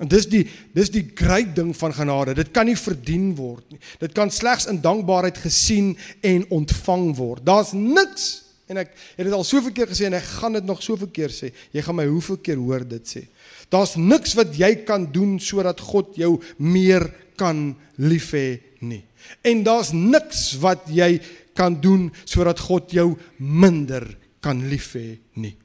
En 0.02 0.08
dis 0.10 0.26
die 0.26 0.42
dis 0.74 0.90
die 0.90 1.04
groot 1.14 1.52
ding 1.54 1.70
van 1.78 1.92
genade. 1.94 2.34
Dit 2.34 2.50
kan 2.56 2.66
nie 2.66 2.78
verdien 2.78 3.28
word 3.38 3.68
nie. 3.70 3.78
Dit 4.00 4.14
kan 4.16 4.32
slegs 4.32 4.66
in 4.70 4.80
dankbaarheid 4.82 5.38
gesien 5.44 5.92
en 6.24 6.48
ontvang 6.50 7.12
word. 7.18 7.44
Daar's 7.46 7.74
niks 7.76 8.26
en 8.66 8.80
ek 8.80 8.94
het 8.96 9.26
dit 9.28 9.37
al 9.37 9.44
soveel 9.46 9.74
keer 9.76 9.90
gesê 9.92 10.08
en 10.08 10.16
ek 10.18 10.26
gaan 10.40 10.56
dit 10.56 10.66
nog 10.66 10.82
soveel 10.82 11.12
keer 11.14 11.30
sê. 11.30 11.52
Jy 11.76 11.84
gaan 11.84 11.98
my 12.00 12.08
hoeveel 12.08 12.40
keer 12.42 12.58
hoor 12.58 12.82
dit 12.88 13.06
sê. 13.06 13.26
Daar's 13.70 13.94
niks 14.00 14.34
wat 14.38 14.56
jy 14.58 14.72
kan 14.88 15.06
doen 15.12 15.37
sodat 15.42 15.82
God 15.84 16.16
jou 16.18 16.38
meer 16.58 17.06
kan 17.38 17.68
lief 18.00 18.32
hê 18.34 18.58
nie. 18.82 19.02
En 19.42 19.62
daar's 19.62 19.92
niks 19.92 20.54
wat 20.62 20.88
jy 20.88 21.20
kan 21.54 21.80
doen 21.80 22.10
sodat 22.24 22.60
God 22.60 22.90
jou 22.90 23.14
minder 23.38 24.06
kan 24.44 24.60
lief 24.68 24.92
hê 24.98 25.18
nie. 25.40 25.56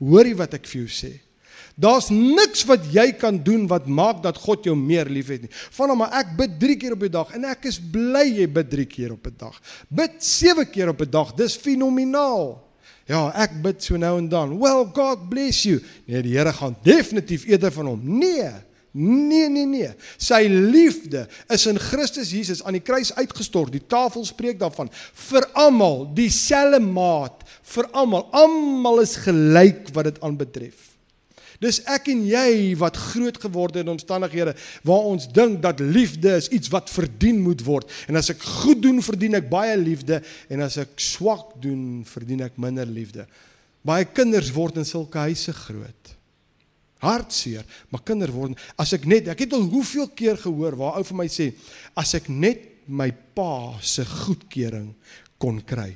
Hoorie 0.00 0.36
wat 0.36 0.54
ek 0.58 0.66
vir 0.68 0.84
jou 0.84 0.90
sê. 0.90 1.12
Daar's 1.76 2.08
niks 2.08 2.64
wat 2.64 2.86
jy 2.88 3.10
kan 3.20 3.36
doen 3.44 3.66
wat 3.68 3.84
maak 3.84 4.22
dat 4.24 4.38
God 4.40 4.64
jou 4.64 4.72
meer 4.76 5.10
liefhet 5.12 5.44
nie. 5.44 5.52
Vannom 5.76 6.00
maar 6.00 6.14
ek 6.22 6.32
bid 6.38 6.54
3 6.60 6.76
keer 6.80 6.94
op 6.96 7.02
'n 7.04 7.12
dag 7.12 7.34
en 7.36 7.44
ek 7.44 7.66
is 7.68 7.78
bly 7.78 8.24
jy 8.40 8.46
bid 8.48 8.70
3 8.70 8.86
keer 8.86 9.12
op 9.12 9.26
'n 9.26 9.36
dag. 9.36 9.60
Bid 9.88 10.24
7 10.24 10.70
keer 10.70 10.88
op 10.88 11.00
'n 11.00 11.10
dag. 11.10 11.34
Dis 11.34 11.56
fenomenaal. 11.56 12.64
Ja, 13.06 13.30
ek 13.34 13.62
bid 13.62 13.82
so 13.82 13.96
nou 13.96 14.18
en 14.18 14.28
dan. 14.28 14.58
Well, 14.58 14.88
God 14.92 15.28
bless 15.28 15.62
you. 15.62 15.80
Nee, 16.06 16.22
die 16.22 16.36
Here 16.36 16.52
gaan 16.52 16.76
definitief 16.82 17.44
eerder 17.44 17.70
van 17.72 17.86
hom. 17.86 18.00
Nee. 18.02 18.50
Nee, 18.96 19.50
nee, 19.52 19.66
nee. 19.68 19.90
Sy 20.16 20.46
liefde 20.48 21.26
is 21.52 21.66
in 21.68 21.76
Christus 21.76 22.30
Jesus 22.32 22.62
aan 22.64 22.78
die 22.78 22.84
kruis 22.84 23.10
uitgestort. 23.12 23.74
Die 23.74 23.84
tafel 23.84 24.24
spreek 24.24 24.56
daarvan 24.62 24.88
vir 25.28 25.44
almal, 25.52 26.06
dieselfde 26.16 26.80
maat 26.80 27.44
vir 27.74 27.90
almal. 27.92 28.24
Almal 28.32 29.02
is 29.04 29.18
gelyk 29.20 29.90
wat 29.92 30.08
dit 30.08 30.20
aanbetref. 30.24 30.94
Dis 31.60 31.82
ek 31.88 32.08
en 32.12 32.24
jy 32.28 32.72
wat 32.80 32.96
groot 33.12 33.36
geword 33.40 33.76
het 33.76 33.84
in 33.84 33.92
omstandighede 33.94 34.56
waar 34.84 35.08
ons 35.12 35.28
dink 35.28 35.62
dat 35.64 35.80
liefde 35.80 36.34
is 36.36 36.48
iets 36.52 36.72
wat 36.72 36.92
verdien 36.92 37.40
moet 37.44 37.64
word. 37.68 37.92
En 38.08 38.16
as 38.16 38.32
ek 38.32 38.44
goed 38.62 38.80
doen, 38.84 39.04
verdien 39.04 39.36
ek 39.36 39.48
baie 39.52 39.76
liefde 39.80 40.22
en 40.52 40.64
as 40.64 40.80
ek 40.80 40.96
swak 41.00 41.56
doen, 41.60 42.00
verdien 42.08 42.44
ek 42.48 42.56
minder 42.60 42.88
liefde. 42.88 43.28
Baie 43.86 44.08
kinders 44.08 44.52
word 44.56 44.80
in 44.80 44.88
sulke 44.88 45.20
huise 45.28 45.52
groot. 45.52 46.15
Hartseer, 47.04 47.66
maar 47.90 48.04
kinders 48.06 48.32
word 48.32 48.56
as 48.80 48.94
ek 48.96 49.04
net 49.08 49.28
ek 49.32 49.44
het 49.44 49.52
al 49.56 49.66
hoeveel 49.68 50.08
keer 50.16 50.40
gehoor 50.40 50.78
waar 50.80 50.96
ou 51.00 51.04
vir 51.04 51.18
my 51.18 51.28
sê 51.28 51.50
as 51.98 52.14
ek 52.16 52.30
net 52.32 52.64
my 52.86 53.10
pa 53.36 53.76
se 53.82 54.04
goedkeuring 54.06 54.92
kon 55.42 55.60
kry. 55.60 55.92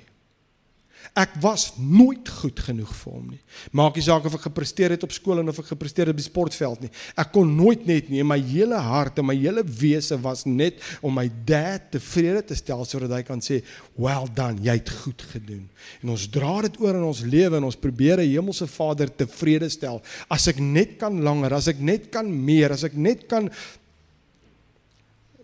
Ek 1.18 1.32
was 1.42 1.72
nooit 1.76 2.28
goed 2.40 2.60
genoeg 2.62 2.90
vir 2.94 3.12
hom 3.12 3.30
nie. 3.32 3.40
Maak 3.74 3.96
nie 3.98 4.04
saak 4.06 4.28
of 4.28 4.36
ek 4.36 4.44
gepresteer 4.46 4.94
het 4.94 5.02
op 5.02 5.14
skool 5.14 5.40
en 5.42 5.50
of 5.50 5.58
ek 5.58 5.72
gepresteer 5.72 6.06
het 6.06 6.14
op 6.14 6.20
die 6.20 6.26
sportveld 6.26 6.84
nie. 6.84 6.90
Ek 7.18 7.32
kon 7.34 7.50
nooit 7.50 7.82
net 7.88 8.12
nie. 8.12 8.22
My 8.22 8.38
hele 8.38 8.78
hart 8.78 9.18
en 9.18 9.26
my 9.26 9.34
hele 9.34 9.64
wese 9.64 10.18
was 10.22 10.44
net 10.46 10.78
om 11.02 11.16
my 11.18 11.26
dad 11.48 11.90
tevrede 11.96 12.44
te 12.46 12.58
stel 12.58 12.84
sodat 12.86 13.16
hy 13.16 13.22
kan 13.26 13.42
sê, 13.42 13.62
"Well 13.96 14.28
done, 14.34 14.62
jy 14.62 14.76
het 14.78 14.90
goed 15.02 15.22
gedoen." 15.32 15.68
En 16.02 16.10
ons 16.10 16.28
dra 16.28 16.62
dit 16.62 16.80
oor 16.80 16.94
in 16.94 17.02
ons 17.02 17.20
lewe 17.22 17.56
en 17.56 17.64
ons 17.64 17.76
probeer 17.76 18.20
'n 18.20 18.30
hemelse 18.30 18.66
Vader 18.66 19.08
tevrede 19.08 19.68
stel. 19.68 20.02
As 20.28 20.46
ek 20.46 20.58
net 20.58 20.98
kan 20.98 21.22
langer, 21.22 21.54
as 21.54 21.68
ek 21.68 21.80
net 21.80 22.10
kan 22.10 22.44
meer, 22.44 22.72
as 22.72 22.84
ek 22.84 22.94
net 22.94 23.26
kan 23.26 23.50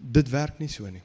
dit 0.00 0.30
werk 0.30 0.58
nie 0.58 0.68
so 0.68 0.86
nie. 0.86 1.02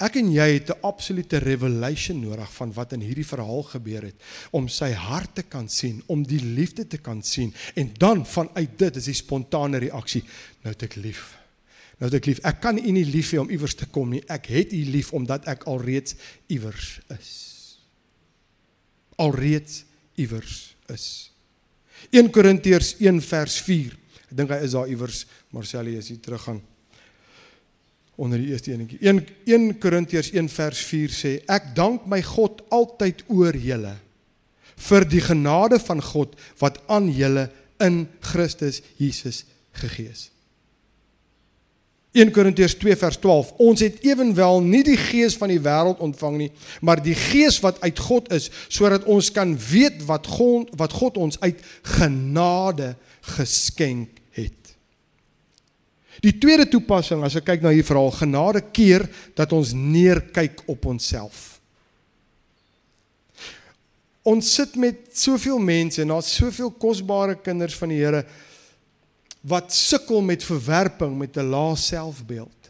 Ek 0.00 0.16
en 0.16 0.30
jy 0.32 0.46
het 0.54 0.70
'n 0.72 0.80
absolute 0.80 1.38
revelation 1.38 2.20
nodig 2.20 2.52
van 2.52 2.72
wat 2.72 2.92
in 2.92 3.00
hierdie 3.00 3.26
verhaal 3.26 3.62
gebeur 3.62 4.02
het 4.02 4.16
om 4.50 4.68
sy 4.68 4.92
hart 4.92 5.34
te 5.34 5.42
kan 5.42 5.68
sien, 5.68 6.02
om 6.06 6.22
die 6.22 6.40
liefde 6.40 6.86
te 6.86 6.98
kan 6.98 7.22
sien 7.22 7.54
en 7.74 7.92
dan 7.98 8.26
vanuit 8.26 8.78
dit 8.78 8.96
is 8.96 9.04
die 9.04 9.14
spontane 9.14 9.78
reaksie, 9.78 10.22
nou 10.62 10.72
het 10.72 10.82
ek 10.82 10.96
lief. 10.96 11.36
Nou 11.98 12.08
het 12.08 12.14
ek 12.14 12.26
lief. 12.26 12.38
Ek 12.38 12.60
kan 12.60 12.78
u 12.78 12.90
nie 12.90 13.04
lief 13.04 13.32
hê 13.32 13.38
om 13.38 13.50
iewers 13.50 13.74
te 13.74 13.86
kom 13.86 14.08
nie. 14.08 14.22
Ek 14.26 14.46
het 14.46 14.72
u 14.72 14.84
lief 14.84 15.12
omdat 15.12 15.44
ek 15.46 15.64
alreeds 15.64 16.14
iewers 16.46 17.00
is. 17.08 17.30
Alreeds 19.16 19.84
iewers 20.16 20.76
is. 20.88 21.30
1 22.10 22.30
Korintiërs 22.30 22.94
1 22.98 23.20
vers 23.20 23.60
4. 23.60 23.98
Ek 24.30 24.36
dink 24.36 24.50
hy 24.50 24.62
is 24.64 24.72
daar 24.72 24.88
iewers, 24.88 25.26
Marcelie 25.50 25.98
as 25.98 26.08
jy 26.08 26.16
teruggaan 26.16 26.62
onder 28.20 28.40
die 28.40 28.52
eerste 28.52 28.72
enetjie. 28.74 28.98
1 29.00 29.22
1 29.48 29.78
Korintiërs 29.80 30.32
1 30.36 30.48
vers 30.52 30.80
4 30.90 31.14
sê 31.14 31.32
ek 31.48 31.72
dank 31.76 32.04
my 32.10 32.20
God 32.24 32.60
altyd 32.68 33.24
oor 33.32 33.56
julle 33.56 33.94
vir 34.80 35.06
die 35.08 35.22
genade 35.24 35.80
van 35.80 36.02
God 36.04 36.36
wat 36.60 36.80
aan 36.92 37.08
julle 37.12 37.48
in 37.80 38.04
Christus 38.32 38.82
Jesus 39.00 39.44
gegee 39.80 40.12
is. 40.12 40.28
1 42.12 42.32
Korintiërs 42.34 42.74
2 42.80 42.96
vers 42.98 43.18
12 43.22 43.52
Ons 43.62 43.84
het 43.86 44.00
ewenwel 44.04 44.60
nie 44.66 44.82
die 44.84 44.98
gees 44.98 45.36
van 45.38 45.52
die 45.52 45.60
wêreld 45.62 46.02
ontvang 46.02 46.36
nie, 46.40 46.50
maar 46.82 47.00
die 47.00 47.14
gees 47.16 47.60
wat 47.64 47.80
uit 47.84 47.98
God 48.02 48.32
is, 48.34 48.50
sodat 48.68 49.06
ons 49.08 49.30
kan 49.32 49.54
weet 49.70 50.02
wat 50.08 50.26
God 50.26 50.72
wat 50.80 50.96
God 51.00 51.20
ons 51.20 51.40
uit 51.40 51.60
genade 51.96 52.96
geskenk 53.36 54.19
Die 56.20 56.36
tweede 56.36 56.66
toepassing 56.68 57.22
as 57.24 57.38
ek 57.38 57.46
kyk 57.48 57.62
na 57.64 57.72
hierdie 57.72 57.86
verhaal, 57.86 58.12
genade 58.12 58.60
keer 58.76 59.06
dat 59.38 59.54
ons 59.56 59.72
neerkyk 59.72 60.66
op 60.68 60.84
onsself. 60.92 61.56
Ons 64.28 64.50
sit 64.52 64.76
met 64.76 65.08
soveel 65.16 65.58
mense 65.64 66.02
en 66.02 66.12
daar's 66.12 66.28
soveel 66.36 66.68
kosbare 66.76 67.38
kinders 67.40 67.76
van 67.80 67.92
die 67.92 68.02
Here 68.02 68.24
wat 69.48 69.72
sukkel 69.72 70.20
met 70.20 70.44
verwerping 70.44 71.16
met 71.16 71.36
'n 71.36 71.48
lae 71.48 71.76
selfbeeld. 71.76 72.60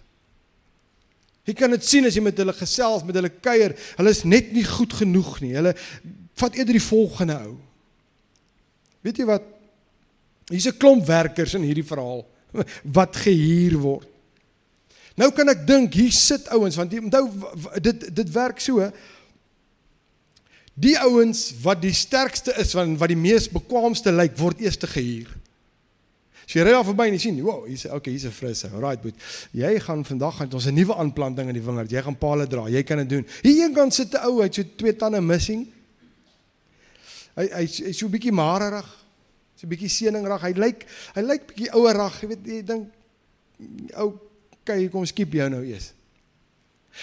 Jy 1.45 1.55
kan 1.55 1.71
dit 1.71 1.85
sien 1.85 2.07
as 2.07 2.15
jy 2.15 2.23
met 2.23 2.39
hulle 2.39 2.53
gesels, 2.53 3.03
met 3.03 3.15
hulle 3.15 3.33
kuier, 3.43 3.75
hulle 3.97 4.11
is 4.11 4.23
net 4.25 4.53
nie 4.53 4.65
goed 4.65 4.93
genoeg 4.93 5.41
nie. 5.41 5.55
Hulle 5.55 5.75
vat 6.35 6.55
eerder 6.55 6.79
die 6.79 6.89
volgende 6.89 7.35
ou. 7.35 7.57
Weet 9.03 9.17
jy 9.17 9.25
wat? 9.25 9.43
Hier's 10.49 10.67
'n 10.67 10.79
klomp 10.79 11.07
werkers 11.07 11.55
in 11.55 11.63
hierdie 11.63 11.87
verhaal 11.87 12.25
wat 12.99 13.17
gehuur 13.17 13.79
word. 13.79 14.09
Nou 15.21 15.31
kan 15.37 15.49
ek 15.53 15.67
dink 15.67 15.95
hier 15.95 16.13
sit 16.15 16.49
ouens 16.55 16.79
want 16.81 16.95
onthou 16.97 17.27
dit 17.83 18.07
dit 18.15 18.31
werk 18.33 18.61
so. 18.63 18.87
Die 20.81 20.97
ouens 20.99 21.51
wat 21.61 21.83
die 21.83 21.95
sterkste 21.95 22.55
is 22.63 22.73
van 22.73 22.97
wat 23.01 23.13
die 23.13 23.19
mees 23.19 23.51
bekwaamste 23.53 24.13
lyk 24.15 24.39
word 24.39 24.63
eers 24.65 24.79
te 24.81 24.89
gehuur. 24.89 25.29
As 26.51 26.55
jy 26.57 26.65
ry 26.67 26.73
daar 26.75 26.87
verby 26.87 27.05
en 27.07 27.15
jy 27.15 27.23
sien, 27.23 27.37
wow, 27.47 27.61
hier's 27.69 27.85
okay, 27.87 28.11
hier's 28.11 28.25
'n 28.27 28.35
frisse. 28.35 28.67
Alright, 28.75 29.03
boet. 29.03 29.15
Jy 29.55 29.79
gaan 29.79 30.05
vandag 30.05 30.35
gaan 30.37 30.53
ons 30.53 30.67
'n 30.67 30.75
nuwe 30.75 30.97
aanplanting 30.97 31.49
in 31.49 31.55
die 31.55 31.63
wingerd. 31.63 31.91
Jy 31.91 32.03
gaan 32.03 32.19
palle 32.19 32.47
dra. 32.47 32.67
Jy 32.67 32.83
kan 32.83 32.99
dit 32.99 33.09
doen. 33.09 33.27
Hier 33.43 33.65
een 33.65 33.75
kant 33.75 33.95
sit 33.95 34.15
'n 34.15 34.27
ou, 34.27 34.43
hy't 34.43 34.55
so 34.55 34.63
twee 34.77 34.97
tande 34.97 35.21
missing. 35.21 35.69
Hy 37.37 37.47
hy's 37.55 37.79
hy 37.79 37.93
so 37.93 38.07
'n 38.07 38.11
bietjie 38.11 38.33
marerig. 38.33 39.00
So 39.61 39.67
'n 39.67 39.75
bietjie 39.75 39.93
seningrag. 39.93 40.41
Hy 40.41 40.55
lyk 40.57 40.87
hy 41.15 41.23
lyk 41.23 41.43
bietjie 41.51 41.73
ouerag. 41.77 42.21
Jy 42.23 42.29
weet 42.29 42.47
jy 42.49 42.63
dink 42.65 42.89
ou 44.01 44.15
kyk 44.65 44.89
kom 44.93 45.05
skiep 45.05 45.35
jou 45.37 45.49
nou 45.53 45.61
eers. 45.61 45.93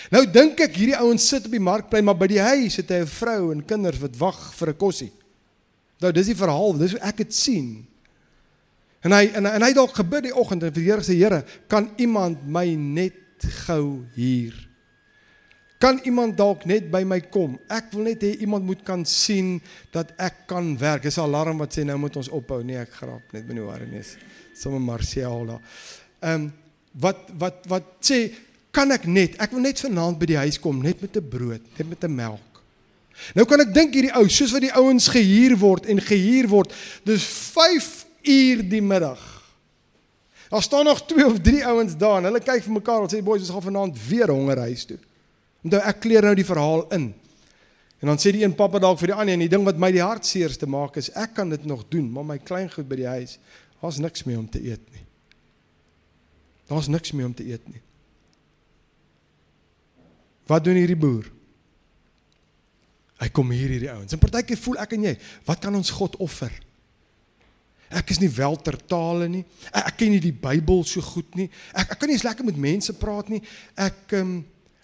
Nou 0.10 0.26
dink 0.26 0.60
ek 0.66 0.74
hierdie 0.74 0.98
ouens 0.98 1.22
sit 1.22 1.46
op 1.46 1.54
die 1.54 1.62
markplein 1.62 2.04
maar 2.04 2.18
by 2.18 2.28
die 2.28 2.42
huis 2.42 2.80
het 2.82 2.90
hy 2.90 3.04
'n 3.06 3.14
vrou 3.14 3.52
en 3.54 3.62
kinders 3.62 4.02
wat 4.02 4.18
wag 4.18 4.54
vir 4.56 4.70
'n 4.70 4.78
kossie. 4.78 5.12
Nou 6.02 6.12
dis 6.12 6.34
die 6.34 6.36
verhaal, 6.36 6.74
dis 6.78 6.92
hoe 6.98 7.02
ek 7.02 7.18
dit 7.18 7.34
sien. 7.34 7.86
En 9.04 9.12
hy 9.12 9.30
en, 9.36 9.46
en 9.46 9.62
hy 9.62 9.74
dalk 9.74 9.94
gebid 9.94 10.24
die 10.24 10.36
oggend 10.36 10.64
en 10.64 10.74
vir 10.74 10.82
die 10.82 10.90
Here 10.90 11.02
sê 11.02 11.14
Here, 11.14 11.46
kan 11.68 11.92
iemand 11.98 12.48
my 12.48 12.74
net 12.74 13.14
gou 13.68 14.04
hier 14.16 14.67
Kan 15.78 16.00
iemand 16.04 16.38
dalk 16.38 16.66
net 16.66 16.88
by 16.90 17.04
my 17.06 17.20
kom? 17.30 17.60
Ek 17.70 17.92
wil 17.94 18.08
net 18.10 18.24
hê 18.26 18.32
iemand 18.42 18.66
moet 18.66 18.82
kan 18.86 19.04
sien 19.06 19.60
dat 19.94 20.10
ek 20.18 20.48
kan 20.50 20.72
werk. 20.82 21.04
Dis 21.04 21.18
'n 21.18 21.30
alarm 21.30 21.58
wat 21.58 21.78
sê 21.78 21.86
nou 21.86 21.98
moet 21.98 22.16
ons 22.18 22.30
ophou. 22.30 22.64
Nee, 22.64 22.78
ek 22.78 22.94
grap 22.94 23.22
net 23.32 23.46
binne 23.46 23.62
Warrenes. 23.62 24.18
Sommige 24.54 24.84
Marcial 24.84 25.46
daar. 25.46 25.62
Ehm 26.22 26.34
um, 26.34 26.54
wat 26.92 27.30
wat 27.38 27.66
wat 27.68 27.84
sê 28.02 28.34
kan 28.72 28.92
ek 28.92 29.06
net? 29.06 29.38
Ek 29.38 29.52
wil 29.52 29.62
net 29.62 29.80
vanaand 29.80 30.18
by 30.20 30.26
die 30.26 30.38
huis 30.38 30.60
kom 30.60 30.82
net 30.82 31.02
met 31.02 31.16
'n 31.16 31.30
brood, 31.30 31.62
net 31.78 31.90
met 31.90 32.04
'n 32.04 32.16
melk. 32.16 32.64
Nou 33.36 33.46
kan 33.46 33.62
ek 33.62 33.74
dink 33.74 33.94
hierdie 33.94 34.14
ou, 34.18 34.28
soos 34.30 34.52
wat 34.52 34.62
die 34.62 34.74
ouens 34.74 35.08
gehuur 35.08 35.58
word 35.58 35.86
en 35.86 36.02
gehuur 36.02 36.48
word, 36.48 36.74
dis 37.04 37.24
5 37.24 38.06
uur 38.24 38.70
die 38.70 38.82
middag. 38.82 39.22
Daar 40.50 40.64
staan 40.64 40.86
nog 40.86 41.06
2 41.06 41.26
of 41.26 41.42
3 41.42 41.66
ouens 41.66 41.98
daar 41.98 42.18
en 42.18 42.30
hulle 42.30 42.40
kyk 42.40 42.64
vir 42.64 42.74
mekaar 42.74 43.04
en 43.04 43.10
sê 43.10 43.24
boys, 43.24 43.42
ons 43.42 43.50
gaan 43.50 43.68
vanaand 43.70 43.98
weer 44.08 44.32
honger 44.32 44.58
huis 44.58 44.86
toe. 44.86 44.98
Onthou 45.66 45.82
ek 45.82 46.04
kleer 46.04 46.28
nou 46.28 46.36
die 46.38 46.48
verhaal 46.48 46.86
in. 46.98 47.08
En 47.98 48.12
dan 48.12 48.20
sê 48.22 48.32
die 48.36 48.44
een 48.44 48.56
pappa 48.56 48.80
dalk 48.82 49.00
vir 49.02 49.12
die 49.12 49.18
ander 49.18 49.34
en 49.34 49.46
die 49.46 49.52
ding 49.52 49.66
wat 49.66 49.80
my 49.82 49.90
die 49.94 50.04
hartseerste 50.04 50.70
maak 50.70 51.00
is 51.02 51.10
ek 51.18 51.34
kan 51.40 51.50
dit 51.50 51.66
nog 51.66 51.88
doen, 51.90 52.06
maar 52.14 52.28
my 52.28 52.38
kleingoed 52.38 52.86
by 52.90 53.00
die 53.00 53.10
huis, 53.10 53.38
daar's 53.82 53.98
niks 54.02 54.26
meer 54.28 54.38
om 54.38 54.50
te 54.50 54.62
eet 54.62 54.84
nie. 54.94 55.06
Daar's 56.70 56.92
niks 56.92 57.14
meer 57.16 57.30
om 57.30 57.34
te 57.34 57.48
eet 57.48 57.66
nie. 57.72 57.82
Wat 60.48 60.64
doen 60.64 60.78
hierdie 60.80 61.00
boer? 61.00 61.26
Hy 63.18 63.28
kom 63.34 63.50
hier 63.52 63.72
hierdie 63.74 63.92
ouens. 63.92 64.14
En 64.14 64.22
partykeer 64.22 64.60
voel 64.62 64.78
ek 64.84 64.94
en 64.96 65.08
jy, 65.10 65.14
wat 65.48 65.64
kan 65.64 65.76
ons 65.76 65.90
God 65.98 66.20
offer? 66.24 66.54
Ek 67.88 68.12
is 68.12 68.20
nie 68.20 68.30
wel 68.36 68.58
ter 68.62 68.76
tale 68.90 69.30
nie. 69.32 69.46
Ek, 69.72 69.88
ek 69.88 69.98
ken 70.02 70.14
nie 70.14 70.22
die 70.22 70.36
Bybel 70.36 70.84
so 70.86 71.02
goed 71.02 71.38
nie. 71.40 71.48
Ek 71.72 71.96
ek 71.96 72.02
kan 72.02 72.12
nie 72.12 72.18
eens 72.18 72.28
lekker 72.28 72.46
met 72.48 72.60
mense 72.60 72.94
praat 73.00 73.32
nie. 73.32 73.42
Ek 73.74 74.14
ehm 74.14 74.38
um, 74.38 74.38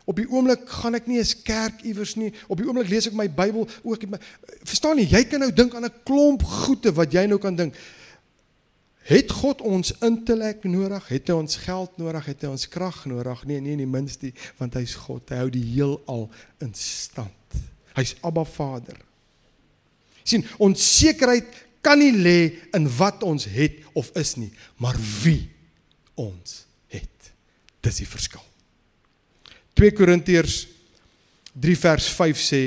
Op 0.06 0.18
die 0.20 0.28
oomblik 0.28 0.68
gaan 0.68 0.98
ek 1.00 1.08
nie 1.08 1.18
eens 1.22 1.36
kerk 1.48 1.82
iewers 1.88 2.16
nie. 2.20 2.34
Op 2.52 2.60
die 2.60 2.68
oomblik 2.68 2.90
lees 2.92 3.08
ek 3.08 3.16
my 3.16 3.30
Bybel 3.32 3.68
ook. 3.88 4.08
My, 4.12 4.20
verstaan 4.68 5.00
jy? 5.00 5.08
Jy 5.14 5.24
kan 5.32 5.40
nou 5.46 5.52
dink 5.56 5.76
aan 5.76 5.86
'n 5.88 6.02
klomp 6.04 6.44
goede 6.44 6.92
wat 6.92 7.14
jy 7.14 7.26
nou 7.26 7.40
kan 7.40 7.56
dink. 7.56 7.76
Het 9.04 9.32
God 9.32 9.62
ons 9.62 9.92
intellek 10.00 10.64
nodig? 10.64 11.08
Het 11.08 11.28
hy 11.28 11.36
ons 11.36 11.56
geld 11.56 11.98
nodig? 12.00 12.26
Het 12.26 12.42
hy 12.42 12.52
ons 12.56 12.68
krag 12.68 13.06
nodig? 13.06 13.42
Nee, 13.46 13.60
nee, 13.60 13.76
nie 13.76 13.88
minste, 13.88 14.32
want 14.58 14.74
hy's 14.80 14.96
God. 14.96 15.28
Hy 15.30 15.42
hou 15.42 15.50
die 15.52 15.66
heelal 15.74 16.30
in 16.64 16.72
stand. 16.74 17.58
Hy's 17.98 18.16
Abba 18.22 18.44
Vader. 18.44 18.98
sien, 20.24 20.46
ons 20.58 20.80
sekerheid 21.00 21.50
kan 21.84 22.00
nie 22.00 22.14
lê 22.16 22.38
in 22.72 22.88
wat 22.98 23.26
ons 23.28 23.44
het 23.44 23.82
of 23.92 24.08
is 24.16 24.38
nie, 24.40 24.52
maar 24.80 24.96
wie 25.24 25.52
ons 26.16 26.64
het. 26.88 27.32
Dis 27.84 28.00
die 28.00 28.08
verskil. 28.08 28.53
2 29.74 29.92
Korintiërs 29.98 30.68
3 31.54 31.78
vers 31.78 32.08
5 32.18 32.42
sê 32.42 32.64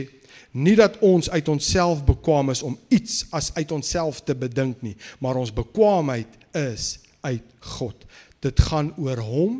Nie 0.56 0.76
dat 0.78 0.94
ons 1.04 1.28
uit 1.30 1.48
onsself 1.52 2.00
bekwam 2.04 2.48
is 2.50 2.62
om 2.64 2.78
iets 2.88 3.26
as 3.36 3.50
uit 3.58 3.72
onsself 3.76 4.22
te 4.24 4.32
bedink 4.34 4.80
nie, 4.80 4.94
maar 5.20 5.36
ons 5.36 5.52
bekwaamheid 5.52 6.32
is 6.56 6.94
uit 7.20 7.44
God. 7.76 8.06
Dit 8.40 8.60
gaan 8.70 8.92
oor 8.96 9.20
hom. 9.20 9.58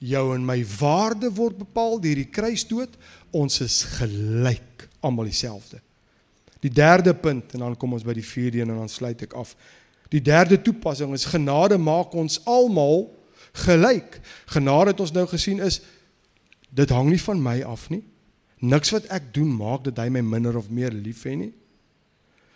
Jou 0.00 0.34
en 0.34 0.44
my 0.44 0.58
waarde 0.76 1.30
word 1.32 1.56
bepaal 1.60 1.96
deur 2.00 2.20
die 2.20 2.28
kruisdood. 2.28 2.92
Ons 3.36 3.60
is 3.64 3.78
gelyk, 3.96 4.88
almal 5.00 5.30
dieselfde. 5.30 5.80
Die 6.60 6.72
derde 6.72 7.14
punt 7.16 7.54
en 7.56 7.64
dan 7.64 7.76
kom 7.80 7.96
ons 7.96 8.04
by 8.04 8.12
die 8.16 8.26
vierde 8.26 8.60
een 8.60 8.72
en 8.74 8.82
dan 8.82 8.92
sluit 8.92 9.24
ek 9.24 9.36
af. 9.40 9.54
Die 10.12 10.20
derde 10.24 10.58
toepassing 10.60 11.14
is 11.16 11.28
genade 11.32 11.78
maak 11.80 12.12
ons 12.12 12.42
almal 12.44 13.06
gelyk. 13.64 14.20
Genade 14.52 14.92
het 14.92 15.00
ons 15.00 15.16
nou 15.16 15.24
gesien 15.30 15.64
is 15.64 15.80
dit 16.70 16.90
hang 16.90 17.08
nie 17.10 17.22
van 17.22 17.42
my 17.42 17.62
af 17.62 17.88
nie. 17.90 18.02
Niks 18.60 18.90
wat 18.90 19.08
ek 19.08 19.32
doen 19.34 19.50
maak 19.56 19.84
dat 19.84 19.98
hy 20.02 20.08
my 20.12 20.20
minder 20.20 20.56
of 20.56 20.68
meer 20.70 20.92
lief 20.92 21.24
het 21.24 21.38
nie. 21.38 21.52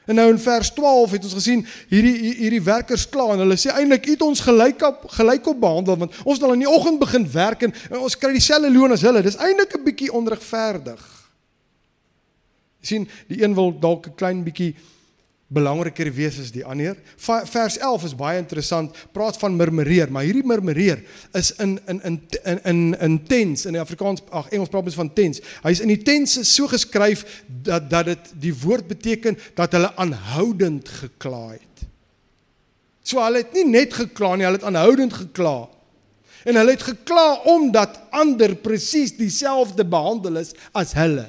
En 0.05 0.15
nou 0.15 0.27
in 0.29 0.39
vers 0.39 0.69
12 0.77 1.11
het 1.17 1.25
ons 1.25 1.37
gesien 1.39 1.63
hierdie 1.89 2.35
hierdie 2.37 2.63
werkers 2.63 3.07
kla 3.09 3.31
en 3.33 3.41
hulle 3.41 3.57
sê 3.57 3.73
eintlik 3.73 4.05
het 4.13 4.23
ons 4.23 4.43
gelyk 4.45 4.83
op 4.85 5.07
gelyk 5.17 5.47
op 5.49 5.61
behandel 5.63 5.97
want 6.03 6.19
ons 6.25 6.37
het 6.37 6.45
al 6.45 6.53
in 6.59 6.67
die 6.67 6.69
oggend 6.69 7.01
begin 7.01 7.25
werk 7.33 7.65
en, 7.65 7.73
en 7.89 8.03
ons 8.05 8.19
kry 8.21 8.35
dieselfde 8.37 8.73
loon 8.73 8.93
as 8.93 9.05
hulle. 9.07 9.25
Dis 9.25 9.41
eintlik 9.41 9.79
'n 9.79 9.85
bietjie 9.85 10.13
onregverdig. 10.13 11.05
Sien, 12.85 13.09
die 13.33 13.41
een 13.41 13.55
wil 13.57 13.73
dalk 13.81 14.07
'n 14.07 14.15
klein 14.15 14.45
bietjie 14.45 14.75
belangriker 15.55 16.11
wees 16.15 16.39
as 16.43 16.51
die 16.55 16.65
ander. 16.67 16.99
Vers 17.17 17.79
11 17.79 18.09
is 18.11 18.17
baie 18.19 18.41
interessant. 18.41 18.95
Praat 19.17 19.39
van 19.41 19.57
murmureer, 19.57 20.11
maar 20.13 20.27
hierdie 20.27 20.45
murmureer 20.47 21.05
is 21.39 21.53
in 21.63 21.77
in 21.91 22.01
in 22.03 22.19
in 22.45 22.63
in 22.65 22.81
intens 23.07 23.67
in 23.67 23.77
die 23.77 23.83
Afrikaans 23.83 24.25
ag 24.31 24.51
Engels 24.53 24.73
praat 24.73 24.91
ons 24.91 24.99
van 24.99 25.13
tens. 25.13 25.43
Hy's 25.65 25.83
in 25.85 25.93
die 25.93 26.03
tens 26.03 26.37
so 26.51 26.69
geskryf 26.71 27.25
dat 27.47 27.91
dat 27.91 28.11
dit 28.11 28.33
die 28.49 28.55
woord 28.65 28.89
beteken 28.91 29.39
dat 29.55 29.77
hulle 29.77 29.93
aanhoudend 29.97 30.89
gekla 30.89 31.47
het. 31.55 31.87
So 33.05 33.21
hulle 33.21 33.45
het 33.45 33.53
nie 33.53 33.67
net 33.69 33.95
gekla 33.95 34.35
nie, 34.35 34.47
hulle 34.49 34.59
het 34.59 34.67
aanhoudend 34.67 35.13
gekla. 35.13 35.59
En 36.45 36.59
hulle 36.61 36.75
het 36.77 36.83
gekla 36.85 37.29
omdat 37.49 38.01
ander 38.13 38.55
presies 38.57 39.15
dieselfde 39.17 39.85
behandel 39.85 40.43
is 40.43 40.53
as 40.73 40.93
hulle. 40.97 41.29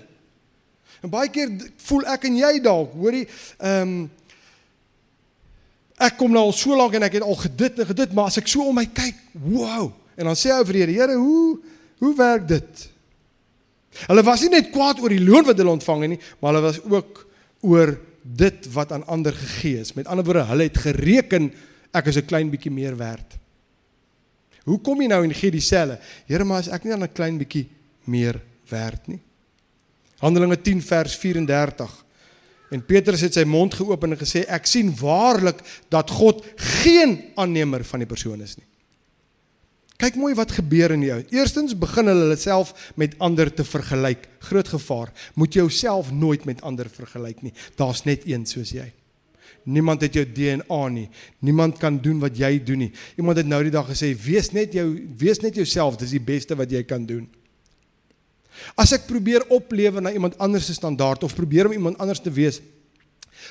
En 1.05 1.11
baie 1.13 1.29
keer 1.29 1.51
voel 1.85 2.07
ek 2.15 2.23
en 2.25 2.37
jy 2.41 2.55
dalk, 2.65 2.95
hoorie, 2.97 3.27
ehm 3.61 3.81
um, 3.95 3.97
ek 5.95 6.17
kom 6.19 6.33
nou 6.35 6.41
al 6.49 6.51
so 6.51 6.75
lank 6.75 6.97
en 6.97 7.05
ek 7.07 7.13
het 7.15 7.23
al 7.23 7.37
gedit 7.39 7.77
en 7.79 7.87
gedit, 7.87 8.11
maar 8.11 8.27
as 8.27 8.35
ek 8.41 8.49
so 8.51 8.65
om 8.67 8.75
my 8.75 8.83
kyk, 8.91 9.15
wow. 9.45 9.85
En 10.19 10.27
dan 10.27 10.35
sê 10.35 10.51
hy 10.51 10.57
vir 10.67 10.79
die 10.81 10.97
Here, 10.97 11.15
hoe 11.15 11.61
hoe 12.03 12.11
werk 12.17 12.49
dit? 12.49 12.81
Hulle 14.01 14.25
was 14.27 14.43
nie 14.43 14.51
net 14.57 14.73
kwaad 14.73 14.99
oor 14.99 15.13
die 15.13 15.23
loon 15.23 15.47
wat 15.47 15.61
hulle 15.61 15.71
ontvang 15.71 16.03
het 16.03 16.11
nie, 16.11 16.19
maar 16.41 16.51
hulle 16.51 16.65
was 16.65 16.81
ook 16.83 17.21
oor 17.63 17.93
dit 18.25 18.67
wat 18.73 18.91
aan 18.91 19.05
ander 19.07 19.37
gegee 19.37 19.85
is. 19.85 19.93
Met 19.95 20.09
ander 20.11 20.27
woorde, 20.27 20.43
hulle 20.49 20.67
het 20.67 20.81
gereken 20.83 21.47
ek 21.95 22.11
is 22.11 22.17
'n 22.17 22.27
klein 22.27 22.49
bietjie 22.51 22.73
meer 22.73 22.97
werd. 22.97 23.37
Hoe 24.65 24.81
kom 24.81 25.01
jy 25.01 25.07
nou 25.07 25.23
en 25.23 25.33
gee 25.33 25.51
dieselfde? 25.51 25.99
Here, 26.27 26.43
maar 26.43 26.59
as 26.59 26.67
ek 26.67 26.83
nie 26.83 26.91
dan 26.91 27.03
'n 27.03 27.13
klein 27.13 27.37
bietjie 27.37 27.69
meer 28.03 28.41
werd 28.67 29.07
nie. 29.07 29.21
Handelinge 30.25 30.57
10 30.57 30.81
vers 30.81 31.15
34. 31.21 31.91
En 32.73 32.81
Petrus 32.85 33.21
het 33.21 33.35
sy 33.37 33.43
mond 33.45 33.75
geopen 33.77 34.15
en 34.15 34.19
gesê 34.19 34.41
ek 34.49 34.65
sien 34.65 34.89
waarlik 34.97 35.61
dat 35.93 36.09
God 36.17 36.41
geen 36.81 37.19
aannemer 37.37 37.85
van 37.85 38.01
die 38.01 38.09
persoon 38.09 38.41
is 38.41 38.57
nie. 38.57 38.65
Kyk 40.01 40.17
mooi 40.19 40.33
wat 40.35 40.51
gebeur 40.51 40.91
in 40.91 41.05
jou. 41.05 41.21
Eerstens 41.31 41.75
begin 41.79 42.09
hulle 42.11 42.35
self 42.39 42.91
met 42.99 43.13
ander 43.23 43.47
te 43.53 43.63
vergelyk. 43.63 44.25
Groot 44.49 44.67
gevaar. 44.67 45.13
Moet 45.39 45.55
jouself 45.55 46.11
nooit 46.11 46.43
met 46.45 46.61
ander 46.67 46.89
vergelyk 46.91 47.45
nie. 47.45 47.53
Daar's 47.79 48.03
net 48.03 48.25
een 48.27 48.43
soos 48.49 48.73
jy. 48.75 48.89
Niemand 49.63 50.03
het 50.03 50.17
jou 50.17 50.25
DNA 50.25 50.81
nie. 50.93 51.07
Niemand 51.39 51.79
kan 51.81 52.01
doen 52.01 52.19
wat 52.19 52.35
jy 52.37 52.57
doen 52.65 52.83
nie. 52.85 52.91
Iemand 53.15 53.39
het 53.39 53.47
nou 53.47 53.61
die 53.63 53.73
dag 53.73 53.87
gesê 53.87 54.11
wees 54.25 54.51
net 54.53 54.75
jou 54.75 54.89
wees 55.17 55.39
net 55.45 55.55
jouself. 55.55 55.95
Dis 56.01 56.17
die 56.17 56.21
beste 56.21 56.57
wat 56.59 56.73
jy 56.73 56.83
kan 56.83 57.07
doen. 57.07 57.29
As 58.77 58.93
ek 58.95 59.07
probeer 59.09 59.45
oplewe 59.53 60.01
na 60.01 60.13
iemand 60.15 60.37
anders 60.41 60.67
se 60.67 60.75
standaard 60.77 61.23
of 61.23 61.35
probeer 61.35 61.69
om 61.69 61.75
iemand 61.75 61.99
anders 62.01 62.21
te 62.23 62.31
wees, 62.33 62.61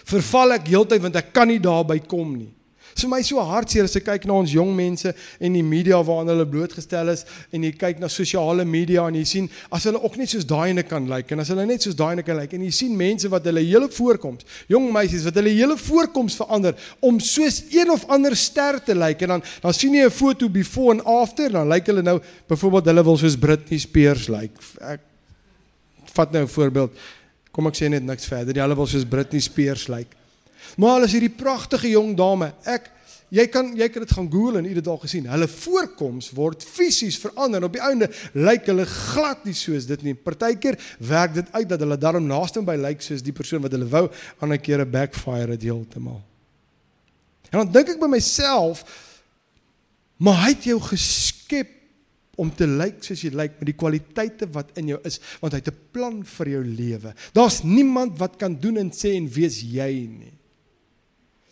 verval 0.09 0.57
ek 0.57 0.69
heeltyd 0.73 1.03
want 1.05 1.19
ek 1.21 1.33
kan 1.37 1.49
nie 1.49 1.61
daarby 1.63 2.01
kom 2.09 2.37
nie. 2.37 2.51
Dit 2.95 3.03
is 3.03 3.09
vir 3.09 3.11
my 3.11 3.23
so 3.27 3.43
hartseer 3.43 3.89
as 3.89 3.97
ek 3.99 4.05
kyk 4.07 4.27
na 4.31 4.37
ons 4.39 4.53
jong 4.55 4.69
mense 4.71 5.11
en 5.43 5.57
die 5.57 5.65
media 5.67 5.97
waaraan 5.99 6.29
hulle 6.31 6.45
blootgestel 6.47 7.09
is 7.11 7.25
en 7.51 7.65
jy 7.67 7.73
kyk 7.75 7.99
na 7.99 8.07
sosiale 8.07 8.63
media 8.65 9.09
en 9.11 9.17
jy 9.19 9.25
sien 9.27 9.49
as 9.75 9.89
hulle 9.89 9.99
ook 9.99 10.15
net 10.21 10.31
soos 10.31 10.47
daai 10.47 10.71
ene 10.71 10.85
kan 10.87 11.09
lyk 11.11 11.25
like, 11.27 11.35
en 11.35 11.43
as 11.43 11.51
hulle 11.51 11.65
net 11.67 11.83
soos 11.83 11.99
daai 11.99 12.13
ene 12.15 12.23
kan 12.23 12.39
lyk 12.39 12.53
like, 12.53 12.55
en 12.55 12.63
jy 12.69 12.71
sien 12.71 12.95
mense 12.95 13.27
wat 13.33 13.49
hulle 13.51 13.65
hele 13.67 13.89
voorkoms, 13.91 14.47
jong 14.71 14.87
meisies 14.95 15.27
wat 15.27 15.43
hulle 15.43 15.57
hele 15.59 15.75
voorkoms 15.89 16.39
verander 16.39 16.79
om 17.03 17.19
soos 17.19 17.65
een 17.75 17.91
of 17.91 18.07
ander 18.15 18.39
ster 18.39 18.79
te 18.79 18.95
lyk 18.95 19.19
like, 19.19 19.27
en 19.27 19.35
dan 19.35 19.47
dan 19.67 19.75
sien 19.75 19.99
jy 19.99 20.07
'n 20.07 20.15
foto 20.15 20.49
before 20.49 20.95
en 20.95 21.03
after 21.03 21.51
dan 21.51 21.67
lyk 21.67 21.83
like 21.83 21.91
hulle 21.91 22.03
nou 22.03 22.21
byvoorbeeld 22.47 22.87
hulle 22.95 23.05
wil 23.05 23.17
soos 23.19 23.37
Britney 23.37 23.79
Spears 23.79 24.29
lyk. 24.29 24.55
Like. 24.55 24.95
Ek 24.95 25.01
vat 26.15 26.31
nou 26.31 26.43
'n 26.43 26.49
voorbeeld. 26.49 26.93
Kom 27.51 27.67
ek 27.67 27.75
sê 27.75 27.89
net 27.89 28.03
niks 28.03 28.27
verder. 28.27 28.63
Hulle 28.63 28.77
wil 28.77 28.87
soos 28.87 29.05
Britney 29.05 29.41
Spears 29.41 29.89
lyk. 29.89 30.07
Like. 30.07 30.24
Maar 30.77 30.99
hulle 30.99 31.09
is 31.11 31.17
hierdie 31.17 31.33
pragtige 31.33 31.91
jong 31.93 32.15
dame. 32.19 32.53
Ek 32.65 32.91
jy 33.35 33.47
kan 33.51 33.73
jy 33.77 33.89
kan 33.91 34.05
dit 34.05 34.15
gaan 34.15 34.29
Google 34.31 34.61
en 34.61 34.69
u 34.69 34.75
dit 34.77 34.91
al 34.91 35.01
gesien. 35.03 35.27
Hulle 35.31 35.49
voorkoms 35.51 36.31
word 36.37 36.65
fisies 36.67 37.19
verander 37.23 37.67
op 37.67 37.75
die 37.75 37.83
einde 37.83 38.11
lyk 38.37 38.69
hulle 38.71 38.87
glad 38.91 39.47
nie 39.49 39.57
soos 39.59 39.89
dit 39.91 40.05
nie. 40.07 40.15
Partykeer 40.15 40.79
werk 40.99 41.35
dit 41.39 41.51
uit 41.57 41.69
dat 41.71 41.83
hulle 41.83 41.99
daarom 41.99 42.29
naaste 42.29 42.63
by 42.63 42.77
lyk 42.79 43.03
soos 43.03 43.25
die 43.25 43.35
persoon 43.35 43.65
wat 43.65 43.75
hulle 43.75 43.89
wou 43.91 44.07
ander 44.45 44.61
kere 44.63 44.87
backfire 44.87 45.57
dit 45.57 45.69
heeltemal. 45.71 46.21
En 47.51 47.63
dan 47.63 47.73
dink 47.75 47.95
ek 47.95 48.03
by 48.03 48.11
myself 48.11 48.85
maar 50.23 50.45
hy 50.45 50.53
het 50.55 50.69
jou 50.71 50.79
geskep 50.83 51.73
om 52.41 52.51
te 52.55 52.67
lyk 52.67 53.03
soos 53.05 53.23
jy 53.23 53.33
lyk 53.35 53.59
met 53.61 53.69
die 53.71 53.79
kwaliteite 53.79 54.47
wat 54.55 54.73
in 54.81 54.95
jou 54.95 55.01
is 55.07 55.21
want 55.43 55.55
hy 55.55 55.61
het 55.63 55.71
'n 55.71 55.91
plan 55.93 56.23
vir 56.23 56.49
jou 56.49 56.65
lewe. 56.65 57.15
Daar's 57.33 57.63
niemand 57.63 58.19
wat 58.19 58.37
kan 58.37 58.55
doen 58.61 58.77
en 58.79 58.91
sê 58.91 59.15
en 59.17 59.29
wees 59.29 59.61
jy 59.61 60.07
nie. 60.07 60.34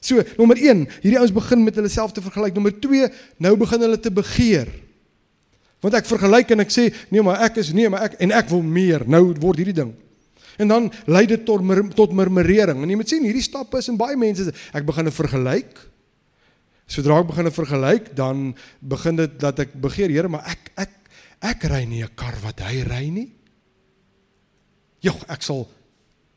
So, 0.02 0.22
nommer 0.34 0.58
1, 0.58 0.86
hierdie 1.04 1.18
ouens 1.20 1.34
begin 1.34 1.62
met 1.62 1.76
hulle 1.78 1.90
self 1.92 2.14
te 2.14 2.22
vergelyk. 2.24 2.56
Nommer 2.56 2.74
2, 2.82 3.08
nou 3.44 3.52
begin 3.60 3.84
hulle 3.86 4.00
te 4.02 4.10
begeer. 4.10 4.70
Want 5.82 5.94
ek 5.98 6.08
vergelyk 6.10 6.50
en 6.54 6.62
ek 6.64 6.74
sê, 6.74 6.88
nee, 7.14 7.22
maar 7.22 7.42
ek 7.46 7.60
is 7.62 7.70
nee, 7.74 7.90
maar 7.90 8.08
ek 8.08 8.16
en 8.22 8.34
ek 8.34 8.50
wil 8.50 8.64
meer. 8.66 9.06
Nou 9.10 9.28
word 9.42 9.62
hierdie 9.62 9.76
ding. 9.78 9.92
En 10.62 10.68
dan 10.70 10.90
lei 11.10 11.24
dit 11.30 11.44
tot 11.46 11.62
tot 11.96 12.14
murmurering. 12.14 12.82
En 12.82 12.90
jy 12.90 12.98
moet 12.98 13.14
sien, 13.14 13.24
hierdie 13.24 13.44
stappe 13.44 13.80
is 13.80 13.88
in 13.90 13.98
baie 13.98 14.18
mense 14.18 14.50
ek 14.50 14.86
begin 14.86 15.06
'n 15.06 15.14
vergelyk. 15.14 15.78
Sodra 16.86 17.20
ek 17.20 17.30
begin 17.30 17.46
'n 17.46 17.54
vergelyk, 17.54 18.14
dan 18.14 18.54
begin 18.80 19.16
dit 19.16 19.40
dat 19.40 19.58
ek 19.58 19.72
begeer, 19.80 20.10
Here, 20.10 20.28
maar 20.28 20.44
ek 20.46 20.70
ek 20.76 20.90
ek 21.40 21.64
ry 21.64 21.84
nie 21.84 22.02
'n 22.02 22.14
kar 22.14 22.34
wat 22.42 22.60
hy 22.60 22.82
ry 22.82 23.08
nie. 23.08 23.32
Jogg, 25.00 25.24
ek 25.28 25.42
sal 25.42 25.68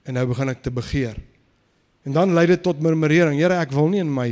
en 0.05 0.13
nou 0.13 0.25
begin 0.25 0.49
ek 0.49 0.61
te 0.61 0.71
begeer. 0.71 1.17
En 2.05 2.13
dan 2.13 2.33
lei 2.33 2.45
dit 2.45 2.61
tot 2.61 2.81
murmurering. 2.81 3.39
Here, 3.39 3.57
ek 3.57 3.73
wil 3.73 3.89
nie 3.89 4.03
in 4.03 4.11
my 4.13 4.29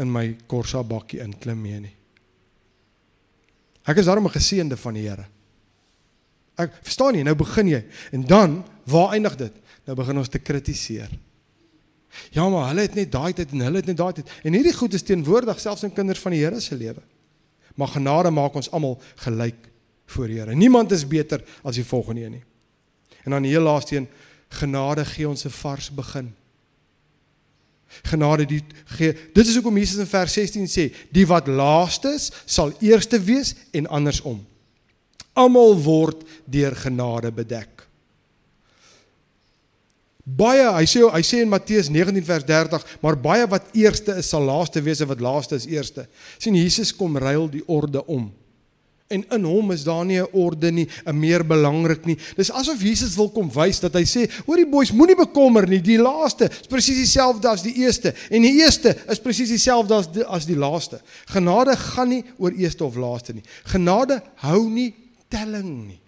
in 0.00 0.08
my 0.08 0.24
Corsa 0.48 0.80
bakkie 0.82 1.20
inklim 1.20 1.60
mee 1.60 1.80
nie. 1.84 1.92
Ek 3.84 3.98
is 4.00 4.06
daarom 4.06 4.26
'n 4.26 4.38
geseënde 4.38 4.76
van 4.76 4.94
die 4.94 5.08
Here. 5.08 5.26
Ek 6.56 6.72
verstaan 6.82 7.14
nie, 7.14 7.22
nou 7.22 7.34
begin 7.34 7.68
jy. 7.68 7.84
En 8.12 8.24
dan, 8.26 8.64
waar 8.84 9.12
eindig 9.12 9.36
dit? 9.36 9.52
Nou 9.84 9.96
begin 9.96 10.18
ons 10.18 10.28
te 10.28 10.38
kritiseer. 10.38 11.10
Ja, 12.30 12.48
maar 12.48 12.68
hulle 12.68 12.80
het 12.80 12.94
net 12.94 13.12
daai 13.12 13.32
tyd 13.32 13.52
en 13.52 13.60
hulle 13.60 13.76
het 13.76 13.86
net 13.86 13.96
daai 13.96 14.12
tyd. 14.12 14.30
En 14.44 14.52
hierdie 14.52 14.72
goed 14.72 14.94
is 14.94 15.02
teenwoordig 15.02 15.60
selfs 15.60 15.82
in 15.82 15.92
kinders 15.92 16.20
van 16.20 16.32
die 16.32 16.40
Here 16.40 16.60
se 16.60 16.74
lewe. 16.74 17.02
Maar 17.74 17.88
genade 17.88 18.30
maak 18.30 18.54
ons 18.54 18.70
almal 18.70 19.00
gelyk 19.14 19.70
voor 20.06 20.26
die 20.26 20.38
Here. 20.38 20.54
Niemand 20.54 20.92
is 20.92 21.06
beter 21.06 21.44
as 21.62 21.74
die 21.74 21.84
volgende 21.84 22.24
een 22.24 22.30
nie. 22.30 22.44
En 23.24 23.30
dan 23.30 23.42
die 23.42 23.50
heel 23.50 23.62
laaste 23.62 23.96
een, 23.96 24.08
genade 24.48 25.04
gee 25.04 25.28
ons 25.28 25.44
'n 25.44 25.50
vars 25.50 25.90
begin 25.90 26.34
genade 28.08 28.46
die 28.48 28.62
gee. 28.96 29.12
Dit 29.34 29.46
is 29.46 29.54
hoekom 29.58 29.78
Jesus 29.78 30.00
in 30.02 30.10
vers 30.10 30.34
16 30.38 30.68
sê, 30.70 30.88
die 31.14 31.26
wat 31.28 31.50
laaste 31.50 32.14
is, 32.16 32.30
sal 32.46 32.72
eerste 32.80 33.20
wees 33.22 33.54
en 33.72 33.86
andersom. 33.86 34.40
Almal 35.32 35.76
word 35.84 36.26
deur 36.50 36.76
genade 36.76 37.32
bedek. 37.32 37.86
Baie, 40.22 40.68
hy 40.76 40.84
sê 40.86 41.00
hy 41.02 41.22
sê 41.26 41.40
in 41.42 41.50
Matteus 41.50 41.88
19 41.90 42.22
vers 42.24 42.44
30, 42.46 42.84
maar 43.02 43.18
baie 43.18 43.46
wat 43.50 43.72
eerste 43.74 44.14
is 44.20 44.28
sal 44.30 44.44
laaste 44.46 44.82
wees 44.84 45.02
en 45.02 45.10
wat 45.10 45.24
laaste 45.24 45.58
is 45.58 45.66
eerste. 45.66 46.06
sien 46.38 46.54
Jesus 46.54 46.94
kom 46.94 47.16
ruil 47.18 47.48
die 47.50 47.64
orde 47.66 48.04
om 48.06 48.30
en 49.12 49.24
in 49.36 49.44
hom 49.46 49.72
is 49.74 49.84
daar 49.84 50.04
nie 50.04 50.20
'n 50.20 50.28
orde 50.32 50.70
nie, 50.72 50.88
'n 51.06 51.18
meer 51.18 51.44
belangrik 51.46 52.04
nie. 52.06 52.18
Dis 52.36 52.50
asof 52.50 52.82
Jesus 52.82 53.14
wil 53.16 53.30
kom 53.30 53.50
wys 53.50 53.80
dat 53.80 53.94
hy 53.94 54.04
sê, 54.04 54.30
hoor 54.46 54.56
die 54.56 54.66
boeis, 54.66 54.92
moenie 54.92 55.16
bekommer 55.16 55.68
nie, 55.68 55.80
die 55.80 55.98
laaste 55.98 56.50
is 56.50 56.66
presies 56.66 56.96
dieselfde 56.96 57.48
as 57.48 57.62
die 57.62 57.74
eerste 57.74 58.14
en 58.30 58.42
die 58.42 58.60
eerste 58.62 58.96
is 59.08 59.20
presies 59.20 59.48
dieselfde 59.48 59.94
as 59.94 60.12
die, 60.12 60.24
as 60.24 60.46
die 60.46 60.56
laaste. 60.56 61.00
Genade 61.26 61.76
gaan 61.76 62.08
nie 62.08 62.24
oor 62.38 62.52
eerste 62.52 62.84
of 62.84 62.96
laaste 62.96 63.32
nie. 63.32 63.44
Genade 63.64 64.22
hou 64.36 64.68
nie 64.68 64.94
telling 65.28 65.86
nie. 65.86 66.00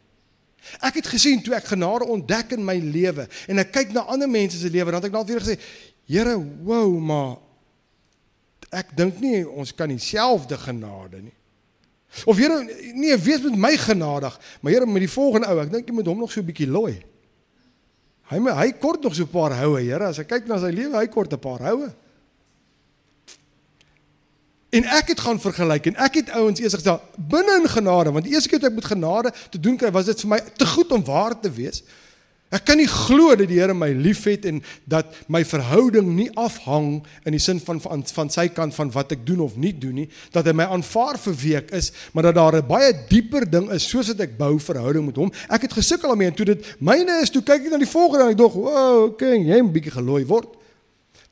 Ek 0.81 0.95
het 0.95 1.07
gesien 1.07 1.43
toe 1.43 1.55
ek 1.55 1.69
genade 1.75 2.07
ontdek 2.09 2.53
in 2.57 2.65
my 2.65 2.77
lewe 2.79 3.29
en 3.49 3.59
ek 3.59 3.73
kyk 3.73 3.93
na 3.93 4.07
ander 4.09 4.29
mense 4.29 4.59
se 4.59 4.71
lewe, 4.71 4.91
dan 4.91 5.03
het 5.03 5.11
ek 5.11 5.13
dalk 5.13 5.29
weer 5.29 5.45
gesê, 5.45 5.59
Here, 6.05 6.37
wow, 6.37 6.99
maar 7.01 7.39
ek 8.75 8.91
dink 8.97 9.23
nie 9.23 9.41
ons 9.47 9.73
kan 9.73 9.89
dieselfde 9.89 10.59
genade 10.61 11.23
nie. 11.23 11.37
Of 12.25 12.39
Here, 12.39 12.63
nee, 12.95 13.17
wees 13.19 13.43
met 13.43 13.57
my 13.57 13.77
genadig, 13.77 14.39
maar 14.61 14.73
Here 14.73 14.87
met 14.87 15.03
die 15.03 15.11
volgende 15.11 15.51
ou, 15.51 15.59
ek 15.65 15.73
dink 15.73 15.89
jy 15.89 15.95
moet 15.95 16.07
hom 16.07 16.19
nog 16.19 16.33
so 16.33 16.41
'n 16.41 16.47
bietjie 16.47 16.71
looi. 16.71 17.03
Hy 18.31 18.39
hy 18.39 18.73
kort 18.73 19.03
nog 19.03 19.15
so 19.15 19.23
'n 19.23 19.29
paar 19.31 19.53
houe, 19.59 19.81
Here, 19.81 20.07
as 20.07 20.19
ek 20.19 20.29
kyk 20.29 20.47
na 20.47 20.59
sy 20.59 20.71
lewe, 20.71 20.97
hy 20.97 21.07
kort 21.07 21.33
'n 21.33 21.39
paar 21.39 21.61
houe. 21.61 21.93
En 24.75 24.85
ek 24.85 25.13
het 25.13 25.21
gaan 25.21 25.41
vergelyk 25.41 25.87
en 25.87 25.97
ek 26.03 26.15
het 26.15 26.31
ouens 26.35 26.61
eers 26.61 26.75
gesê 26.75 26.95
binne 27.17 27.61
in 27.61 27.69
genade 27.71 28.11
want 28.11 28.25
die 28.27 28.35
eerste 28.35 28.49
keer 28.51 28.59
toe 28.59 28.69
ek 28.69 28.75
met 28.75 28.89
genade 28.91 29.31
te 29.51 29.61
doen 29.61 29.77
kry 29.79 29.91
was 29.95 30.09
dit 30.11 30.21
vir 30.25 30.31
my 30.33 30.41
te 30.59 30.67
goed 30.67 30.91
om 30.91 31.05
waar 31.05 31.37
te 31.41 31.51
wees. 31.51 31.85
Ek 32.55 32.63
kan 32.69 32.79
nie 32.79 32.87
glo 32.87 33.33
dat 33.35 33.49
die 33.51 33.59
Here 33.59 33.75
my 33.75 33.89
liefhet 33.99 34.45
en 34.47 34.61
dat 34.87 35.11
my 35.33 35.41
verhouding 35.49 36.13
nie 36.15 36.29
afhang 36.39 37.01
in 37.27 37.35
die 37.35 37.43
sin 37.43 37.59
van 37.59 37.81
van, 37.83 38.05
van 38.07 38.31
sy 38.31 38.47
kant 38.55 38.77
van 38.77 38.93
wat 38.95 39.15
ek 39.17 39.25
doen 39.27 39.43
of 39.43 39.57
nie 39.59 39.73
doen 39.75 40.05
nie, 40.05 40.07
dat 40.31 40.47
hy 40.47 40.55
my 40.55 40.69
aanvaar 40.77 41.19
vir 41.25 41.35
wie 41.41 41.55
ek 41.59 41.73
is, 41.75 41.91
maar 42.15 42.29
dat 42.29 42.39
daar 42.39 42.61
'n 42.61 42.69
baie 42.69 42.93
dieper 43.11 43.49
ding 43.51 43.71
is 43.75 43.89
soos 43.89 44.13
wat 44.13 44.21
ek 44.21 44.39
bou 44.39 44.59
verhouding 44.59 45.07
met 45.07 45.17
hom. 45.17 45.33
Ek 45.51 45.63
het 45.63 45.73
gesukkel 45.73 46.09
daarmee 46.09 46.31
en 46.31 46.35
toe 46.35 46.47
dit 46.47 46.77
myne 46.79 47.23
is, 47.23 47.31
toe 47.31 47.43
kyk 47.43 47.67
ek 47.67 47.71
na 47.71 47.79
die 47.79 47.91
volgende 47.91 48.25
en 48.25 48.31
ek 48.31 48.39
dog, 48.39 48.55
"Wow, 48.55 49.05
okay, 49.11 49.35
jy 49.39 49.61
moet 49.63 49.71
'n 49.71 49.73
bietjie 49.73 49.99
gelooi 49.99 50.25
word." 50.25 50.49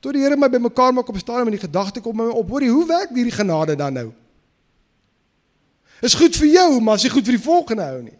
Toe 0.01 0.11
die 0.11 0.21
Here 0.21 0.35
my 0.35 0.49
bymekaar 0.49 0.93
maak 0.93 1.07
op 1.07 1.17
stadium 1.17 1.47
en 1.47 1.55
die 1.55 1.67
gedagte 1.67 2.01
kom 2.01 2.15
my 2.17 2.27
op, 2.27 2.49
hoorie, 2.49 2.69
hoe 2.69 2.85
werk 2.87 3.15
hierdie 3.15 3.31
genade 3.31 3.75
dan 3.75 3.93
nou? 3.93 4.11
Is 6.01 6.13
goed 6.13 6.35
vir 6.35 6.47
jou, 6.47 6.81
maar 6.81 6.95
is 6.95 7.03
nie 7.03 7.11
goed 7.11 7.23
vir 7.23 7.37
die 7.37 7.45
volgende 7.45 7.83
ou 7.83 8.01
nie. 8.01 8.17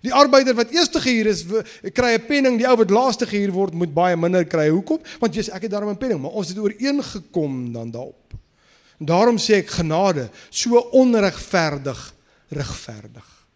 Die 0.00 0.12
arbeider 0.14 0.54
wat 0.56 0.70
eerste 0.72 1.00
gehuur 1.00 1.26
is, 1.26 1.44
kry 1.92 2.14
'n 2.16 2.26
penning, 2.26 2.58
die 2.58 2.68
ou 2.68 2.76
wat 2.76 2.90
laaste 2.90 3.26
gehuur 3.26 3.52
word, 3.52 3.74
moet 3.74 3.92
baie 3.94 4.16
minder 4.16 4.44
kry. 4.44 4.68
Hoekom? 4.68 5.00
Want 5.20 5.34
jy's 5.34 5.50
ek 5.50 5.62
het 5.62 5.70
daarom 5.70 5.90
'n 5.90 5.98
penning, 5.98 6.20
maar 6.20 6.30
ons 6.30 6.48
het 6.48 6.58
ooreengekom 6.58 7.72
dan 7.72 7.90
daarop. 7.90 8.32
En 8.98 9.06
daarom 9.06 9.36
sê 9.36 9.60
ek 9.60 9.70
genade, 9.70 10.30
so 10.50 10.76
onregverdig 10.78 12.14
regverdig. 12.48 13.46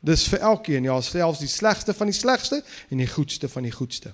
Dis 0.00 0.28
vir 0.28 0.38
elkeen, 0.38 0.86
ja, 0.86 1.00
selfs 1.00 1.42
die 1.42 1.50
slegste 1.50 1.94
van 1.94 2.06
die 2.06 2.14
slegste 2.14 2.62
en 2.90 2.98
die 3.02 3.10
goedste 3.10 3.48
van 3.48 3.66
die 3.66 3.74
goedste. 3.74 4.12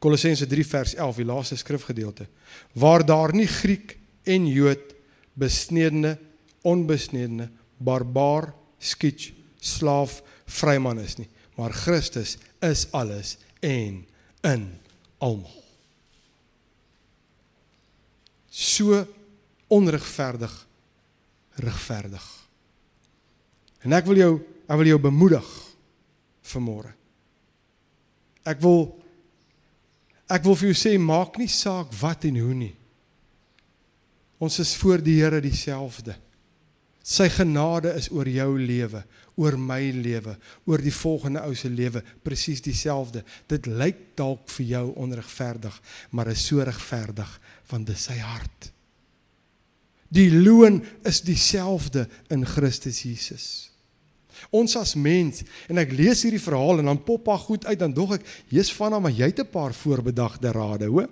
Kolossense 0.00 0.46
3 0.46 0.66
vers 0.66 0.94
11, 0.94 1.16
die 1.16 1.28
laaste 1.28 1.56
skrifgedeelte. 1.56 2.26
Waar 2.72 3.04
daar 3.06 3.34
nie 3.36 3.46
Griek 3.46 3.98
en 4.24 4.46
Jood, 4.48 4.94
besnedene, 5.32 6.18
onbesnedene, 6.62 7.50
barbaar, 7.80 8.50
skiet, 8.78 9.30
slaaf, 9.60 10.20
vryman 10.50 11.00
is 11.02 11.16
nie, 11.20 11.28
maar 11.56 11.74
Christus 11.76 12.36
is 12.64 12.86
alles 12.96 13.36
en 13.64 14.04
in 14.46 14.66
almal. 15.18 15.56
So 18.50 19.02
onregverdig 19.70 20.54
regverdig. 21.60 22.24
En 23.84 23.92
ek 23.96 24.08
wil 24.08 24.20
jou 24.20 24.32
ek 24.70 24.78
wil 24.78 24.92
jou 24.92 25.00
bemoedig 25.02 25.46
vanmôre. 26.46 26.92
Ek 28.46 28.60
wil 28.62 28.84
Ek 30.30 30.44
wil 30.46 30.54
vir 30.54 30.70
jou 30.70 30.78
sê 30.78 30.92
maak 30.94 31.40
nie 31.40 31.50
saak 31.50 31.90
wat 31.98 32.22
en 32.28 32.36
hoe 32.38 32.54
nie. 32.54 32.74
Ons 34.38 34.60
is 34.62 34.76
voor 34.78 35.02
die 35.02 35.16
Here 35.18 35.40
dieselfde. 35.42 36.14
Sy 37.10 37.26
genade 37.34 37.90
is 37.98 38.06
oor 38.14 38.28
jou 38.30 38.52
lewe, 38.54 39.02
oor 39.40 39.56
my 39.58 39.80
lewe, 39.96 40.36
oor 40.68 40.82
die 40.82 40.94
volgende 40.94 41.42
ou 41.42 41.56
se 41.58 41.70
lewe, 41.72 42.04
presies 42.22 42.62
dieselfde. 42.62 43.24
Dit 43.50 43.66
lyk 43.66 44.12
dalk 44.18 44.44
vir 44.54 44.68
jou 44.76 44.84
onregverdig, 45.02 45.74
maar 46.14 46.30
is 46.30 46.44
so 46.46 46.62
regverdig 46.62 47.32
want 47.70 47.86
dit 47.86 47.98
is 47.98 48.04
sy 48.10 48.18
hart. 48.18 48.70
Die 50.10 50.30
loon 50.30 50.80
is 51.06 51.20
dieselfde 51.22 52.06
in 52.34 52.42
Christus 52.46 53.02
Jesus. 53.06 53.44
Ons 54.54 54.74
as 54.78 54.96
mens 54.98 55.44
en 55.70 55.78
ek 55.82 55.92
lees 55.94 56.24
hierdie 56.24 56.42
verhaal 56.42 56.80
en 56.80 56.90
dan 56.90 57.02
pop 57.06 57.26
pa 57.26 57.36
goed 57.38 57.66
uit 57.68 57.78
dan 57.78 57.94
dog 57.94 58.16
ek 58.18 58.26
jy's 58.50 58.70
van 58.74 58.96
hom 58.96 59.06
maar 59.06 59.14
jy 59.14 59.28
het 59.30 59.42
'n 59.42 59.50
paar 59.50 59.74
voorbedagte 59.74 60.50
rade, 60.50 60.86
hoor. 60.86 61.10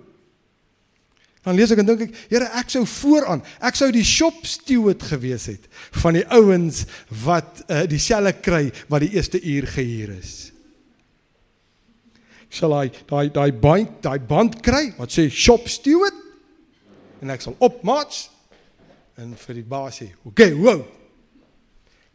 Dan 1.45 1.55
lees 1.55 1.71
ek 1.71 1.81
en 1.81 1.87
dink 1.87 2.05
ek, 2.07 2.15
Here, 2.31 2.49
ek 2.59 2.71
sou 2.73 2.83
vooraan, 2.89 3.41
ek 3.63 3.77
sou 3.79 3.87
die 3.95 4.05
shop 4.05 4.43
steward 4.47 5.03
gewees 5.07 5.47
het 5.51 5.67
van 6.03 6.17
die 6.19 6.25
ouens 6.35 6.83
wat 7.23 7.63
uh, 7.67 7.85
dieselfde 7.89 8.35
kry 8.43 8.63
wat 8.91 9.05
die 9.05 9.13
eerste 9.15 9.39
uur 9.39 9.69
gehuur 9.71 10.15
is. 10.17 10.33
Sal 12.49 12.73
hy 12.75 12.87
daai 13.07 13.29
daai 13.33 13.51
band 13.53 13.99
daai 14.03 14.19
band 14.19 14.59
kry 14.65 14.89
wat 14.97 15.13
sê 15.13 15.29
shop 15.31 15.69
steward 15.71 16.17
en 17.23 17.31
ek 17.31 17.43
sal 17.45 17.57
opmaats 17.63 18.27
en 19.19 19.35
vir 19.35 19.59
die 19.59 19.67
baas 19.67 19.99
sê, 19.99 20.07
"Oké, 20.23 20.47
okay, 20.47 20.53
wow, 20.55 20.83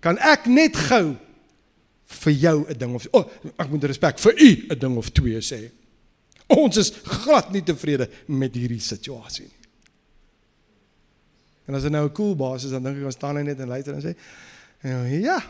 kan 0.01 0.19
ek 0.21 0.47
net 0.53 0.77
gou 0.77 1.17
vir 2.23 2.33
jou 2.33 2.67
'n 2.69 2.79
ding 2.79 2.95
of 2.95 3.07
oh, 3.13 3.25
ek 3.59 3.71
moet 3.71 3.85
respek 3.85 4.19
vir 4.19 4.35
u 4.37 4.51
'n 4.71 4.79
ding 4.79 4.97
of 4.97 5.11
twee 5.13 5.41
sê. 5.41 5.71
Ons 6.47 6.77
is 6.77 6.91
glad 7.25 7.53
nie 7.53 7.63
tevrede 7.63 8.09
met 8.27 8.55
hierdie 8.55 8.83
situasie 8.83 9.47
nie. 9.47 9.61
En 11.65 11.75
as 11.75 11.83
dit 11.83 11.93
nou 11.93 12.05
'n 12.05 12.13
cool 12.13 12.37
baas 12.37 12.65
is, 12.65 12.71
dan 12.71 12.83
dink 12.83 12.97
ek 12.97 13.05
ons 13.05 13.15
staan 13.15 13.45
net 13.45 13.59
en 13.59 13.69
luister 13.69 13.95
en 13.95 14.03
sê 14.03 14.15
ja, 15.23 15.41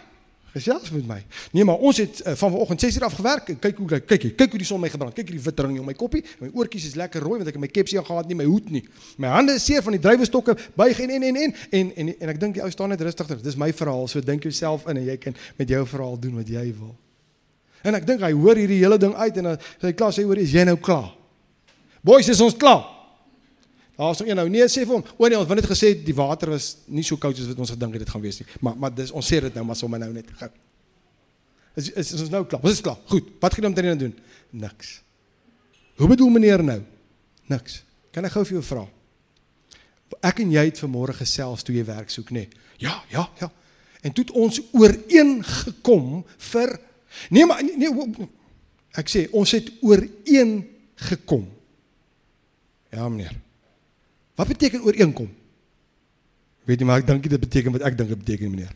gesels 0.55 0.91
met 0.91 1.07
my. 1.07 1.19
Nee, 1.53 1.65
maar 1.65 1.77
ons 1.83 1.97
het 1.97 2.21
uh, 2.21 2.33
van 2.39 2.51
vanoggend 2.51 2.81
6 2.81 2.97
uur 2.97 3.05
af 3.05 3.13
gewerk. 3.13 3.45
Kyk 3.61 3.77
hoe 3.77 3.89
kyk 3.89 4.07
kyk 4.07 4.37
kyk 4.37 4.51
hoe 4.51 4.59
die 4.59 4.67
son 4.67 4.81
my 4.81 4.89
gebrand. 4.89 5.15
Kyk 5.15 5.29
hierdie 5.29 5.43
wit 5.43 5.61
ring 5.61 5.79
op 5.79 5.87
my 5.87 5.95
koppie. 5.99 6.23
My 6.39 6.51
oortjies 6.55 6.87
is 6.87 6.95
lekker 6.95 7.21
rooi 7.21 7.41
want 7.41 7.51
ek 7.51 7.59
het 7.59 7.65
my 7.65 7.71
kepsie 7.73 7.99
aan 7.99 8.07
gehad 8.07 8.31
nie, 8.31 8.39
my 8.39 8.47
hoed 8.47 8.71
nie. 8.71 8.85
My 9.19 9.33
hande 9.35 9.57
is 9.59 9.65
seer 9.67 9.83
van 9.83 9.97
die 9.97 10.03
drywestokke 10.05 10.55
buig 10.79 11.01
en 11.01 11.11
en 11.11 11.23
en 11.23 11.37
en 11.37 11.55
en 11.71 11.95
en, 11.97 12.13
en 12.19 12.35
ek 12.35 12.41
dink 12.41 12.55
die 12.55 12.63
ou 12.63 12.71
staan 12.71 12.95
net 12.95 13.03
rustig. 13.03 13.35
Dis 13.43 13.59
my 13.59 13.73
verhaal. 13.73 14.07
So 14.09 14.23
dink 14.23 14.47
jouself 14.47 14.87
in 14.87 15.03
en 15.03 15.09
jy 15.11 15.17
kan 15.19 15.35
met 15.59 15.69
jou 15.69 15.83
verhaal 15.87 16.21
doen 16.21 16.39
wat 16.39 16.49
jy 16.49 16.69
wil. 16.79 16.95
En 17.85 17.99
ek 17.99 18.07
dink 18.09 18.25
hy 18.25 18.33
hoor 18.33 18.59
hierdie 18.59 18.81
hele 18.81 18.99
ding 19.01 19.13
uit 19.15 19.39
en 19.43 19.51
dan 19.51 19.61
sê 19.61 19.91
hy 19.91 19.95
klaar 19.97 20.15
sê 20.17 20.25
hoor 20.25 20.41
is 20.41 20.53
jy 20.55 20.65
nou 20.65 20.77
klaar? 20.81 21.11
Boys 22.05 22.29
is 22.33 22.41
ons 22.45 22.57
klaar. 22.57 22.83
Daar's 23.95 24.19
nog 24.19 24.29
een 24.29 24.37
nou. 24.41 24.49
Nee, 24.51 24.67
sê 24.73 24.83
vir 24.83 24.97
hom. 24.97 25.05
O 25.17 25.29
nee, 25.29 25.39
ons 25.39 25.47
het 25.49 25.61
net 25.61 25.69
gesê 25.71 25.93
die 26.05 26.17
water 26.17 26.51
was 26.51 26.73
nie 26.91 27.05
so 27.07 27.21
koud 27.21 27.37
soos 27.39 27.53
wat 27.53 27.61
ons 27.63 27.75
gedink 27.77 27.95
het 27.95 28.03
dit 28.03 28.11
gaan 28.11 28.25
wees 28.25 28.41
nie. 28.41 28.49
Maar 28.65 28.81
maar 28.83 28.95
dis 28.97 29.13
ons 29.15 29.29
sê 29.33 29.39
dit 29.45 29.61
nou 29.61 29.67
maar 29.69 29.79
sommer 29.79 30.03
nou 30.03 30.11
net 30.17 30.33
gou. 30.41 30.51
Is, 31.79 31.91
is 31.93 32.13
is 32.17 32.25
ons 32.27 32.33
nou 32.33 32.43
klaar? 32.49 32.65
Ons 32.65 32.79
is 32.79 32.83
klaar. 32.83 32.99
Goed. 33.11 33.31
Wat 33.43 33.55
gaan 33.55 33.71
om 33.71 33.75
te 33.75 33.95
doen? 34.03 34.15
Niks. 34.51 35.01
Hoe 36.01 36.09
bedoel 36.11 36.33
meneer 36.35 36.65
nou? 36.65 36.81
Niks. 37.51 37.83
Kan 38.15 38.27
ek 38.27 38.35
gou 38.35 38.45
vir 38.49 38.59
jou 38.59 38.65
vra? 38.67 38.85
Ek 40.25 40.41
en 40.41 40.53
jy 40.55 40.63
het 40.71 40.81
vanmôre 40.81 41.15
gesels 41.19 41.65
toe 41.67 41.75
jy 41.75 41.85
werk 41.87 42.11
soek, 42.13 42.31
nê? 42.33 42.47
Nee. 42.47 42.63
Ja, 42.83 42.95
ja, 43.11 43.29
ja. 43.41 43.51
En 44.05 44.13
toe 44.13 44.25
het 44.25 44.35
ons 44.37 44.61
ooreengekom 44.77 46.25
vir 46.51 46.75
Nee, 47.31 47.47
maar 47.47 47.63
nee, 47.63 47.77
nee 47.77 48.29
ek 48.95 49.11
sê 49.11 49.25
ons 49.35 49.51
het 49.57 49.71
ooreengekom. 49.83 51.49
Ja, 52.95 53.09
meneer. 53.09 53.35
Wat 54.39 54.51
beteken 54.51 54.85
ooreenkom? 54.87 55.31
Weet 56.65 56.81
jy 56.81 56.87
maar 56.87 57.03
ek 57.03 57.09
dink 57.09 57.27
dit 57.27 57.41
beteken 57.41 57.75
wat 57.75 57.85
ek 57.87 57.97
dink 57.99 58.13
dit 58.15 58.23
beteken 58.23 58.53
meneer. 58.55 58.75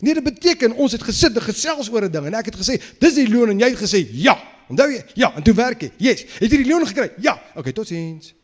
Nee, 0.00 0.14
dit 0.16 0.24
beteken 0.24 0.72
ons 0.80 0.94
het 0.96 1.02
gesit 1.04 1.36
en 1.36 1.44
gesels 1.44 1.90
oor 1.92 2.06
'n 2.06 2.12
ding 2.12 2.26
en 2.26 2.34
ek 2.34 2.46
het 2.46 2.56
gesê, 2.56 2.80
dis 2.98 3.14
die 3.14 3.28
loon 3.28 3.50
en 3.50 3.58
jy 3.58 3.68
het 3.68 3.78
gesê, 3.78 4.06
ja. 4.12 4.38
Onthou 4.70 4.90
jy? 4.90 5.04
Ja, 5.14 5.34
en 5.34 5.42
toe 5.42 5.54
werk 5.54 5.80
jy. 5.82 5.90
Yes. 5.98 6.22
Het 6.38 6.50
jy 6.50 6.62
die 6.62 6.70
loon 6.70 6.86
gekry? 6.86 7.10
Ja. 7.18 7.34
Okay, 7.54 7.72
totsiens. 7.72 8.34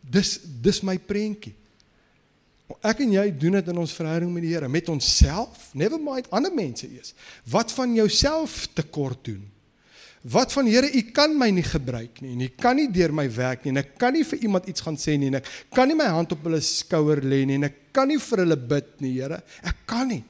Dis 0.00 0.38
dis 0.60 0.82
my 0.82 0.98
prentjie. 0.98 1.54
Ek 2.84 3.02
en 3.04 3.12
jy 3.12 3.24
doen 3.36 3.58
dit 3.58 3.66
in 3.68 3.80
ons 3.80 3.92
verhouding 3.92 4.30
met 4.32 4.44
die 4.44 4.54
Here, 4.54 4.68
met 4.72 4.88
onsself, 4.88 5.68
never 5.76 6.00
mind 6.00 6.30
ander 6.32 6.52
mense 6.52 6.88
eers. 6.88 7.12
Wat 7.48 7.72
van 7.76 7.92
jouself 7.96 8.64
tekort 8.72 9.20
doen? 9.28 9.42
Wat 10.24 10.52
van 10.56 10.68
Here, 10.72 10.88
u 10.88 11.02
kan 11.12 11.34
my 11.36 11.50
nie 11.52 11.66
gebruik 11.66 12.22
nie 12.24 12.32
en 12.32 12.44
u 12.46 12.48
kan 12.56 12.78
nie 12.80 12.88
deur 12.88 13.12
my 13.12 13.26
werk 13.28 13.66
nie 13.66 13.74
en 13.74 13.82
ek 13.82 13.90
kan 14.00 14.14
nie 14.16 14.24
vir 14.24 14.46
iemand 14.48 14.68
iets 14.72 14.84
gaan 14.84 14.96
sê 14.96 15.18
nie 15.20 15.28
en 15.28 15.36
ek 15.42 15.50
kan 15.76 15.90
nie 15.90 15.96
my 15.98 16.06
hand 16.08 16.32
op 16.32 16.46
hulle 16.48 16.62
skouer 16.64 17.20
lê 17.20 17.42
nie 17.44 17.58
en 17.60 17.68
ek 17.68 17.76
kan 17.92 18.08
nie 18.08 18.16
vir 18.16 18.44
hulle 18.46 18.56
bid 18.56 18.88
nie, 19.04 19.12
Here. 19.18 19.42
Ek 19.60 19.84
kan 19.90 20.08
nie. 20.08 20.22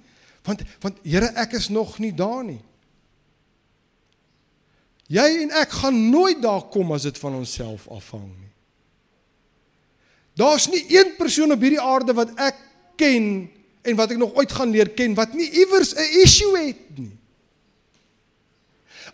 Want 0.45 0.67
want 0.83 0.99
Here, 1.07 1.31
ek 1.39 1.55
is 1.61 1.71
nog 1.71 2.01
nie 2.03 2.11
daar 2.11 2.43
nie. 2.43 2.59
Jy 5.15 5.29
en 5.45 5.55
ek 5.61 5.79
gaan 5.85 6.01
nooit 6.11 6.43
daar 6.43 6.67
kom 6.73 6.91
as 6.97 7.07
dit 7.07 7.19
van 7.23 7.39
onsself 7.39 7.87
afhang 7.93 8.27
nie. 8.27 8.44
Daar's 10.35 10.69
nie 10.69 10.85
een 10.89 11.15
persoon 11.19 11.53
op 11.55 11.61
hierdie 11.63 11.81
aarde 11.81 12.15
wat 12.17 12.33
ek 12.43 12.57
ken 12.99 13.51
en 13.85 13.99
wat 13.99 14.15
ek 14.15 14.19
nog 14.19 14.35
ooit 14.35 14.53
gaan 14.53 14.73
leer 14.75 14.91
ken 14.97 15.15
wat 15.15 15.35
nie 15.35 15.51
iewers 15.51 15.95
'n 15.95 16.23
issue 16.23 16.57
het 16.59 16.99
nie. 16.99 17.13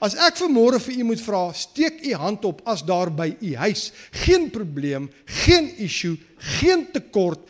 As 0.00 0.14
ek 0.16 0.38
vanmôre 0.40 0.78
vir 0.80 1.00
u 1.02 1.04
moet 1.10 1.20
vra, 1.20 1.52
steek 1.52 1.98
u 2.08 2.14
hand 2.16 2.44
op 2.48 2.62
as 2.64 2.80
daar 2.88 3.10
by 3.12 3.36
u 3.40 3.54
huis 3.60 3.90
geen 4.24 4.48
probleem, 4.50 5.10
geen 5.24 5.76
issue, 5.76 6.16
geen 6.38 6.86
tekort, 6.92 7.42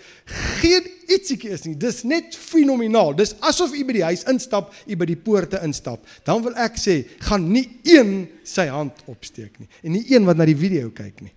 geen 0.59 0.89
ietsiekie 1.07 1.53
is 1.55 1.63
nie. 1.63 1.77
Dis 1.79 2.03
net 2.03 2.35
fenomenaal. 2.35 3.15
Dis 3.15 3.37
asof 3.39 3.71
u 3.71 3.85
by 3.85 3.93
die 3.93 4.07
huis 4.09 4.25
instap, 4.25 4.75
u 4.87 4.97
by 4.97 5.07
die 5.13 5.17
poorte 5.17 5.61
instap. 5.63 6.03
Dan 6.27 6.43
wil 6.43 6.57
ek 6.59 6.81
sê, 6.81 7.05
gaan 7.29 7.47
nie 7.53 7.69
een 7.87 8.27
sy 8.43 8.67
hand 8.67 8.99
opsteek 9.07 9.61
nie 9.61 9.69
en 9.85 9.95
nie 9.95 10.07
een 10.11 10.27
wat 10.27 10.37
na 10.41 10.49
die 10.49 10.59
video 10.59 10.91
kyk 10.91 11.23
nie. 11.23 11.35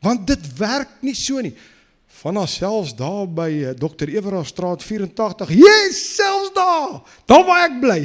Want 0.00 0.26
dit 0.26 0.56
werk 0.56 1.00
nie 1.04 1.14
so 1.14 1.40
nie. 1.44 1.54
Van 2.20 2.36
alselfs 2.36 2.94
daar 2.96 3.28
by 3.28 3.48
eh, 3.50 3.74
Dr. 3.78 4.08
Everard 4.08 4.48
Straat 4.48 4.82
84. 4.84 5.52
Yes, 5.56 6.00
selfs 6.16 6.52
daar. 6.56 7.00
Daar 7.30 7.44
waar 7.48 7.64
ek 7.68 7.80
bly. 7.80 8.00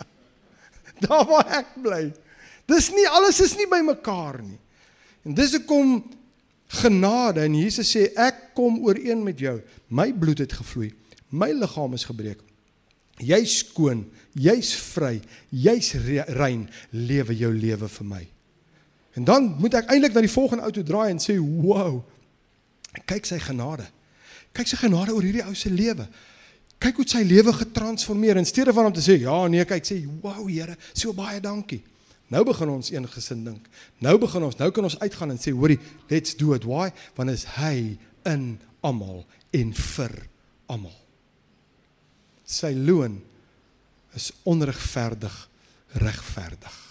daar 1.06 1.24
waar 1.28 1.50
ek 1.60 1.74
bly. 1.82 2.02
Dis 2.70 2.90
nie 2.94 3.06
alles 3.10 3.40
is 3.44 3.56
nie 3.58 3.68
bymekaar 3.70 4.40
nie. 4.42 4.58
En 5.24 5.36
dis 5.36 5.54
hoekom 5.56 5.98
genade 6.80 7.44
en 7.44 7.56
Jesus 7.58 7.92
sê 7.94 8.08
ek 8.18 8.50
kom 8.56 8.80
ooreen 8.86 9.22
met 9.24 9.38
jou. 9.40 9.58
My 9.88 10.10
bloed 10.12 10.42
het 10.42 10.54
gevloei. 10.56 10.90
My 11.34 11.50
liggaam 11.52 11.96
is 11.96 12.06
gebreek. 12.08 12.40
Jy's 13.22 13.60
skoon, 13.62 14.02
jy's 14.34 14.72
vry, 14.74 15.20
jy's 15.54 15.92
rein. 16.34 16.66
Lewe 16.90 17.36
jou 17.38 17.52
lewe 17.54 17.88
vir 17.88 18.08
my. 18.08 18.22
En 19.14 19.24
dan 19.24 19.54
moet 19.58 19.74
ek 19.78 19.90
eintlik 19.94 20.14
na 20.14 20.20
die 20.24 20.30
volgende 20.30 20.66
ou 20.66 20.72
toe 20.74 20.82
draai 20.82 21.10
en 21.10 21.22
sê, 21.22 21.38
"Wow. 21.38 22.02
Kyk 23.06 23.26
sy 23.26 23.38
genade. 23.38 23.86
Kyk 24.52 24.66
sy 24.66 24.76
genade 24.76 25.14
oor 25.14 25.22
hierdie 25.22 25.46
ou 25.46 25.54
se 25.54 25.70
lewe. 25.70 26.08
Kyk 26.78 26.96
hoe 26.96 27.08
sy 27.08 27.22
lewe 27.22 27.52
getransformeer 27.52 28.36
in 28.36 28.46
steede 28.46 28.72
van 28.72 28.86
om 28.86 28.92
te 28.92 29.00
sê, 29.00 29.20
"Ja, 29.20 29.46
nee, 29.46 29.64
kyk 29.64 29.84
sê, 29.84 30.06
"Wow, 30.20 30.48
Here, 30.48 30.76
so 30.92 31.12
baie 31.12 31.40
dankie." 31.40 31.82
Nou 32.28 32.44
begin 32.44 32.68
ons 32.68 32.90
een 32.90 33.08
gesin 33.08 33.44
dink. 33.44 33.66
Nou 33.98 34.18
begin 34.18 34.42
ons, 34.42 34.56
nou 34.56 34.70
kan 34.70 34.84
ons 34.84 34.98
uitgaan 34.98 35.30
en 35.30 35.38
sê, 35.38 35.52
"Hoorie, 35.52 35.78
let's 36.08 36.36
do 36.36 36.52
it. 36.52 36.64
Why? 36.64 36.90
Want 37.14 37.30
is 37.30 37.44
hy 37.44 37.98
in 38.24 38.58
almal 38.80 39.26
en 39.50 39.74
vir 39.74 40.28
almal." 40.66 41.00
Sy 42.44 42.72
loon 42.72 43.22
is 44.14 44.32
onregverdig 44.42 45.48
regverdig. 45.92 46.83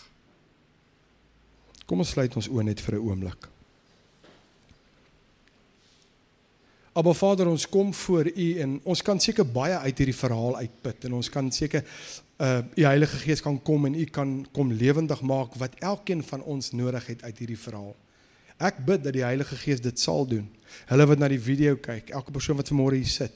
Kom 1.86 2.00
ons 2.00 2.14
sluit 2.16 2.36
ons 2.36 2.48
oë 2.50 2.64
net 2.64 2.82
vir 2.82 2.96
'n 2.96 3.04
oomblik. 3.10 3.50
Maar 6.94 7.16
Vader, 7.16 7.48
ons 7.48 7.70
kom 7.70 7.94
voor 7.94 8.28
U 8.36 8.60
en 8.60 8.80
ons 8.84 9.02
kan 9.02 9.20
seker 9.20 9.46
baie 9.46 9.78
uit 9.78 9.98
hierdie 9.98 10.16
verhaal 10.16 10.58
uitput 10.58 11.06
en 11.06 11.14
ons 11.14 11.30
kan 11.30 11.52
seker 11.52 11.84
uh 12.38 12.62
die 12.76 12.86
Heilige 12.86 13.18
Gees 13.18 13.42
kan 13.42 13.58
kom 13.62 13.86
en 13.86 13.96
U 13.96 14.06
kan 14.06 14.46
kom 14.52 14.72
lewendig 14.72 15.22
maak 15.22 15.56
wat 15.58 15.76
elkeen 15.80 16.24
van 16.24 16.44
ons 16.44 16.72
nodig 16.72 17.06
het 17.08 17.24
uit 17.24 17.38
hierdie 17.38 17.58
verhaal. 17.58 17.96
Ek 18.58 18.78
bid 18.86 19.04
dat 19.04 19.14
die 19.14 19.26
Heilige 19.26 19.56
Gees 19.56 19.82
dit 19.82 20.00
sal 20.00 20.28
doen. 20.28 20.46
Hulle 20.86 21.08
wat 21.10 21.20
na 21.20 21.28
die 21.28 21.42
video 21.42 21.76
kyk, 21.76 22.14
elke 22.14 22.32
persoon 22.32 22.58
wat 22.62 22.70
vanmôre 22.70 23.00
hier 23.02 23.10
sit, 23.10 23.34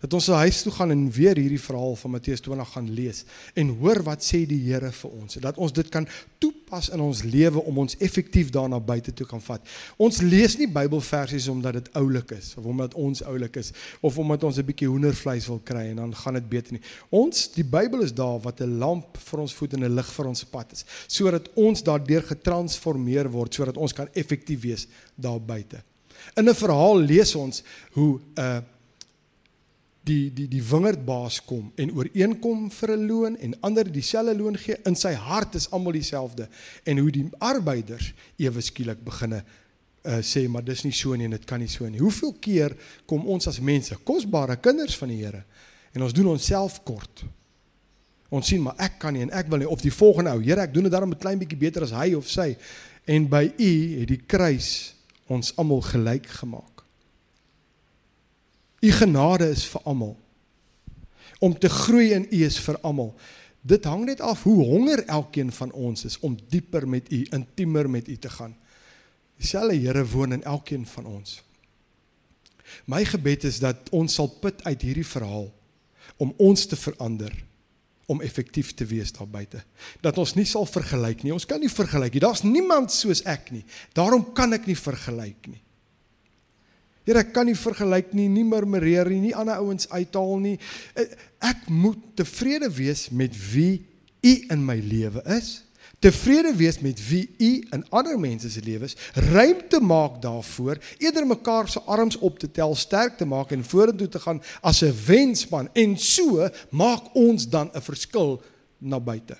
dat 0.00 0.14
ons 0.16 0.26
na 0.28 0.40
huis 0.44 0.62
toe 0.62 0.72
gaan 0.72 0.90
en 0.90 1.04
weer 1.10 1.38
hierdie 1.38 1.60
verhaal 1.60 1.96
van 1.96 2.10
Matteus 2.10 2.42
20 2.44 2.72
gaan 2.74 2.90
lees 2.96 3.24
en 3.54 3.72
hoor 3.80 4.02
wat 4.06 4.24
sê 4.24 4.42
die 4.48 4.60
Here 4.64 4.90
vir 4.92 5.10
ons 5.10 5.38
dat 5.44 5.58
ons 5.60 5.72
dit 5.72 5.88
kan 5.92 6.06
toepas 6.42 6.90
in 6.94 7.00
ons 7.04 7.22
lewe 7.22 7.62
om 7.62 7.78
ons 7.84 7.96
effektief 8.04 8.50
daarna 8.54 8.80
buite 8.80 9.12
toe 9.16 9.26
kan 9.28 9.42
vat. 9.44 9.62
Ons 9.96 10.20
lees 10.24 10.56
nie 10.58 10.68
Bybelversies 10.70 11.48
omdat 11.52 11.78
dit 11.78 11.90
oulik 12.00 12.34
is 12.36 12.52
of 12.58 12.68
omdat 12.70 12.96
ons 13.00 13.24
oulik 13.30 13.56
is 13.60 13.72
of 14.00 14.18
omdat 14.18 14.44
ons 14.44 14.58
'n 14.58 14.66
bietjie 14.66 14.88
hoendervleis 14.88 15.46
wil 15.46 15.60
kry 15.64 15.86
en 15.90 15.96
dan 15.96 16.14
gaan 16.14 16.34
dit 16.34 16.48
beter 16.48 16.72
nie. 16.72 16.82
Ons 17.10 17.48
die 17.54 17.64
Bybel 17.64 18.02
is 18.02 18.12
daar 18.12 18.40
wat 18.40 18.60
'n 18.60 18.78
lamp 18.78 19.16
vir 19.16 19.40
ons 19.40 19.54
voet 19.54 19.72
en 19.74 19.84
'n 19.84 19.94
lig 19.94 20.12
vir 20.12 20.26
ons 20.26 20.44
pad 20.44 20.72
is 20.72 20.84
sodat 21.06 21.48
ons 21.54 21.82
daardeur 21.82 22.22
getransformeer 22.22 23.30
word 23.30 23.54
sodat 23.54 23.76
ons 23.76 23.92
kan 23.92 24.08
effektief 24.12 24.60
wees 24.62 24.86
daar 25.14 25.40
buite. 25.40 25.82
In 26.36 26.48
'n 26.48 26.54
verhaal 26.54 26.98
lees 26.98 27.34
ons 27.34 27.62
hoe 27.92 28.18
'n 28.18 28.40
uh, 28.40 28.60
die 30.04 30.30
die 30.34 30.48
die 30.48 30.62
wingerdbaas 30.62 31.40
kom 31.48 31.72
en 31.80 31.92
ooreenkom 31.96 32.70
vir 32.70 32.90
'n 32.96 33.06
loon 33.06 33.36
en 33.36 33.54
ander 33.60 33.92
dieselfde 33.92 34.36
loon 34.36 34.56
gee 34.56 34.76
in 34.84 34.96
sy 34.96 35.14
hart 35.14 35.54
is 35.54 35.70
almal 35.70 35.92
dieselfde 35.92 36.48
en 36.84 36.98
hoe 36.98 37.10
die 37.10 37.28
arbeiders 37.38 38.12
ewe 38.36 38.60
skielik 38.60 39.04
beginne 39.04 39.44
uh, 40.04 40.20
sê 40.20 40.48
maar 40.48 40.64
dis 40.64 40.84
nie 40.84 40.92
so 40.92 41.14
nie 41.16 41.24
en 41.24 41.36
dit 41.36 41.44
kan 41.44 41.60
nie 41.60 41.68
so 41.68 41.88
nie. 41.88 42.02
Hoeveel 42.02 42.34
keer 42.40 42.76
kom 43.06 43.26
ons 43.26 43.48
as 43.48 43.60
mense, 43.60 43.96
kosbare 44.04 44.56
kinders 44.56 44.96
van 44.96 45.08
die 45.08 45.22
Here 45.22 45.44
en 45.94 46.02
ons 46.02 46.12
doen 46.12 46.26
onsself 46.34 46.82
kort. 46.84 47.24
Ons 48.34 48.50
sien 48.50 48.62
maar 48.62 48.76
ek 48.82 48.98
kan 48.98 49.14
nie 49.14 49.22
en 49.22 49.30
ek 49.30 49.48
wil 49.48 49.62
nie 49.62 49.70
of 49.70 49.80
die 49.80 49.94
volgende 49.94 50.34
ou, 50.34 50.42
Here, 50.42 50.60
ek 50.60 50.74
doen 50.74 50.88
dit 50.88 50.92
daarom 50.92 51.12
'n 51.12 51.18
klein 51.18 51.38
bietjie 51.38 51.58
beter 51.58 51.82
as 51.82 51.92
hy 51.92 52.14
of 52.14 52.28
sy 52.28 52.56
en 53.06 53.28
by 53.28 53.52
u 53.58 54.00
het 54.00 54.08
die 54.08 54.22
kruis 54.26 54.94
ons 55.28 55.56
almal 55.56 55.80
gelyk 55.80 56.26
gemaak. 56.26 56.73
U 58.84 58.90
genade 58.92 59.48
is 59.48 59.64
vir 59.72 59.80
almal. 59.88 60.12
Om 61.40 61.56
te 61.58 61.68
groei 61.68 62.12
in 62.12 62.26
U 62.28 62.42
is 62.44 62.58
vir 62.60 62.76
almal. 62.84 63.14
Dit 63.64 63.86
hang 63.88 64.04
net 64.04 64.20
af 64.20 64.42
hoe 64.44 64.58
honger 64.64 65.04
elkeen 65.08 65.52
van 65.52 65.72
ons 65.72 66.04
is 66.04 66.18
om 66.20 66.36
dieper 66.52 66.84
met 66.88 67.08
U, 67.12 67.22
intiemer 67.32 67.88
met 67.90 68.08
U 68.08 68.16
te 68.16 68.30
gaan. 68.30 68.52
Dieselfde 69.40 69.78
Here 69.80 70.04
woon 70.12 70.36
in 70.36 70.44
elkeen 70.44 70.84
van 70.86 71.06
ons. 71.06 71.40
My 72.84 73.04
gebed 73.08 73.44
is 73.48 73.60
dat 73.62 73.88
ons 73.94 74.14
sal 74.14 74.28
put 74.40 74.60
uit 74.64 74.82
hierdie 74.82 75.06
verhaal 75.06 75.48
om 76.20 76.34
ons 76.36 76.66
te 76.66 76.76
verander 76.76 77.32
om 78.06 78.20
effektief 78.20 78.74
te 78.76 78.84
wees 78.84 79.12
daar 79.16 79.28
buite. 79.28 79.62
Dat 80.04 80.18
ons 80.20 80.34
nie 80.36 80.44
sal 80.48 80.66
vergelyk 80.68 81.24
nie. 81.24 81.32
Ons 81.32 81.48
kan 81.48 81.60
nie 81.60 81.72
vergelyk 81.72 82.12
nie. 82.12 82.20
Daar's 82.20 82.44
niemand 82.44 82.92
soos 82.92 83.24
ek 83.24 83.48
nie. 83.54 83.64
Daarom 83.96 84.26
kan 84.36 84.52
ek 84.52 84.68
nie 84.68 84.76
vergelyk 84.76 85.48
nie. 85.48 85.63
Here, 87.04 87.20
ek 87.20 87.34
kan 87.36 87.44
nie 87.44 87.56
vergelyk 87.58 88.14
nie, 88.16 88.30
nie 88.32 88.46
murmureer 88.48 89.10
nie, 89.12 89.20
nie 89.26 89.34
ander 89.36 89.60
ouens 89.60 89.88
uithaal 89.92 90.38
nie. 90.40 90.54
Eh, 90.96 91.04
ek 91.44 91.68
moet 91.68 92.00
tevrede 92.16 92.70
wees 92.72 93.10
met 93.12 93.34
wie 93.52 93.84
U 94.24 94.32
in 94.54 94.62
my 94.64 94.78
lewe 94.80 95.20
is. 95.36 95.58
Tevrede 96.00 96.54
wees 96.56 96.78
met 96.80 97.00
wie 97.08 97.26
U 97.40 97.50
in 97.76 97.84
ander 97.92 98.16
mense 98.20 98.48
se 98.50 98.60
lewens, 98.64 98.96
ruimte 99.14 99.80
maak 99.84 100.16
daarvoor, 100.22 100.80
eerder 101.00 101.26
mekaar 101.28 101.68
se 101.68 101.80
arms 101.80 102.16
op 102.24 102.38
te 102.40 102.48
tel, 102.50 102.74
sterk 102.76 103.18
te 103.20 103.28
maak 103.28 103.52
en 103.52 103.64
vorentoe 103.64 104.08
te 104.08 104.20
gaan 104.20 104.40
as 104.60 104.82
'n 104.82 104.96
wenspan 105.06 105.68
en 105.72 105.96
so 105.98 106.48
maak 106.70 107.14
ons 107.14 107.48
dan 107.48 107.70
'n 107.72 107.80
verskil 107.80 108.42
na 108.78 109.00
buite. 109.00 109.36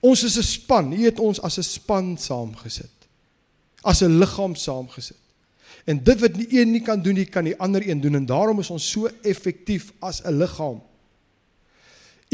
Ons 0.00 0.22
is 0.22 0.36
'n 0.38 0.42
span, 0.42 0.92
U 0.92 1.04
het 1.04 1.18
ons 1.18 1.40
as 1.40 1.58
'n 1.58 1.62
span 1.62 2.16
saamgesit. 2.18 3.08
As 3.82 4.02
'n 4.02 4.18
liggaam 4.18 4.54
saamgesit. 4.54 5.23
En 5.84 6.00
dit 6.04 6.20
wat 6.20 6.34
die 6.34 6.48
een 6.60 6.70
nie 6.70 6.82
kan 6.82 7.02
doen 7.02 7.14
nie, 7.14 7.28
kan 7.28 7.44
die 7.44 7.56
ander 7.60 7.84
een 7.88 8.00
doen 8.00 8.14
en 8.14 8.26
daarom 8.26 8.60
is 8.60 8.70
ons 8.72 8.90
so 8.90 9.10
effektief 9.22 9.92
as 10.00 10.22
'n 10.24 10.38
liggaam. 10.38 10.80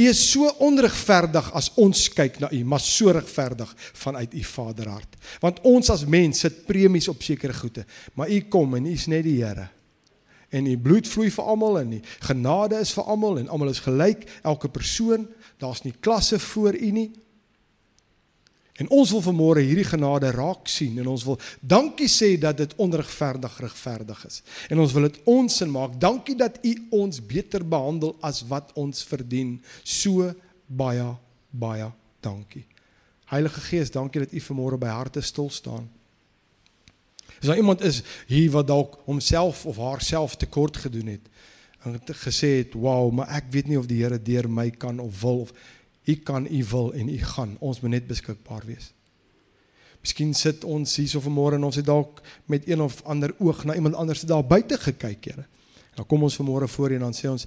U 0.01 0.07
is 0.09 0.21
so 0.31 0.49
onregverdig 0.63 1.51
as 1.53 1.69
ons 1.75 2.07
kyk 2.09 2.39
na 2.39 2.49
u, 2.53 2.63
maar 2.65 2.81
so 2.81 3.11
regverdig 3.11 3.75
vanuit 3.77 4.35
u 4.35 4.43
Vaderhart. 4.43 5.17
Want 5.43 5.61
ons 5.61 5.91
as 5.91 6.07
mens 6.07 6.39
sit 6.39 6.65
premies 6.67 7.09
op 7.09 7.23
sekere 7.23 7.55
goede, 7.55 7.85
maar 8.15 8.31
u 8.31 8.41
kom 8.41 8.75
en 8.75 8.87
u 8.87 8.93
is 8.93 9.07
net 9.07 9.25
die 9.25 9.45
Here. 9.45 9.69
En 10.49 10.67
u 10.67 10.79
bloed 10.79 11.09
vloei 11.09 11.31
vir 11.31 11.45
almal 11.45 11.79
en 11.79 11.91
die 11.91 12.03
genade 12.27 12.81
is 12.81 12.93
vir 12.93 13.05
almal 13.05 13.39
en 13.39 13.49
almal 13.49 13.69
is 13.69 13.83
gelyk, 13.85 14.25
elke 14.43 14.69
persoon, 14.69 15.29
daar's 15.59 15.83
nie 15.83 15.95
klasse 16.01 16.39
voor 16.39 16.75
u 16.75 16.91
nie. 16.91 17.11
En 18.81 18.89
ons 18.89 19.11
wil 19.13 19.21
vanmôre 19.21 19.61
hierdie 19.61 19.85
genade 19.85 20.31
raak 20.33 20.69
sien 20.71 20.97
en 21.03 21.11
ons 21.13 21.25
wil 21.29 21.37
dankie 21.61 22.09
sê 22.09 22.33
dat 22.41 22.57
dit 22.57 22.73
onregverdig 22.81 23.59
regverdig 23.61 24.23
is. 24.25 24.41
En 24.73 24.81
ons 24.81 24.95
wil 24.97 25.09
dit 25.11 25.19
ons 25.29 25.57
sin 25.57 25.71
maak. 25.71 25.99
Dankie 26.01 26.37
dat 26.39 26.57
U 26.65 26.73
ons 27.03 27.21
beter 27.21 27.67
behandel 27.67 28.15
as 28.25 28.41
wat 28.49 28.73
ons 28.81 29.05
verdien. 29.05 29.59
So 29.85 30.33
baie 30.67 31.11
baie 31.51 31.91
dankie. 32.25 32.65
Heilige 33.31 33.61
Gees, 33.69 33.93
dankie 33.93 34.25
dat 34.25 34.33
U 34.33 34.41
vanmôre 34.49 34.79
by 34.81 34.91
harte 34.95 35.21
stil 35.21 35.51
staan. 35.53 35.89
As 37.41 37.49
daar 37.49 37.61
iemand 37.61 37.85
is 37.85 38.03
hier 38.29 38.51
wat 38.57 38.69
dalk 38.69 38.97
homself 39.05 39.67
of 39.67 39.77
haarself 39.77 40.37
tekort 40.41 40.77
gedoen 40.77 41.17
het 41.17 41.29
en 41.81 41.97
gesê 42.05 42.61
het, 42.61 42.75
"Wow, 42.75 43.13
maar 43.13 43.29
ek 43.29 43.45
weet 43.51 43.69
nie 43.69 43.79
of 43.79 43.87
die 43.87 44.03
Here 44.03 44.23
deur 44.23 44.51
my 44.51 44.71
kan 44.71 44.99
of 44.99 45.21
wil 45.21 45.41
of 45.41 45.53
U 46.11 46.15
kan 46.27 46.47
u 46.51 46.65
wil 46.71 46.93
en 46.93 47.09
u 47.09 47.19
gaan. 47.35 47.57
Ons 47.61 47.81
moet 47.81 47.95
net 47.95 48.09
beskikbaar 48.11 48.67
wees. 48.67 48.91
Miskien 50.01 50.33
sit 50.35 50.65
ons 50.65 50.97
hier 50.97 51.09
so 51.09 51.21
vanmôre 51.21 51.59
en 51.59 51.67
ons 51.69 51.77
het 51.77 51.87
dalk 51.87 52.23
met 52.49 52.69
een 52.69 52.81
of 52.81 53.03
ander 53.05 53.35
oog 53.39 53.65
na 53.69 53.77
iemand 53.77 53.99
anders 54.01 54.25
daar 54.29 54.47
buite 54.47 54.79
gekyk, 54.81 55.25
Here. 55.25 55.47
Dan 55.95 56.07
kom 56.07 56.23
ons 56.23 56.39
vanmôre 56.41 56.69
voor 56.69 56.97
en 56.97 57.09
dan 57.09 57.17
sê 57.17 57.29
ons 57.29 57.47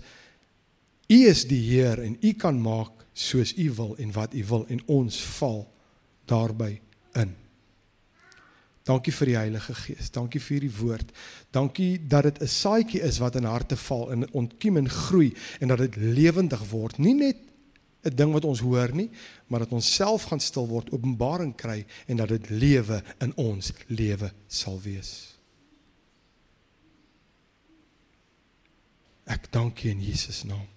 U 1.09 1.18
is 1.28 1.43
die 1.49 1.61
Heer 1.72 1.99
en 1.99 2.18
U 2.22 2.34
kan 2.39 2.59
maak 2.61 3.03
soos 3.14 3.55
U 3.57 3.70
wil 3.78 3.95
en 3.97 4.11
wat 4.16 4.34
U 4.34 4.43
wil 4.49 4.68
en 4.70 4.84
ons 4.88 5.18
val 5.38 5.64
daarby 6.30 6.78
in. 7.20 7.34
Dankie 8.84 9.14
vir 9.16 9.32
die 9.32 9.38
Heilige 9.38 9.74
Gees. 9.80 10.11
Dankie 10.11 10.41
vir 10.43 10.64
die 10.66 10.72
woord. 10.76 11.11
Dankie 11.55 11.97
dat 12.07 12.24
dit 12.24 12.41
'n 12.41 12.47
saadjie 12.47 13.01
is 13.01 13.18
wat 13.18 13.36
in 13.36 13.47
harte 13.47 13.76
val 13.76 14.11
en 14.11 14.34
ontkiem 14.34 14.78
en 14.78 14.89
groei 14.89 15.34
en 15.59 15.68
dat 15.68 15.78
dit 15.78 15.95
lewendig 15.95 16.70
word. 16.70 16.97
Nie 16.97 17.14
net 17.14 17.38
'n 18.04 18.16
ding 18.16 18.32
wat 18.32 18.45
ons 18.45 18.60
hoor 18.60 18.95
nie, 18.95 19.10
maar 19.47 19.60
dat 19.60 19.72
ons 19.72 19.93
self 19.95 20.24
gaan 20.24 20.39
stil 20.39 20.68
word, 20.68 20.91
openbaring 20.91 21.56
kry 21.56 21.86
en 22.06 22.18
dat 22.18 22.28
dit 22.28 22.49
lewe 22.49 23.04
in 23.20 23.36
ons 23.36 23.72
lewe 23.88 24.32
sal 24.47 24.82
wees. 24.82 25.38
Ek 29.24 29.47
dank 29.51 29.84
U 29.84 29.89
in 29.89 30.01
Jesus 30.04 30.43
naam. 30.43 30.68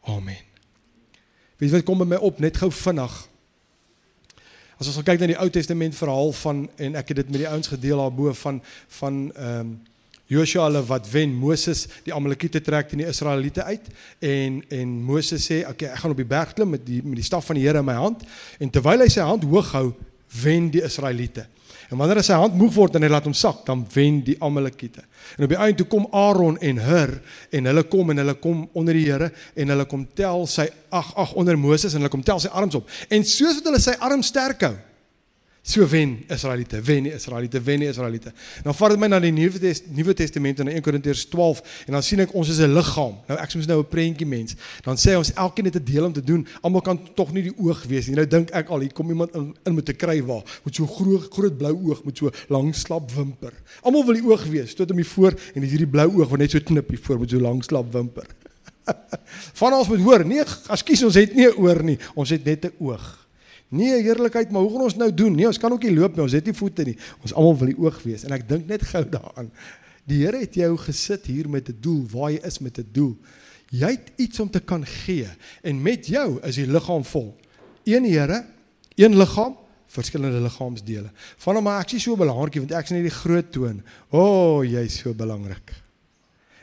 Amen. 0.00 0.44
Jy 1.58 1.70
wat 1.72 1.86
kom 1.88 1.98
by 1.98 2.04
my 2.04 2.20
op 2.20 2.38
net 2.38 2.58
gou 2.60 2.68
vinnig? 2.70 3.14
As 4.76 4.90
ons 4.90 5.00
kyk 5.00 5.22
na 5.22 5.30
die 5.30 5.38
Ou 5.40 5.48
Testament 5.50 5.96
verhaal 5.96 6.34
van 6.36 6.66
en 6.76 6.98
ek 7.00 7.08
het 7.08 7.22
dit 7.22 7.30
met 7.32 7.40
die 7.46 7.48
ouens 7.48 7.70
gedeel 7.72 8.02
daarbo 8.02 8.32
van 8.44 8.62
van 9.00 9.20
ehm 9.32 9.60
um, 9.60 9.76
Joshua 10.26 10.66
hulle 10.66 10.82
wat 10.88 11.06
wen 11.12 11.34
Moses 11.38 11.84
die 12.06 12.14
Amalekiete 12.14 12.60
trek 12.64 12.88
teen 12.90 13.04
die 13.04 13.10
Israeliete 13.10 13.64
uit 13.64 13.86
en 14.20 14.62
en 14.74 14.96
Moses 15.06 15.46
sê 15.46 15.62
okay 15.68 15.92
ek 15.92 16.02
gaan 16.02 16.16
op 16.16 16.22
die 16.22 16.28
berg 16.28 16.54
klim 16.56 16.74
met 16.74 16.86
die 16.86 17.02
met 17.04 17.20
die 17.20 17.26
staf 17.26 17.46
van 17.46 17.58
die 17.60 17.66
Here 17.66 17.82
in 17.82 17.86
my 17.86 17.98
hand 17.98 18.26
en 18.58 18.72
terwyl 18.72 19.04
hy 19.04 19.10
sy 19.12 19.26
hand 19.26 19.46
hoog 19.46 19.70
hou 19.76 19.90
wen 20.42 20.70
die 20.70 20.82
Israeliete. 20.84 21.46
En 21.90 22.00
wanneer 22.00 22.18
hy 22.18 22.24
sy 22.26 22.38
hand 22.38 22.56
moeg 22.58 22.72
word 22.74 22.96
en 22.98 23.06
hy 23.06 23.10
laat 23.12 23.28
hom 23.28 23.34
sak, 23.36 23.60
dan 23.66 23.84
wen 23.94 24.18
die 24.26 24.34
Amalekiete. 24.42 25.04
En 25.36 25.46
op 25.46 25.52
die 25.52 25.58
einde 25.60 25.78
toe 25.78 25.86
kom 25.90 26.08
Aaron 26.10 26.58
en 26.58 26.80
Hur 26.82 27.12
en 27.54 27.70
hulle 27.70 27.84
kom 27.86 28.10
en 28.10 28.22
hulle 28.22 28.34
kom 28.42 28.64
onder 28.74 28.98
die 28.98 29.04
Here 29.06 29.30
en 29.54 29.70
hulle 29.74 29.86
kom 29.90 30.02
tel 30.18 30.48
sy 30.50 30.66
ag 30.90 31.12
ag 31.14 31.36
onder 31.38 31.58
Moses 31.60 31.94
en 31.94 32.02
hulle 32.02 32.12
kom 32.12 32.24
tel 32.26 32.42
sy 32.42 32.50
arms 32.50 32.80
op. 32.80 32.90
En 33.10 33.22
soos 33.26 33.60
wat 33.60 33.70
hulle 33.70 33.82
sy 33.82 33.94
arm 34.02 34.24
sterk 34.26 34.66
hou, 34.66 34.74
So 35.66 35.82
wen 35.90 36.22
Israeliete, 36.30 36.78
wen 36.82 37.08
die 37.08 37.12
Israeliete, 37.12 37.58
wen 37.62 37.80
die 37.82 37.88
Israeliete. 37.88 38.30
Dan 38.62 38.74
vat 38.78 38.92
dit 38.92 39.00
my 39.02 39.08
na 39.10 39.18
die 39.18 39.32
Nuwe 39.34 39.58
Test, 39.58 39.88
Nuwe 39.90 40.12
Testament 40.14 40.60
in 40.62 40.68
1 40.70 40.84
Korintiërs 40.86 41.24
12 41.32 41.62
en 41.88 41.96
dan 41.96 42.04
sien 42.06 42.22
ek 42.22 42.34
ons 42.38 42.52
is 42.52 42.60
'n 42.62 42.70
liggaam. 42.70 43.16
Nou 43.26 43.38
ek 43.42 43.50
soms 43.50 43.66
nou 43.66 43.80
'n 43.80 43.88
prentjie 43.90 44.26
mens. 44.26 44.54
Dan 44.84 44.94
sê 44.94 45.16
ons 45.18 45.32
elkeen 45.34 45.64
het 45.64 45.74
'n 45.74 45.84
deel 45.84 46.04
om 46.04 46.12
te 46.12 46.22
doen. 46.22 46.46
Almal 46.62 46.82
kan 46.82 47.00
tog 47.14 47.32
nie 47.32 47.42
die 47.42 47.56
oog 47.58 47.82
wees 47.82 48.06
nie. 48.06 48.14
Nou 48.14 48.26
dink 48.26 48.50
ek 48.50 48.68
al 48.68 48.78
hier 48.78 48.92
kom 48.92 49.08
iemand 49.08 49.34
in, 49.34 49.56
in 49.64 49.74
met 49.74 49.88
'n 49.88 49.96
kry 49.96 50.22
waar 50.22 50.44
met 50.64 50.74
so 50.74 50.86
groot 50.86 51.32
groot 51.32 51.58
blou 51.58 51.74
oog 51.90 52.04
met 52.04 52.16
so 52.16 52.30
lang 52.48 52.74
slap 52.74 53.10
wimper. 53.10 53.52
Almal 53.82 54.04
wil 54.04 54.14
die 54.14 54.24
oog 54.24 54.44
wees. 54.44 54.74
Tot 54.74 54.88
hom 54.88 54.98
hier 54.98 55.06
voor 55.06 55.34
en 55.54 55.62
hierdie 55.62 55.88
blou 55.88 56.20
oog 56.20 56.28
wat 56.28 56.38
net 56.38 56.50
so 56.50 56.60
knip 56.60 56.88
hier 56.90 57.00
voor 57.02 57.18
met 57.18 57.30
so 57.30 57.40
lang 57.40 57.64
slap 57.64 57.92
wimper. 57.92 58.26
Van 59.60 59.72
ons 59.72 59.88
moet 59.88 59.98
hoor. 60.00 60.24
Nee, 60.24 60.44
ekskuus 60.70 61.02
ons 61.02 61.14
het 61.14 61.34
nie 61.34 61.48
'n 61.48 61.58
oor 61.58 61.82
nie. 61.82 61.98
Ons 62.14 62.30
het 62.30 62.44
net 62.44 62.64
'n 62.64 62.72
oog. 62.78 63.25
Nee, 63.68 64.02
heerlikheid, 64.02 64.50
maar 64.50 64.62
hoe 64.62 64.70
gaan 64.70 64.86
ons 64.86 64.96
nou 64.96 65.08
doen? 65.14 65.34
Nee, 65.34 65.46
ons 65.46 65.58
kan 65.58 65.72
ook 65.72 65.82
nie 65.82 65.94
loop 65.94 66.14
nie. 66.14 66.22
Ons 66.22 66.36
het 66.38 66.46
nie 66.46 66.54
voete 66.54 66.84
nie. 66.86 66.94
Ons 67.22 67.34
almal 67.34 67.56
wil 67.58 67.72
die 67.72 67.80
oog 67.82 67.98
wees 68.06 68.24
en 68.26 68.34
ek 68.36 68.46
dink 68.48 68.68
net 68.70 68.84
gou 68.86 69.02
daaraan. 69.10 69.50
Die 70.06 70.20
Here 70.22 70.38
het 70.38 70.54
jou 70.54 70.70
gesit 70.78 71.26
hier 71.26 71.48
met 71.50 71.68
'n 71.68 71.78
doel, 71.80 72.06
waar 72.12 72.30
jy 72.30 72.40
is 72.46 72.58
met 72.58 72.78
'n 72.78 72.88
doel. 72.92 73.16
Jy 73.70 73.90
het 73.90 74.12
iets 74.16 74.40
om 74.40 74.50
te 74.50 74.60
kan 74.60 74.86
gee 74.86 75.26
en 75.62 75.82
met 75.82 76.06
jou 76.06 76.38
is 76.42 76.54
die 76.54 76.66
liggaam 76.66 77.04
vol. 77.04 77.34
Een 77.84 78.04
Here, 78.04 78.44
een 78.94 79.16
liggaam, 79.16 79.56
verskillende 79.86 80.40
liggaamsdele. 80.40 81.10
Van 81.36 81.54
hom 81.54 81.66
ek 81.66 81.88
sien 81.88 82.00
so 82.00 82.16
belangrik 82.16 82.54
want 82.54 82.72
ek 82.72 82.86
sien 82.86 82.96
hierdie 83.00 83.18
groot 83.18 83.52
toon. 83.52 83.82
O, 84.10 84.20
oh, 84.20 84.64
jy's 84.64 84.98
so 84.98 85.14
belangrik. 85.14 85.74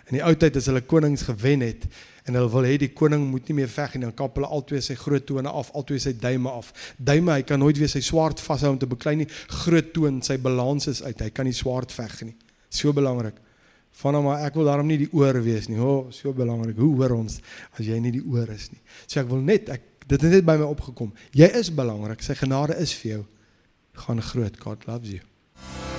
In 0.08 0.18
die 0.18 0.24
ou 0.24 0.34
tyd 0.36 0.56
as 0.56 0.66
hulle 0.66 0.82
konings 0.82 1.22
gewen 1.22 1.62
het, 1.62 1.86
en 2.24 2.38
hulle 2.38 2.50
wil 2.54 2.68
hê 2.68 2.76
die 2.80 2.92
koning 2.96 3.26
moet 3.32 3.50
nie 3.50 3.58
meer 3.58 3.72
veg 3.72 3.98
nie 3.98 4.06
dan 4.06 4.16
kap 4.16 4.38
hulle 4.40 4.50
albei 4.56 4.80
sy 4.84 4.96
groot 5.00 5.26
tone 5.28 5.52
af 5.52 5.72
albei 5.76 6.00
sy 6.00 6.14
duime 6.16 6.52
af. 6.52 6.72
Duime 6.98 7.36
hy 7.36 7.46
kan 7.48 7.60
nooit 7.60 7.80
weer 7.80 7.92
sy 7.92 8.04
swaard 8.06 8.42
vashou 8.44 8.74
om 8.74 8.80
te 8.80 8.90
beklei 8.90 9.16
nie. 9.20 9.30
Groot 9.64 9.92
toon 9.96 10.22
sy 10.26 10.38
balans 10.42 10.88
is 10.92 11.04
uit. 11.04 11.20
Hy 11.20 11.32
kan 11.36 11.50
nie 11.50 11.56
swaard 11.58 11.92
veg 11.92 12.20
nie. 12.30 12.36
So 12.74 12.96
belangrik. 12.96 13.42
Van 14.02 14.18
hom 14.18 14.32
ek 14.34 14.56
wil 14.58 14.72
daarom 14.72 14.88
nie 14.90 15.02
die 15.04 15.10
oor 15.14 15.38
wees 15.46 15.68
nie. 15.70 15.78
O 15.78 15.90
oh, 15.90 16.00
so 16.16 16.34
belangrik. 16.34 16.80
Hoe 16.80 16.94
hoor 17.02 17.18
ons 17.20 17.42
as 17.76 17.84
jy 17.86 18.00
nie 18.02 18.16
die 18.16 18.24
oor 18.24 18.50
is 18.56 18.72
nie? 18.74 18.82
So 19.06 19.20
ek 19.22 19.30
wil 19.32 19.44
net 19.44 19.70
ek 19.74 19.90
dit 20.08 20.20
het 20.20 20.40
net 20.40 20.48
by 20.48 20.58
my 20.60 20.68
opgekom. 20.68 21.14
Jy 21.36 21.52
is 21.60 21.72
belangrik. 21.76 22.24
Sy 22.24 22.40
genade 22.40 22.80
is 22.80 22.96
vir 23.04 23.18
jou. 23.18 23.24
Gaan 24.06 24.24
groot. 24.32 24.58
God 24.64 24.88
loves 24.90 25.14
you 25.14 25.93